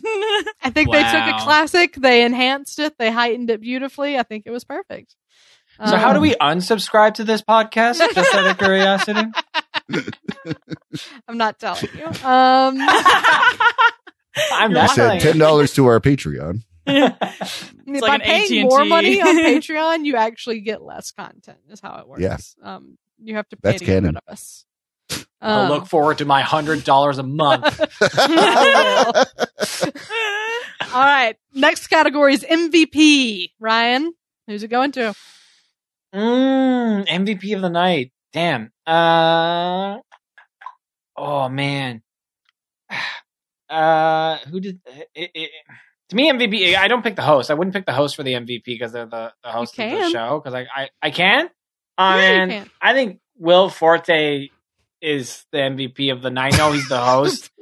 I 0.64 0.70
think 0.74 0.90
they 0.90 1.04
took 1.04 1.36
a 1.36 1.38
classic, 1.44 1.96
they 1.96 2.24
enhanced 2.24 2.80
it, 2.80 2.98
they 2.98 3.12
heightened 3.12 3.50
it 3.50 3.60
beautifully. 3.60 4.18
I 4.18 4.24
think 4.24 4.44
it 4.46 4.52
was 4.52 4.64
perfect. 4.64 5.16
So 5.88 5.96
how 5.98 6.12
do 6.12 6.18
Um, 6.18 6.22
we 6.24 6.36
unsubscribe 6.36 7.14
to 7.16 7.24
this 7.24 7.42
podcast? 7.42 8.00
Just 8.14 8.36
out 8.36 8.46
of 8.48 8.58
curiosity. 8.58 9.22
I'm 11.28 11.38
not 11.38 11.58
telling 11.60 11.88
you. 11.98 12.06
Um, 12.06 12.14
I'm 14.54 14.72
You 14.72 14.76
not 14.76 14.90
said 14.92 14.96
telling 15.08 15.20
ten 15.22 15.38
dollars 15.38 15.74
to 15.76 15.86
our 15.88 16.00
Patreon. 16.00 16.64
by 16.86 17.14
like 17.86 18.14
an 18.14 18.22
paying 18.22 18.44
AT&T. 18.44 18.64
more 18.64 18.84
money 18.86 19.22
on 19.22 19.36
Patreon, 19.38 20.06
you 20.06 20.16
actually 20.16 20.60
get 20.62 20.82
less 20.82 21.12
content. 21.12 21.60
Is 21.70 21.80
how 21.80 21.98
it 22.00 22.08
works. 22.08 22.22
Yeah. 22.22 22.38
Um, 22.64 22.98
you 23.24 23.36
have 23.36 23.48
to 23.50 23.56
pay 23.58 23.62
That's 23.72 23.80
to 23.80 23.86
get 23.86 23.92
canon. 23.94 24.06
rid 24.16 24.18
of 24.18 24.24
us. 24.34 24.66
I'll 25.42 25.62
Um, 25.66 25.70
look 25.70 25.88
forward 25.88 26.18
to 26.20 26.26
my 26.26 26.42
hundred 26.42 26.84
dollars 26.84 27.18
a 27.20 27.24
month. 27.24 27.64
I 28.02 29.26
All 30.94 31.02
right. 31.04 31.36
Next 31.54 31.88
category 31.88 32.34
is 32.34 32.44
MVP. 32.44 33.52
Ryan, 33.60 34.14
who's 34.48 34.64
it 34.64 34.70
going 34.70 34.92
to? 34.94 35.14
Mm, 36.14 37.08
MVP 37.08 37.56
of 37.56 37.62
the 37.62 37.70
night. 37.70 38.12
Damn. 38.34 38.72
Uh. 38.86 39.98
Oh 41.18 41.50
man. 41.50 42.02
Uh, 43.70 44.40
who 44.50 44.60
did 44.60 44.80
it, 45.14 45.30
it, 45.36 45.52
to 46.10 46.16
me 46.16 46.32
MVP? 46.32 46.76
I 46.76 46.88
don't 46.88 47.04
pick 47.04 47.16
the 47.16 47.22
host. 47.22 47.52
I 47.52 47.54
wouldn't 47.54 47.76
pick 47.76 47.86
the 47.86 47.94
host 47.94 48.16
for 48.16 48.24
the 48.24 48.34
MVP 48.34 48.64
because 48.66 48.92
they're 48.92 49.06
the, 49.06 49.32
the 49.44 49.52
host 49.52 49.78
of 49.78 49.92
the 49.92 50.10
show. 50.10 50.42
Because 50.44 50.56
I, 50.56 50.66
I 50.76 50.90
I 51.04 51.12
can. 51.12 51.46
Uh, 51.96 52.16
Yeah, 52.18 52.48
can. 52.48 52.70
I 52.82 52.94
think 52.94 53.20
Will 53.38 53.70
Forte 53.70 54.50
is 55.04 55.46
the 55.52 55.60
MVP 55.60 56.12
of 56.12 56.24
the 56.24 56.32
night. 56.32 56.56
I 56.56 56.58
know 56.58 56.72
he's 56.72 56.90
the 56.90 57.00
host. 57.00 57.52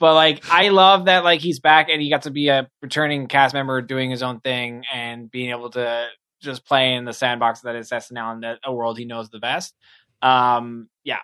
But 0.00 0.14
like, 0.14 0.44
I 0.48 0.68
love 0.68 1.06
that 1.06 1.24
like 1.24 1.40
he's 1.40 1.58
back 1.58 1.88
and 1.90 2.00
he 2.00 2.08
got 2.08 2.22
to 2.22 2.30
be 2.30 2.50
a 2.50 2.68
returning 2.82 3.26
cast 3.26 3.52
member 3.52 3.82
doing 3.82 4.10
his 4.10 4.22
own 4.22 4.38
thing 4.38 4.84
and 4.94 5.28
being 5.28 5.50
able 5.50 5.70
to 5.70 6.06
just 6.40 6.64
play 6.66 6.94
in 6.94 7.04
the 7.04 7.12
sandbox 7.12 7.60
that 7.60 7.76
is 7.76 7.90
SNL 7.90 8.32
and 8.34 8.42
that 8.42 8.58
a 8.64 8.72
world 8.72 8.98
he 8.98 9.04
knows 9.04 9.30
the 9.30 9.38
best. 9.38 9.74
Um, 10.22 10.88
yeah, 11.04 11.18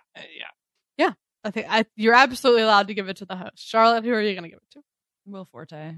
yeah. 0.97 1.11
I 1.43 1.51
think 1.51 1.67
I, 1.69 1.85
you're 1.95 2.15
absolutely 2.15 2.63
allowed 2.63 2.87
to 2.87 2.95
give 2.95 3.07
it 3.07 3.17
to 3.17 3.25
the 3.25 3.35
host. 3.35 3.51
Charlotte, 3.57 4.03
who 4.03 4.11
are 4.11 4.19
you 4.21 4.33
going 4.33 4.45
to 4.45 4.49
give 4.49 4.57
it 4.57 4.71
to? 4.71 4.81
Will 5.27 5.45
Forte. 5.45 5.93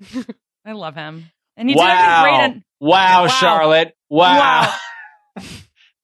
I 0.64 0.72
love 0.72 0.94
him. 0.94 1.24
And 1.56 1.68
he 1.68 1.74
wow. 1.74 1.86
did 1.86 1.90
everything 1.98 2.38
great. 2.50 2.56
in- 2.56 2.64
wow, 2.88 3.22
Wow. 3.22 3.28
Charlotte. 3.28 3.96
Wow. 4.08 4.72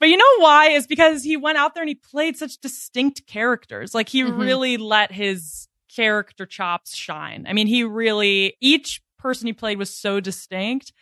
But 0.01 0.09
you 0.11 0.17
know 0.17 0.39
why? 0.39 0.71
Is 0.71 0.87
because 0.87 1.25
he 1.25 1.37
went 1.37 1.59
out 1.59 1.75
there 1.75 1.83
and 1.83 1.89
he 1.89 1.97
played 1.97 2.37
such 2.37 2.59
distinct 2.59 3.27
characters. 3.27 3.95
Like 3.97 4.09
he 4.09 4.23
Mhm. 4.23 4.39
really 4.39 4.77
let 4.77 5.11
his 5.11 5.67
character 5.95 6.47
chops 6.47 6.95
shine. 6.95 7.47
I 7.49 7.53
mean, 7.53 7.67
he 7.67 7.83
really 7.83 8.57
each 8.61 9.03
person 9.19 9.49
he 9.49 9.53
played 9.53 9.77
was 9.79 9.91
so 9.93 10.21
distinct. 10.21 10.93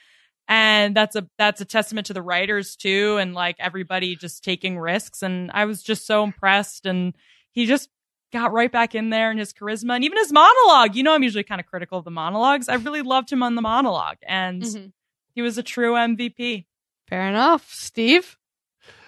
And 0.48 0.94
that's 0.96 1.16
a 1.16 1.28
that's 1.38 1.60
a 1.60 1.64
testament 1.64 2.06
to 2.06 2.12
the 2.14 2.22
writers 2.22 2.76
too, 2.76 3.16
and 3.18 3.34
like 3.34 3.56
everybody 3.58 4.14
just 4.16 4.44
taking 4.44 4.78
risks. 4.78 5.22
And 5.22 5.50
I 5.52 5.64
was 5.64 5.82
just 5.82 6.06
so 6.06 6.22
impressed. 6.22 6.86
And 6.86 7.14
he 7.50 7.66
just 7.66 7.88
got 8.32 8.52
right 8.52 8.70
back 8.70 8.94
in 8.94 9.10
there 9.10 9.30
and 9.30 9.38
his 9.38 9.52
charisma 9.52 9.94
and 9.96 10.04
even 10.04 10.18
his 10.18 10.32
monologue. 10.32 10.94
You 10.94 11.02
know, 11.02 11.14
I'm 11.14 11.22
usually 11.22 11.44
kind 11.44 11.60
of 11.60 11.66
critical 11.66 11.98
of 11.98 12.04
the 12.04 12.10
monologues. 12.10 12.68
I 12.68 12.74
really 12.74 13.02
loved 13.02 13.30
him 13.32 13.42
on 13.42 13.54
the 13.56 13.62
monologue, 13.62 14.18
and 14.26 14.62
Mhm. 14.62 14.92
he 15.34 15.42
was 15.42 15.58
a 15.58 15.62
true 15.62 15.94
MVP. 15.96 16.66
Fair 17.08 17.28
enough. 17.28 17.72
Steve? 17.72 18.36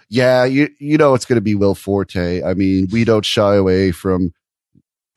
Yeah, 0.08 0.44
you 0.44 0.70
you 0.78 0.96
know 0.96 1.14
it's 1.14 1.24
going 1.26 1.36
to 1.36 1.40
be 1.42 1.54
Will 1.54 1.74
Forte. 1.74 2.42
I 2.42 2.54
mean, 2.54 2.88
we 2.90 3.04
don't 3.04 3.24
shy 3.24 3.54
away 3.56 3.92
from 3.92 4.32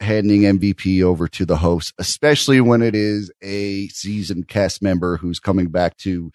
handing 0.02 0.42
MVP 0.42 1.04
over 1.04 1.28
to 1.28 1.46
the 1.46 1.58
host, 1.58 1.94
especially 2.00 2.60
when 2.60 2.82
it 2.82 2.96
is 2.96 3.32
a 3.42 3.88
seasoned 3.90 4.48
cast 4.48 4.82
member 4.82 5.18
who's 5.18 5.40
coming 5.40 5.68
back 5.68 5.98
to 5.98 6.32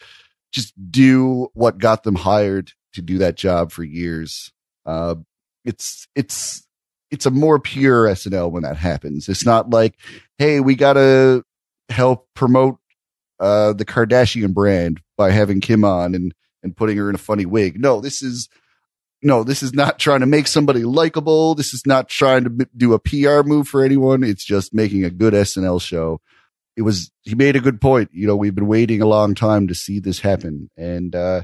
just 0.52 0.72
do 0.90 1.48
what 1.54 1.78
got 1.78 2.04
them 2.04 2.14
hired 2.14 2.72
to 2.94 3.02
do 3.02 3.18
that 3.18 3.36
job 3.36 3.72
for 3.72 3.82
years. 3.84 4.52
Uh, 4.86 5.16
it's 5.64 6.06
it's 6.14 6.66
it's 7.10 7.26
a 7.26 7.30
more 7.30 7.58
pure 7.58 8.04
SNL 8.06 8.50
when 8.50 8.62
that 8.62 8.76
happens. 8.76 9.28
It's 9.28 9.44
not 9.44 9.70
like, 9.70 9.98
hey, 10.38 10.60
we 10.60 10.74
got 10.74 10.94
to 10.94 11.44
help 11.88 12.28
promote 12.34 12.78
uh, 13.38 13.72
the 13.72 13.84
Kardashian 13.84 14.54
brand 14.54 15.00
by 15.16 15.30
having 15.30 15.60
Kim 15.60 15.84
on 15.84 16.14
and 16.14 16.34
and 16.62 16.76
putting 16.76 16.96
her 16.96 17.08
in 17.08 17.14
a 17.14 17.18
funny 17.18 17.46
wig. 17.46 17.80
No, 17.80 18.00
this 18.00 18.22
is 18.22 18.48
no, 19.22 19.44
this 19.44 19.62
is 19.62 19.72
not 19.72 19.98
trying 19.98 20.20
to 20.20 20.26
make 20.26 20.46
somebody 20.46 20.84
likable. 20.84 21.54
This 21.54 21.72
is 21.72 21.82
not 21.86 22.08
trying 22.08 22.44
to 22.44 22.68
do 22.76 22.92
a 22.92 22.98
PR 22.98 23.42
move 23.42 23.68
for 23.68 23.82
anyone. 23.82 24.22
It's 24.22 24.44
just 24.44 24.74
making 24.74 25.04
a 25.04 25.10
good 25.10 25.32
SNL 25.32 25.80
show. 25.80 26.20
It 26.76 26.82
was 26.82 27.10
he 27.22 27.34
made 27.34 27.56
a 27.56 27.60
good 27.60 27.80
point. 27.80 28.10
You 28.12 28.26
know, 28.26 28.36
we've 28.36 28.54
been 28.54 28.66
waiting 28.66 29.00
a 29.00 29.06
long 29.06 29.34
time 29.34 29.66
to 29.68 29.74
see 29.74 29.98
this 29.98 30.20
happen, 30.20 30.70
and 30.76 31.14
uh, 31.16 31.42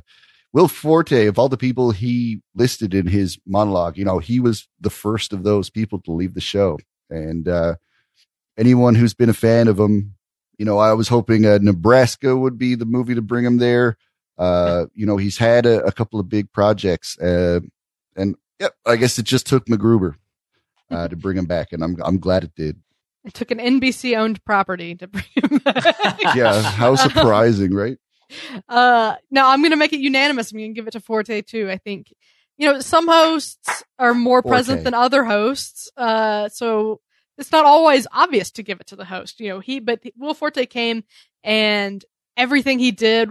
Will 0.53 0.69
Forte, 0.69 1.27
of 1.27 1.39
all 1.39 1.49
the 1.49 1.57
people 1.57 1.91
he 1.91 2.43
listed 2.55 2.93
in 2.93 3.07
his 3.07 3.39
monologue, 3.47 3.97
you 3.97 4.05
know, 4.05 4.19
he 4.19 4.39
was 4.41 4.69
the 4.79 4.91
first 4.91 5.33
of 5.33 5.43
those 5.43 5.71
people 5.71 6.01
to 6.03 6.13
leave 6.13 6.35
the 6.35 6.43
show, 6.43 6.79
and 7.09 7.49
uh, 7.49 7.77
anyone 8.59 8.95
who's 8.95 9.15
been 9.15 9.31
a 9.31 9.35
fan 9.35 9.69
of 9.69 9.81
him, 9.81 10.15
you 10.59 10.67
know, 10.67 10.79
I 10.79 10.93
was 10.93 11.09
hoping 11.09 11.47
uh, 11.47 11.59
Nebraska 11.63 12.37
would 12.37 12.59
be 12.59 12.75
the 12.75 12.85
movie 12.85 13.15
to 13.15 13.23
bring 13.23 13.47
him 13.47 13.57
there. 13.57 13.97
Uh, 14.43 14.87
you 14.95 15.07
know, 15.07 15.17
he's 15.17 15.39
had 15.39 15.67
a, 15.67 15.85
a 15.85 15.93
couple 15.93 16.19
of 16.19 16.29
big 16.29 16.51
projects, 16.51 17.17
uh, 17.21 17.61
and 18.17 18.35
yep, 18.59 18.75
I 18.85 18.97
guess 18.97 19.17
it 19.17 19.25
just 19.25 19.47
took 19.47 19.67
MacGruber 19.67 20.17
uh, 20.91 21.07
to 21.07 21.15
bring 21.15 21.39
him 21.39 21.47
back, 21.47 21.73
and 21.73 21.85
I'm 21.85 21.97
I'm 22.03 22.19
glad 22.19 22.43
it 22.43 22.55
did. 22.57 22.77
It 23.25 23.35
took 23.35 23.53
an 23.53 23.59
NBC 23.59 24.19
owned 24.19 24.45
property 24.45 24.97
to 24.97 25.07
bring 25.07 25.25
him 25.37 25.59
back. 25.59 26.19
Yeah, 26.35 26.61
how 26.61 26.97
surprising, 26.97 27.73
right? 27.73 27.99
Uh, 28.69 29.15
no, 29.31 29.47
I'm 29.47 29.61
going 29.61 29.71
to 29.71 29.77
make 29.77 29.93
it 29.93 30.01
unanimous. 30.01 30.51
I'm 30.51 30.59
going 30.59 30.71
to 30.71 30.75
give 30.75 30.89
it 30.89 30.93
to 30.93 31.01
Forte 31.01 31.43
too. 31.43 31.71
I 31.71 31.77
think, 31.77 32.13
you 32.57 32.67
know, 32.67 32.81
some 32.81 33.07
hosts 33.07 33.85
are 34.01 34.13
more 34.13 34.43
Forte. 34.43 34.53
present 34.53 34.85
than 34.85 34.95
other 34.95 35.23
hosts. 35.25 35.89
Uh, 35.97 36.49
so 36.49 37.01
it's 37.39 37.53
not 37.53 37.65
always 37.65 38.09
obvious 38.11 38.51
to 38.53 38.65
give 38.65 38.81
it 38.81 38.89
to 38.89 38.97
the 38.97 39.05
host. 39.05 39.39
You 39.39 39.51
know, 39.51 39.61
he, 39.61 39.79
but 39.79 40.03
Will 40.17 40.35
Forte 40.35 40.67
came 40.67 41.05
and 41.45 42.05
everything 42.37 42.81
he 42.81 42.91
did 42.91 43.31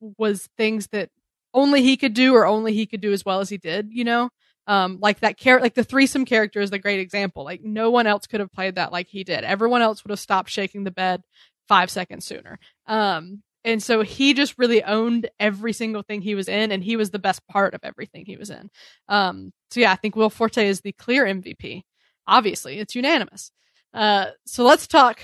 was 0.00 0.48
things 0.56 0.88
that 0.88 1.10
only 1.52 1.82
he 1.82 1.96
could 1.96 2.14
do 2.14 2.34
or 2.34 2.46
only 2.46 2.74
he 2.74 2.86
could 2.86 3.00
do 3.00 3.12
as 3.12 3.24
well 3.24 3.40
as 3.40 3.48
he 3.48 3.58
did, 3.58 3.88
you 3.90 4.04
know? 4.04 4.30
Um, 4.66 4.98
like 5.00 5.20
that 5.20 5.36
character, 5.36 5.64
like 5.64 5.74
the 5.74 5.84
threesome 5.84 6.24
character 6.24 6.60
is 6.60 6.70
the 6.70 6.78
great 6.78 7.00
example. 7.00 7.44
Like 7.44 7.62
no 7.62 7.90
one 7.90 8.06
else 8.06 8.26
could 8.26 8.40
have 8.40 8.52
played 8.52 8.76
that 8.76 8.92
like 8.92 9.08
he 9.08 9.24
did. 9.24 9.42
Everyone 9.42 9.82
else 9.82 10.04
would 10.04 10.10
have 10.10 10.20
stopped 10.20 10.50
shaking 10.50 10.84
the 10.84 10.90
bed 10.90 11.22
five 11.66 11.90
seconds 11.90 12.24
sooner. 12.24 12.58
Um, 12.86 13.42
and 13.64 13.82
so 13.82 14.02
he 14.02 14.32
just 14.32 14.58
really 14.58 14.82
owned 14.82 15.28
every 15.38 15.72
single 15.72 16.02
thing 16.02 16.22
he 16.22 16.34
was 16.34 16.48
in, 16.48 16.72
and 16.72 16.82
he 16.82 16.96
was 16.96 17.10
the 17.10 17.18
best 17.18 17.46
part 17.46 17.74
of 17.74 17.80
everything 17.82 18.24
he 18.24 18.36
was 18.36 18.50
in. 18.50 18.70
Um, 19.08 19.52
so 19.70 19.80
yeah, 19.80 19.92
I 19.92 19.96
think 19.96 20.16
Will 20.16 20.30
Forte 20.30 20.66
is 20.66 20.80
the 20.80 20.92
clear 20.92 21.24
MVP. 21.24 21.82
Obviously, 22.26 22.78
it's 22.78 22.94
unanimous. 22.94 23.50
Uh, 23.92 24.26
so 24.46 24.64
let's 24.64 24.86
talk 24.86 25.20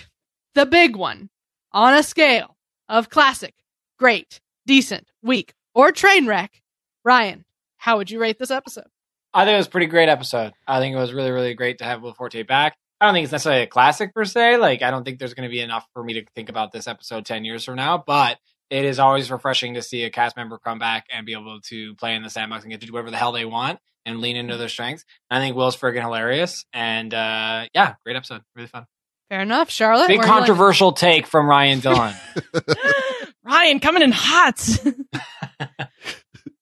the 0.55 0.66
big 0.66 0.97
one 0.97 1.31
on 1.72 1.95
a 1.95 2.03
scale 2.03 2.57
of 2.89 3.09
classic, 3.11 3.55
great, 3.99 4.41
decent, 4.67 5.09
weak, 5.23 5.55
or 5.75 5.93
train 5.93 6.27
wreck. 6.27 6.62
Ryan, 7.05 7.45
how 7.77 7.99
would 7.99 8.11
you 8.11 8.21
rate 8.21 8.39
this 8.39 8.51
episode? 8.51 8.87
I 9.33 9.45
think 9.45 9.55
it 9.55 9.59
was 9.59 9.67
a 9.67 9.71
pretty 9.71 9.87
great 9.87 10.09
episode. 10.09 10.53
I 10.67 10.81
think 10.81 10.95
it 10.95 10.99
was 10.99 11.12
really, 11.12 11.31
really 11.31 11.55
great 11.55 11.79
to 11.79 11.85
have 11.85 12.03
Will 12.03 12.14
Forte 12.14 12.43
back. 12.43 12.77
I 13.01 13.07
don't 13.07 13.14
think 13.14 13.25
it's 13.25 13.33
necessarily 13.33 13.62
a 13.62 13.67
classic 13.67 14.14
per 14.14 14.25
se. 14.25 14.57
Like, 14.57 14.83
I 14.83 14.91
don't 14.91 15.05
think 15.05 15.19
there's 15.19 15.35
going 15.35 15.49
to 15.49 15.53
be 15.53 15.61
enough 15.61 15.87
for 15.93 16.03
me 16.03 16.14
to 16.14 16.25
think 16.35 16.49
about 16.49 16.73
this 16.73 16.89
episode 16.89 17.27
10 17.27 17.45
years 17.45 17.62
from 17.64 17.77
now, 17.77 18.03
but 18.05 18.39
it 18.71 18.85
is 18.85 18.99
always 18.99 19.31
refreshing 19.31 19.75
to 19.75 19.83
see 19.83 20.05
a 20.05 20.11
cast 20.11 20.37
member 20.37 20.59
come 20.59 20.79
back 20.79 21.07
and 21.12 21.27
be 21.27 21.33
able 21.33 21.61
to 21.69 21.95
play 21.97 22.14
in 22.14 22.23
the 22.23 22.31
sandbox 22.31 22.64
and 22.64 22.73
get 22.73 22.81
to 22.81 22.87
do 22.87 22.93
whatever 22.93 23.11
the 23.11 23.17
hell 23.19 23.33
they 23.33 23.45
want 23.45 23.79
and 24.07 24.21
lean 24.21 24.37
into 24.37 24.57
their 24.57 24.69
strengths. 24.71 25.05
I 25.31 25.39
think 25.39 25.55
Will's 25.55 25.77
friggin' 25.77 26.01
hilarious. 26.01 26.64
And 26.73 27.12
uh, 27.12 27.67
yeah, 27.75 27.95
great 28.05 28.17
episode. 28.17 28.41
Really 28.55 28.69
fun. 28.69 28.87
Fair 29.29 29.41
enough, 29.41 29.71
Charlotte. 29.71 30.09
Big 30.09 30.19
where 30.19 30.27
you 30.27 30.33
like- 30.33 30.39
controversial 30.41 30.93
take 30.93 31.27
from 31.27 31.47
Ryan 31.47 31.81
Dillon. 31.81 32.14
Ryan 33.57 33.80
coming 33.80 34.02
in 34.02 34.12
hot. 34.12 34.68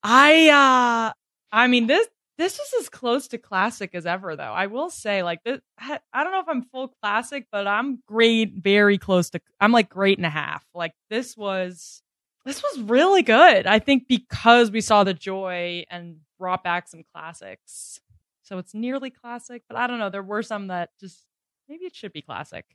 I 0.03 0.49
uh 0.49 1.12
I 1.51 1.66
mean 1.66 1.86
this 1.86 2.07
this 2.38 2.59
was 2.59 2.82
as 2.82 2.88
close 2.88 3.28
to 3.28 3.38
classic 3.38 3.95
as 3.95 4.07
ever 4.07 4.36
though. 4.36 4.42
I 4.42 4.66
will 4.66 4.90
say 4.90 5.22
like 5.22 5.42
this 5.45 5.61
I 5.78 5.99
I 6.12 6.22
don't 6.22 6.32
know 6.32 6.40
if 6.40 6.49
I'm 6.49 6.62
full 6.62 6.95
classic, 7.03 7.47
but 7.51 7.66
I'm 7.66 8.01
great 8.07 8.53
very 8.55 8.99
close 8.99 9.30
to 9.30 9.40
I'm 9.61 9.72
like 9.72 9.88
great 9.88 10.18
and 10.18 10.26
a 10.26 10.30
half. 10.30 10.64
Like 10.74 10.92
this 11.11 11.36
was 11.36 12.03
this 12.45 12.62
was 12.62 12.80
really 12.82 13.22
good. 13.22 13.66
I 13.66 13.78
think 13.80 14.07
because 14.07 14.70
we 14.70 14.80
saw 14.80 15.03
the 15.03 15.14
joy 15.14 15.84
and 15.90 16.18
brought 16.38 16.62
back 16.62 16.88
some 16.88 17.03
classics. 17.12 18.01
So 18.42 18.59
it's 18.59 18.74
nearly 18.74 19.11
classic, 19.11 19.62
but 19.68 19.78
I 19.78 19.86
don't 19.86 19.99
know. 19.99 20.11
There 20.11 20.22
were 20.22 20.42
some 20.42 20.68
that 20.68 20.90
just 21.01 21.24
maybe 21.68 21.86
it 21.86 21.97
should 21.97 22.12
be 22.12 22.22
classic. 22.22 22.66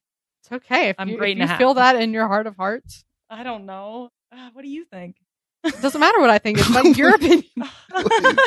It's 0.42 0.52
okay. 0.52 0.90
If 0.90 0.96
I'm 1.00 1.10
you, 1.10 1.18
great 1.18 1.38
if 1.38 1.42
and 1.42 1.44
a 1.44 1.46
you 1.46 1.48
half. 1.50 1.58
feel 1.60 1.74
that 1.76 1.96
in 1.96 2.12
your 2.12 2.28
heart 2.28 2.48
of 2.48 2.56
hearts. 2.58 3.06
I 3.30 3.44
don't 3.44 3.66
know. 3.66 4.10
Uh, 4.32 4.50
what 4.54 4.64
do 4.64 4.70
you 4.70 4.86
think? 4.86 5.18
It 5.64 5.82
doesn't 5.82 6.00
matter 6.00 6.20
what 6.20 6.30
I 6.30 6.38
think. 6.38 6.60
It's 6.60 6.70
like 6.70 6.98
your 6.98 7.16
opinion. 7.16 7.44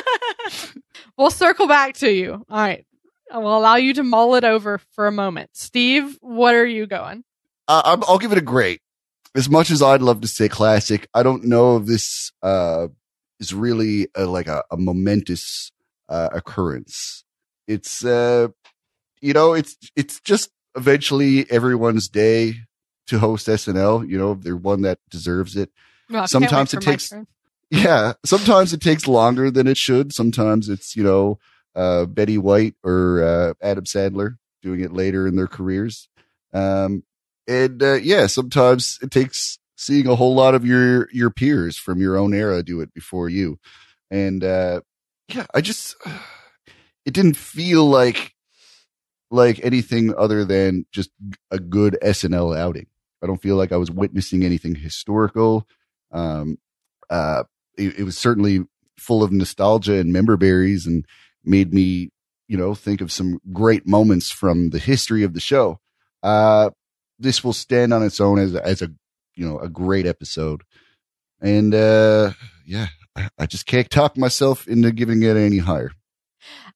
We'll 1.16 1.30
circle 1.30 1.68
back 1.68 1.94
to 1.96 2.10
you. 2.10 2.44
All 2.48 2.58
right. 2.58 2.86
I 3.30 3.38
will 3.38 3.56
allow 3.56 3.76
you 3.76 3.94
to 3.94 4.02
mull 4.02 4.34
it 4.34 4.44
over 4.44 4.78
for 4.78 5.06
a 5.06 5.12
moment. 5.12 5.50
Steve, 5.52 6.18
what 6.20 6.54
are 6.54 6.66
you 6.66 6.86
going? 6.86 7.24
Uh, 7.68 7.82
I'm, 7.84 8.02
I'll 8.08 8.18
give 8.18 8.32
it 8.32 8.38
a 8.38 8.42
great. 8.42 8.80
As 9.34 9.48
much 9.48 9.70
as 9.70 9.82
I'd 9.82 10.02
love 10.02 10.20
to 10.22 10.28
say 10.28 10.48
classic, 10.48 11.08
I 11.14 11.22
don't 11.22 11.44
know 11.44 11.76
if 11.76 11.86
this 11.86 12.32
uh, 12.42 12.88
is 13.40 13.54
really 13.54 14.08
a, 14.14 14.26
like 14.26 14.48
a, 14.48 14.64
a 14.70 14.76
momentous 14.76 15.70
uh, 16.08 16.28
occurrence. 16.32 17.24
It's 17.66 18.04
uh, 18.04 18.48
you 19.20 19.32
know, 19.32 19.54
it's 19.54 19.76
it's 19.96 20.20
just 20.20 20.50
eventually 20.76 21.50
everyone's 21.50 22.08
day 22.08 22.56
to 23.08 23.18
host 23.18 23.46
SNL. 23.48 24.08
You 24.08 24.18
know, 24.18 24.34
they're 24.34 24.56
one 24.56 24.82
that 24.82 24.98
deserves 25.10 25.56
it. 25.56 25.70
Well, 26.10 26.26
Sometimes 26.28 26.74
it 26.74 26.80
takes- 26.82 27.12
Yeah, 27.70 28.12
sometimes 28.24 28.72
it 28.74 28.80
takes 28.82 29.06
longer 29.08 29.50
than 29.50 29.66
it 29.66 29.78
should. 29.78 30.12
Sometimes 30.12 30.68
it's 30.68 30.94
you 30.94 31.02
know 31.02 31.38
uh, 31.74 32.04
Betty 32.04 32.36
White 32.36 32.74
or 32.84 33.22
uh, 33.24 33.54
Adam 33.62 33.84
Sandler 33.84 34.36
doing 34.62 34.80
it 34.80 34.92
later 34.92 35.26
in 35.26 35.36
their 35.36 35.46
careers. 35.46 36.08
Um, 36.52 37.02
and 37.48 37.82
uh, 37.82 37.94
yeah, 37.94 38.26
sometimes 38.26 38.98
it 39.02 39.10
takes 39.10 39.58
seeing 39.76 40.06
a 40.06 40.14
whole 40.16 40.34
lot 40.34 40.54
of 40.54 40.66
your 40.66 41.08
your 41.12 41.30
peers 41.30 41.78
from 41.78 41.98
your 42.00 42.16
own 42.18 42.34
era 42.34 42.62
do 42.62 42.80
it 42.82 42.92
before 42.92 43.28
you. 43.30 43.58
And 44.10 44.44
uh, 44.44 44.82
yeah, 45.28 45.46
I 45.54 45.62
just 45.62 45.96
it 47.06 47.14
didn't 47.14 47.38
feel 47.38 47.86
like 47.86 48.34
like 49.30 49.60
anything 49.64 50.14
other 50.14 50.44
than 50.44 50.84
just 50.92 51.10
a 51.50 51.58
good 51.58 51.96
SNL 52.02 52.54
outing. 52.56 52.86
I 53.22 53.26
don't 53.26 53.40
feel 53.40 53.56
like 53.56 53.72
I 53.72 53.76
was 53.76 53.90
witnessing 53.90 54.44
anything 54.44 54.74
historical. 54.74 55.66
Um, 56.10 56.58
uh, 57.08 57.44
it, 57.76 58.00
it 58.00 58.04
was 58.04 58.18
certainly 58.18 58.64
full 58.98 59.22
of 59.22 59.32
nostalgia 59.32 59.94
and 59.94 60.12
member 60.12 60.36
berries 60.36 60.86
and 60.86 61.06
made 61.44 61.72
me, 61.72 62.10
you 62.48 62.56
know, 62.56 62.74
think 62.74 63.00
of 63.00 63.12
some 63.12 63.40
great 63.52 63.86
moments 63.86 64.30
from 64.30 64.70
the 64.70 64.78
history 64.78 65.22
of 65.22 65.34
the 65.34 65.40
show. 65.40 65.78
Uh, 66.22 66.70
this 67.18 67.42
will 67.42 67.52
stand 67.52 67.92
on 67.92 68.02
its 68.02 68.20
own 68.20 68.38
as 68.38 68.54
as 68.54 68.82
a, 68.82 68.88
you 69.34 69.48
know, 69.48 69.58
a 69.58 69.68
great 69.68 70.06
episode. 70.06 70.62
And, 71.40 71.74
uh, 71.74 72.32
yeah, 72.66 72.88
I, 73.16 73.28
I 73.38 73.46
just 73.46 73.66
can't 73.66 73.90
talk 73.90 74.16
myself 74.16 74.68
into 74.68 74.92
giving 74.92 75.22
it 75.22 75.36
any 75.36 75.58
higher. 75.58 75.92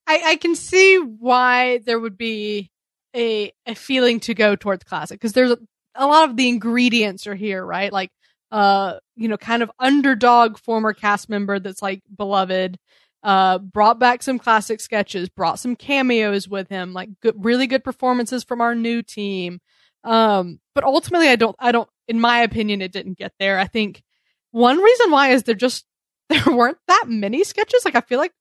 I, 0.06 0.22
I 0.24 0.36
can 0.36 0.54
see 0.54 0.98
why 0.98 1.78
there 1.78 1.98
would 1.98 2.16
be 2.16 2.70
a 3.14 3.52
a 3.66 3.74
feeling 3.74 4.20
to 4.20 4.34
go 4.34 4.56
towards 4.56 4.84
classic 4.84 5.20
because 5.20 5.32
there's 5.32 5.56
a, 5.96 6.06
lot 6.06 6.28
of 6.28 6.36
the 6.36 6.48
ingredients 6.48 7.26
are 7.26 7.34
here, 7.34 7.64
right? 7.64 7.92
Like, 7.92 8.10
uh, 8.50 8.94
you 9.16 9.28
know, 9.28 9.36
kind 9.36 9.62
of 9.62 9.70
underdog 9.78 10.58
former 10.58 10.92
cast 10.92 11.28
member 11.28 11.58
that's 11.58 11.82
like 11.82 12.02
beloved. 12.14 12.78
Uh, 13.22 13.58
brought 13.58 13.98
back 13.98 14.22
some 14.22 14.38
classic 14.38 14.80
sketches, 14.80 15.28
brought 15.28 15.58
some 15.58 15.74
cameos 15.74 16.48
with 16.48 16.68
him, 16.68 16.92
like 16.92 17.08
good, 17.20 17.34
really 17.44 17.66
good 17.66 17.82
performances 17.82 18.44
from 18.44 18.60
our 18.60 18.72
new 18.72 19.02
team. 19.02 19.58
Um, 20.04 20.60
but 20.76 20.84
ultimately, 20.84 21.28
I 21.28 21.34
don't, 21.34 21.56
I 21.58 21.72
don't, 21.72 21.88
in 22.06 22.20
my 22.20 22.42
opinion, 22.42 22.82
it 22.82 22.92
didn't 22.92 23.18
get 23.18 23.32
there. 23.40 23.58
I 23.58 23.66
think 23.66 24.04
one 24.52 24.78
reason 24.78 25.10
why 25.10 25.30
is 25.30 25.42
there 25.42 25.56
just 25.56 25.86
there 26.28 26.44
weren't 26.46 26.78
that 26.86 27.04
many 27.08 27.44
sketches. 27.44 27.84
Like 27.84 27.96
I 27.96 28.00
feel 28.00 28.18
like 28.18 28.32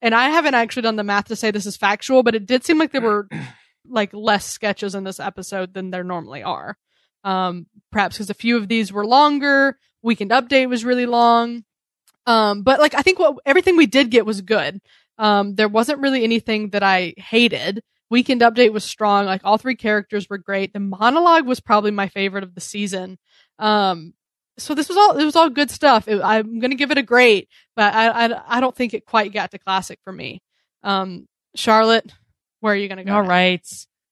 and 0.00 0.14
I 0.14 0.30
haven't 0.30 0.54
actually 0.54 0.82
done 0.82 0.96
the 0.96 1.04
math 1.04 1.26
to 1.26 1.36
say 1.36 1.50
this 1.50 1.66
is 1.66 1.76
factual, 1.76 2.22
but 2.22 2.34
it 2.34 2.46
did 2.46 2.64
seem 2.64 2.78
like 2.78 2.92
there 2.92 3.00
were 3.00 3.28
like 3.88 4.12
less 4.12 4.46
sketches 4.46 4.94
in 4.94 5.04
this 5.04 5.20
episode 5.20 5.74
than 5.74 5.90
there 5.90 6.04
normally 6.04 6.42
are. 6.42 6.76
Um, 7.24 7.66
perhaps 7.92 8.16
because 8.16 8.30
a 8.30 8.34
few 8.34 8.56
of 8.56 8.68
these 8.68 8.92
were 8.92 9.06
longer. 9.06 9.78
Weekend 10.02 10.30
update 10.30 10.68
was 10.68 10.84
really 10.84 11.06
long. 11.06 11.64
Um, 12.26 12.62
but 12.62 12.78
like 12.78 12.94
I 12.94 13.02
think 13.02 13.18
what 13.18 13.36
everything 13.46 13.76
we 13.76 13.86
did 13.86 14.10
get 14.10 14.26
was 14.26 14.40
good. 14.40 14.80
Um, 15.18 15.54
there 15.56 15.68
wasn't 15.68 16.00
really 16.00 16.22
anything 16.24 16.70
that 16.70 16.82
I 16.82 17.14
hated. 17.16 17.82
Weekend 18.10 18.40
update 18.42 18.72
was 18.72 18.84
strong. 18.84 19.26
Like 19.26 19.40
all 19.44 19.58
three 19.58 19.74
characters 19.74 20.28
were 20.30 20.38
great. 20.38 20.72
The 20.72 20.80
monologue 20.80 21.46
was 21.46 21.60
probably 21.60 21.90
my 21.90 22.08
favorite 22.08 22.44
of 22.44 22.54
the 22.54 22.60
season. 22.60 23.18
Um, 23.58 24.14
so 24.58 24.74
this 24.74 24.88
was 24.88 24.96
all 24.96 25.16
it 25.18 25.24
was 25.24 25.36
all 25.36 25.50
good 25.50 25.70
stuff. 25.70 26.06
It, 26.08 26.20
I'm 26.22 26.60
gonna 26.60 26.74
give 26.74 26.90
it 26.90 26.98
a 26.98 27.02
great, 27.02 27.48
but 27.76 27.94
I, 27.94 28.08
I 28.26 28.58
I 28.58 28.60
don't 28.60 28.74
think 28.76 28.94
it 28.94 29.06
quite 29.06 29.32
got 29.32 29.50
to 29.52 29.58
classic 29.58 29.98
for 30.04 30.12
me. 30.12 30.42
Um, 30.82 31.26
Charlotte, 31.54 32.12
where 32.60 32.72
are 32.72 32.76
you 32.76 32.88
gonna 32.88 33.04
go? 33.04 33.14
All 33.14 33.22
now? 33.22 33.28
right. 33.28 33.66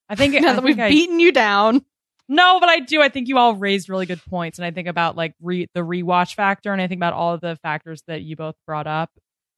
I 0.09 0.15
think 0.15 0.35
Now 0.41 0.51
I 0.51 0.55
that 0.55 0.63
we've 0.63 0.79
I- 0.79 0.89
beaten 0.89 1.21
you 1.21 1.33
down. 1.33 1.85
No, 2.29 2.59
but 2.59 2.69
I 2.69 2.81
do. 2.81 3.01
I 3.03 3.09
think 3.09 3.29
you 3.29 3.39
all 3.39 3.55
raised 3.55 3.89
really 3.89 4.07
good 4.07 4.21
points, 4.29 4.59
and 4.59 4.67
I 4.67 4.71
think 4.73 4.89
about 4.89 5.17
like 5.17 5.35
re- 5.41 5.69
the 5.75 5.81
rewatch 5.81 6.35
factor, 6.35 6.73
and 6.73 6.83
I 6.83 6.89
think 6.89 6.99
about 6.99 7.13
all 7.13 7.35
of 7.35 7.41
the 7.41 7.57
factors 7.63 8.03
that 8.09 8.23
you 8.23 8.35
both 8.37 8.57
brought 8.67 8.87
up, 8.87 9.11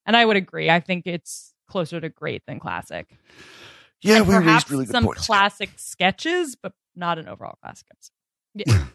and 0.05 0.17
I 0.17 0.25
would 0.25 0.37
agree. 0.37 0.69
I 0.69 0.81
think 0.81 1.07
it's 1.07 1.55
closer 1.69 2.01
to 2.01 2.09
great 2.09 2.43
than 2.47 2.61
classic. 2.61 3.09
Yeah, 4.03 4.19
and 4.19 4.29
we 4.29 4.37
raised 4.37 4.71
really 4.71 4.85
good 4.85 4.93
some 4.93 5.05
points. 5.05 5.27
classic 5.27 5.71
sketches, 5.77 6.57
but 6.57 6.73
not 6.95 7.19
an 7.19 7.29
overall 7.29 7.59
classic 7.63 7.87
episode. 7.91 8.89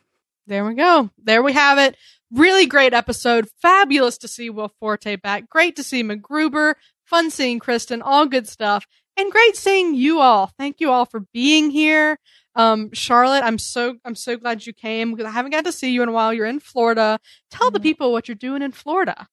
There 0.45 0.65
we 0.65 0.75
go. 0.75 1.09
There 1.23 1.41
we 1.41 1.53
have 1.53 1.77
it. 1.77 1.95
Really 2.31 2.65
great 2.65 2.93
episode. 2.93 3.47
Fabulous 3.61 4.17
to 4.19 4.27
see 4.27 4.49
Will 4.49 4.71
Forte 4.79 5.15
back. 5.15 5.49
Great 5.49 5.77
to 5.77 5.83
see 5.83 6.03
MacGruber. 6.03 6.75
Fun 7.05 7.31
seeing 7.31 7.59
Kristen. 7.59 8.01
All 8.01 8.25
good 8.25 8.47
stuff. 8.47 8.85
And 9.17 9.31
great 9.31 9.55
seeing 9.55 9.93
you 9.93 10.19
all. 10.19 10.51
Thank 10.57 10.79
you 10.79 10.91
all 10.91 11.05
for 11.05 11.21
being 11.33 11.69
here. 11.69 12.17
Um, 12.55 12.91
Charlotte, 12.93 13.43
I'm 13.43 13.57
so 13.57 13.95
I'm 14.05 14.15
so 14.15 14.37
glad 14.37 14.65
you 14.65 14.73
came 14.73 15.11
because 15.11 15.25
I 15.25 15.31
haven't 15.31 15.51
got 15.51 15.65
to 15.65 15.71
see 15.71 15.91
you 15.91 16.03
in 16.03 16.09
a 16.09 16.11
while. 16.11 16.33
You're 16.33 16.45
in 16.45 16.59
Florida. 16.59 17.19
Tell 17.51 17.71
the 17.71 17.79
Mhm. 17.79 17.83
people 17.83 18.11
what 18.11 18.27
you're 18.27 18.35
doing 18.35 18.61
in 18.61 18.71
Florida. 18.71 19.27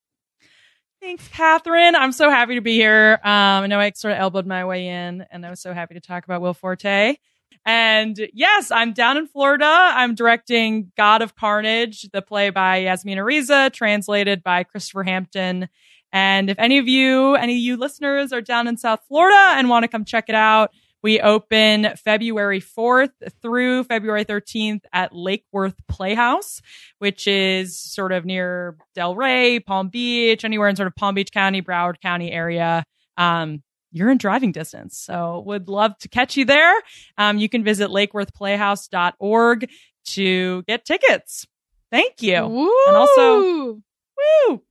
Thanks, 1.00 1.26
Catherine. 1.28 1.94
I'm 1.96 2.12
so 2.12 2.28
happy 2.30 2.56
to 2.56 2.60
be 2.60 2.74
here. 2.74 3.18
Um, 3.24 3.64
I 3.64 3.66
know 3.68 3.80
I 3.80 3.90
sort 3.92 4.12
of 4.12 4.18
elbowed 4.20 4.46
my 4.46 4.64
way 4.66 4.86
in, 4.86 5.24
and 5.30 5.46
I 5.46 5.50
was 5.50 5.60
so 5.60 5.72
happy 5.72 5.94
to 5.94 6.00
talk 6.00 6.24
about 6.24 6.42
Will 6.42 6.52
Forte. 6.54 7.16
And 7.64 8.28
yes, 8.34 8.70
I'm 8.70 8.92
down 8.92 9.16
in 9.16 9.26
Florida. 9.26 9.64
I'm 9.66 10.14
directing 10.14 10.92
God 10.96 11.22
of 11.22 11.34
Carnage, 11.36 12.02
the 12.12 12.22
play 12.22 12.50
by 12.50 12.78
Yasmina 12.84 13.24
Reza, 13.24 13.70
translated 13.72 14.42
by 14.42 14.62
Christopher 14.64 15.02
Hampton. 15.02 15.68
And 16.12 16.50
if 16.50 16.58
any 16.58 16.78
of 16.78 16.88
you, 16.88 17.34
any 17.34 17.52
of 17.54 17.58
you 17.60 17.76
listeners 17.76 18.32
are 18.32 18.40
down 18.40 18.66
in 18.66 18.76
South 18.76 19.00
Florida 19.08 19.54
and 19.58 19.68
want 19.68 19.84
to 19.84 19.88
come 19.88 20.04
check 20.04 20.24
it 20.28 20.34
out, 20.34 20.70
we 21.02 21.18
open 21.20 21.88
February 22.04 22.60
4th 22.60 23.12
through 23.40 23.84
February 23.84 24.24
13th 24.24 24.82
at 24.92 25.14
Lake 25.14 25.44
Worth 25.50 25.76
Playhouse, 25.88 26.60
which 26.98 27.26
is 27.26 27.80
sort 27.80 28.12
of 28.12 28.24
near 28.26 28.76
Delray, 28.94 29.64
Palm 29.64 29.88
Beach, 29.88 30.44
anywhere 30.44 30.68
in 30.68 30.76
sort 30.76 30.88
of 30.88 30.94
Palm 30.96 31.14
Beach 31.14 31.32
County, 31.32 31.62
Broward 31.62 32.00
County 32.02 32.30
area. 32.30 32.84
Um, 33.16 33.62
you're 33.92 34.10
in 34.10 34.18
driving 34.18 34.52
distance. 34.52 34.98
So 34.98 35.42
would 35.46 35.68
love 35.68 35.96
to 35.98 36.08
catch 36.08 36.36
you 36.36 36.44
there. 36.44 36.74
Um, 37.16 37.38
you 37.38 37.48
can 37.48 37.64
visit 37.64 37.88
lakeworthplayhouse.org 37.90 39.70
to 40.06 40.62
get 40.62 40.84
tickets. 40.84 41.46
Thank 41.90 42.22
you. 42.22 42.46
Woo! 42.46 42.70
And 42.88 42.96
also- 42.96 43.80
Woo! 44.48 44.62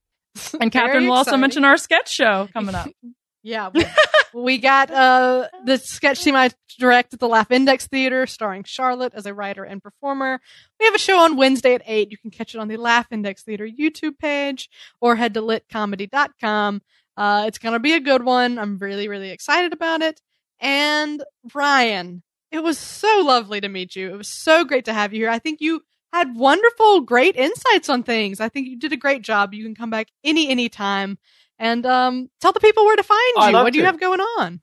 And 0.60 0.72
Catherine 0.72 1.06
will 1.08 1.14
also 1.14 1.38
mention 1.38 1.66
our 1.66 1.78
sketch 1.78 2.10
show 2.10 2.50
coming 2.54 2.76
up. 2.76 2.90
Yeah, 3.42 3.70
we, 3.74 3.86
we 4.34 4.58
got 4.58 4.92
uh 4.92 5.48
the 5.64 5.78
sketch 5.78 6.22
team 6.24 6.36
I 6.36 6.52
direct 6.78 7.14
at 7.14 7.22
the 7.22 7.28
Laugh 7.30 7.52
Index 7.52 7.88
Theater, 7.88 8.28
starring 8.28 8.64
Charlotte 8.66 9.14
as 9.16 9.26
a 9.26 9.34
writer 9.34 9.64
and 9.64 9.82
performer. 9.82 10.42
We 10.80 10.86
have 10.86 10.96
a 10.96 11.00
show 11.00 11.20
on 11.20 11.38
Wednesday 11.38 11.74
at 11.74 11.82
eight. 11.86 12.12
You 12.12 12.18
can 12.18 12.32
catch 12.32 12.54
it 12.54 12.60
on 12.60 12.68
the 12.68 12.76
Laugh 12.76 13.08
Index 13.12 13.44
Theater 13.44 13.66
YouTube 13.66 14.18
page 14.20 14.70
or 15.00 15.16
head 15.16 15.34
to 15.36 15.42
litcomedy.com. 15.42 16.82
Uh, 17.16 17.46
it's 17.48 17.58
going 17.58 17.74
to 17.74 17.80
be 17.80 17.94
a 17.94 18.00
good 18.00 18.24
one. 18.24 18.60
I'm 18.60 18.78
really, 18.78 19.08
really 19.08 19.30
excited 19.32 19.74
about 19.74 20.02
it. 20.02 20.22
And 20.60 21.24
Ryan, 21.54 22.24
it 22.52 22.64
was 22.64 22.78
so 22.78 23.24
lovely 23.26 23.62
to 23.62 23.70
meet 23.70 23.96
you. 23.96 24.14
It 24.14 24.18
was 24.18 24.30
so 24.30 24.66
great 24.66 24.86
to 24.86 24.94
have 24.94 25.14
you 25.14 25.22
here. 25.22 25.30
I 25.30 25.40
think 25.40 25.60
you 25.62 25.82
had 26.14 26.36
wonderful, 26.36 27.02
great 27.02 27.36
insights 27.36 27.90
on 27.90 28.04
things. 28.04 28.40
I 28.40 28.50
think 28.50 28.68
you 28.68 28.78
did 28.80 28.94
a 28.94 28.98
great 28.98 29.22
job. 29.22 29.54
You 29.54 29.64
can 29.64 29.76
come 29.76 29.90
back 29.90 30.08
any, 30.24 30.50
any 30.50 30.70
time 30.70 31.18
and 31.60 31.86
um, 31.86 32.30
tell 32.42 32.52
the 32.52 32.60
people 32.60 32.86
where 32.86 32.96
to 32.96 33.04
find 33.04 33.34
Oh, 33.38 33.48
you. 33.48 33.54
love 33.54 33.64
What 33.66 33.74
do 33.74 33.80
you 33.80 33.86
have 33.86 34.00
going 34.00 34.20
on? 34.22 34.62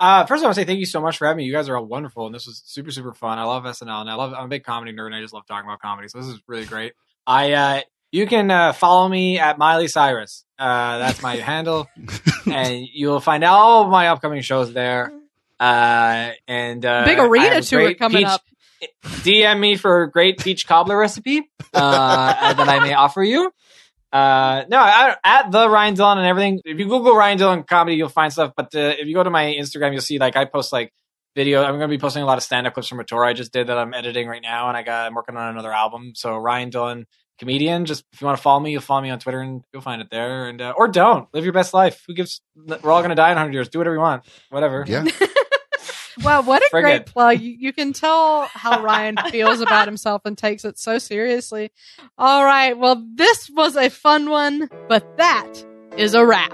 Uh, 0.00 0.24
first, 0.26 0.42
I 0.42 0.46
want 0.46 0.54
to 0.54 0.60
say 0.60 0.64
thank 0.64 0.78
you 0.78 0.86
so 0.86 1.00
much 1.00 1.18
for 1.18 1.26
having 1.26 1.38
me. 1.38 1.44
You 1.44 1.52
guys 1.52 1.68
are 1.68 1.76
all 1.76 1.84
wonderful, 1.84 2.26
and 2.26 2.34
this 2.34 2.46
was 2.46 2.62
super, 2.64 2.90
super 2.92 3.12
fun. 3.12 3.38
I 3.38 3.42
love 3.44 3.64
SNL, 3.64 4.00
and 4.02 4.08
I 4.08 4.14
love. 4.14 4.32
I'm 4.32 4.44
a 4.44 4.48
big 4.48 4.62
comedy 4.62 4.92
nerd, 4.92 5.06
and 5.06 5.14
I 5.16 5.20
just 5.20 5.34
love 5.34 5.44
talking 5.46 5.68
about 5.68 5.80
comedy. 5.80 6.06
So 6.08 6.18
this 6.18 6.28
is 6.28 6.40
really 6.46 6.66
great. 6.66 6.92
I 7.26 7.52
uh, 7.52 7.80
you 8.12 8.28
can 8.28 8.48
uh, 8.48 8.72
follow 8.74 9.08
me 9.08 9.40
at 9.40 9.58
Miley 9.58 9.88
Cyrus. 9.88 10.44
Uh, 10.56 10.98
that's 10.98 11.20
my 11.20 11.34
handle, 11.36 11.88
and 12.46 12.86
you'll 12.92 13.18
find 13.18 13.42
all 13.42 13.82
of 13.86 13.90
my 13.90 14.06
upcoming 14.08 14.40
shows 14.40 14.72
there. 14.72 15.12
Uh, 15.58 16.30
and 16.46 16.86
uh, 16.86 17.04
Big 17.04 17.18
arena 17.18 17.54
have 17.54 17.64
a 17.64 17.66
tour 17.66 17.92
coming 17.94 18.18
peach- 18.18 18.26
up. 18.28 18.42
DM 19.02 19.58
me 19.58 19.76
for 19.76 20.02
a 20.02 20.10
great 20.10 20.38
peach 20.38 20.66
cobbler 20.66 20.98
recipe 20.98 21.48
uh, 21.74 22.54
that 22.54 22.68
I 22.68 22.80
may 22.80 22.94
offer 22.94 23.22
you. 23.22 23.50
Uh, 24.10 24.64
no, 24.68 24.78
I, 24.78 25.16
at 25.22 25.50
the 25.50 25.68
Ryan 25.68 25.94
Dillon 25.94 26.18
and 26.18 26.26
everything. 26.26 26.60
If 26.64 26.78
you 26.78 26.86
Google 26.86 27.14
Ryan 27.14 27.38
Dillon 27.38 27.62
comedy, 27.64 27.96
you'll 27.96 28.08
find 28.08 28.32
stuff. 28.32 28.52
But 28.56 28.74
uh, 28.74 28.94
if 28.98 29.06
you 29.06 29.14
go 29.14 29.22
to 29.22 29.30
my 29.30 29.44
Instagram, 29.44 29.92
you'll 29.92 30.00
see 30.00 30.18
like 30.18 30.36
I 30.36 30.46
post 30.46 30.72
like 30.72 30.92
video. 31.36 31.62
I'm 31.62 31.72
going 31.72 31.82
to 31.82 31.88
be 31.88 31.98
posting 31.98 32.22
a 32.22 32.26
lot 32.26 32.38
of 32.38 32.44
stand 32.44 32.66
up 32.66 32.74
clips 32.74 32.88
from 32.88 33.00
a 33.00 33.04
tour 33.04 33.24
I 33.24 33.34
just 33.34 33.52
did 33.52 33.66
that 33.66 33.78
I'm 33.78 33.92
editing 33.92 34.26
right 34.28 34.42
now, 34.42 34.68
and 34.68 34.76
I 34.76 34.82
got 34.82 35.06
I'm 35.06 35.14
working 35.14 35.36
on 35.36 35.50
another 35.50 35.72
album. 35.72 36.12
So 36.14 36.36
Ryan 36.36 36.70
Dillon 36.70 37.06
comedian. 37.38 37.84
Just 37.84 38.04
if 38.12 38.20
you 38.20 38.26
want 38.26 38.38
to 38.38 38.42
follow 38.42 38.60
me, 38.60 38.72
you'll 38.72 38.80
follow 38.80 39.02
me 39.02 39.10
on 39.10 39.18
Twitter, 39.18 39.40
and 39.40 39.62
you'll 39.72 39.82
find 39.82 40.00
it 40.00 40.08
there. 40.10 40.48
And 40.48 40.60
uh, 40.60 40.74
or 40.76 40.88
don't 40.88 41.28
live 41.34 41.44
your 41.44 41.52
best 41.52 41.74
life. 41.74 42.02
Who 42.06 42.14
gives? 42.14 42.40
We're 42.56 42.90
all 42.90 43.00
going 43.00 43.10
to 43.10 43.14
die 43.14 43.30
in 43.30 43.36
100 43.36 43.52
years. 43.52 43.68
Do 43.68 43.78
whatever 43.78 43.96
you 43.96 44.00
want. 44.00 44.24
Whatever. 44.50 44.84
Yeah. 44.86 45.04
Wow, 46.22 46.42
what 46.42 46.62
a 46.62 46.68
great 46.70 47.06
plug. 47.06 47.40
You, 47.40 47.56
you 47.58 47.72
can 47.72 47.92
tell 47.92 48.46
how 48.46 48.82
Ryan 48.82 49.16
feels 49.30 49.60
about 49.60 49.86
himself 49.86 50.22
and 50.24 50.36
takes 50.36 50.64
it 50.64 50.78
so 50.78 50.98
seriously. 50.98 51.70
All 52.16 52.44
right, 52.44 52.76
well, 52.76 53.04
this 53.14 53.48
was 53.50 53.76
a 53.76 53.88
fun 53.88 54.28
one, 54.30 54.68
but 54.88 55.16
that 55.16 55.52
is 55.96 56.14
a 56.14 56.24
wrap. 56.24 56.52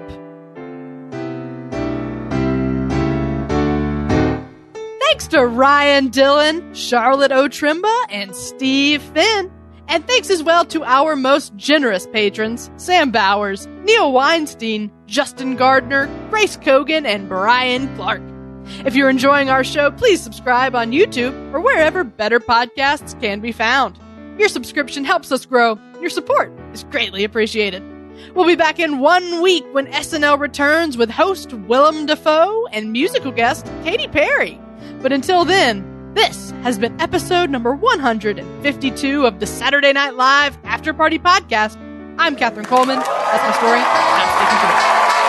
Thanks 5.01 5.29
to 5.29 5.47
Ryan 5.47 6.09
Dillon, 6.09 6.75
Charlotte 6.75 7.33
O'Trimba, 7.33 8.07
and 8.11 8.35
Steve 8.35 9.01
Finn. 9.01 9.51
And 9.87 10.07
thanks 10.07 10.31
as 10.31 10.43
well 10.43 10.65
to 10.67 10.83
our 10.83 11.15
most 11.15 11.55
generous 11.57 12.07
patrons, 12.07 12.71
Sam 12.77 13.11
Bowers, 13.11 13.67
Neil 13.85 14.13
Weinstein, 14.13 14.91
Justin 15.07 15.57
Gardner, 15.57 16.07
Grace 16.31 16.57
Kogan, 16.57 17.05
and 17.05 17.29
Brian 17.29 17.95
Clark. 17.97 18.23
If 18.85 18.95
you're 18.95 19.11
enjoying 19.11 19.51
our 19.51 19.65
show, 19.65 19.91
please 19.91 20.21
subscribe 20.21 20.75
on 20.75 20.93
YouTube 20.93 21.53
or 21.53 21.61
wherever 21.61 22.05
better 22.05 22.41
podcasts 22.41 23.19
can 23.21 23.41
be 23.41 23.53
found. 23.53 23.99
Your 24.39 24.49
subscription 24.49 25.05
helps 25.05 25.31
us 25.31 25.47
grow. 25.47 25.79
Your 26.01 26.11
support 26.11 26.53
is 26.73 26.85
greatly 26.85 27.25
appreciated. 27.25 27.83
We'll 28.35 28.47
be 28.47 28.57
back 28.57 28.79
in 28.79 28.99
one 28.99 29.43
week 29.43 29.65
when 29.73 29.87
SNL 29.87 30.39
returns 30.39 30.97
with 30.97 31.11
host 31.11 31.53
Willem 31.53 32.07
Dafoe 32.07 32.67
and 32.69 32.93
musical 32.93 33.33
guest 33.33 33.67
Katy 33.85 34.09
Perry. 34.09 34.61
But 35.03 35.13
until 35.13 35.45
then, 35.45 36.13
this 36.15 36.53
has 36.63 36.79
been 36.79 37.01
episode 37.01 37.51
number 37.51 37.75
152 37.75 39.27
of 39.27 39.41
the 39.41 39.47
Saturday 39.47 39.93
Night 39.93 40.15
Live 40.15 40.57
After 40.65 40.95
Party 40.95 41.19
Podcast. 41.19 41.77
I'm 42.19 42.37
Catherine 42.37 42.67
Coleman. 42.67 42.99
That's 42.99 43.43
my 43.43 43.53
story. 43.57 43.81
I'm 43.81 44.29
sticking 44.39 44.61
to 44.61 45.21
it. 45.21 45.24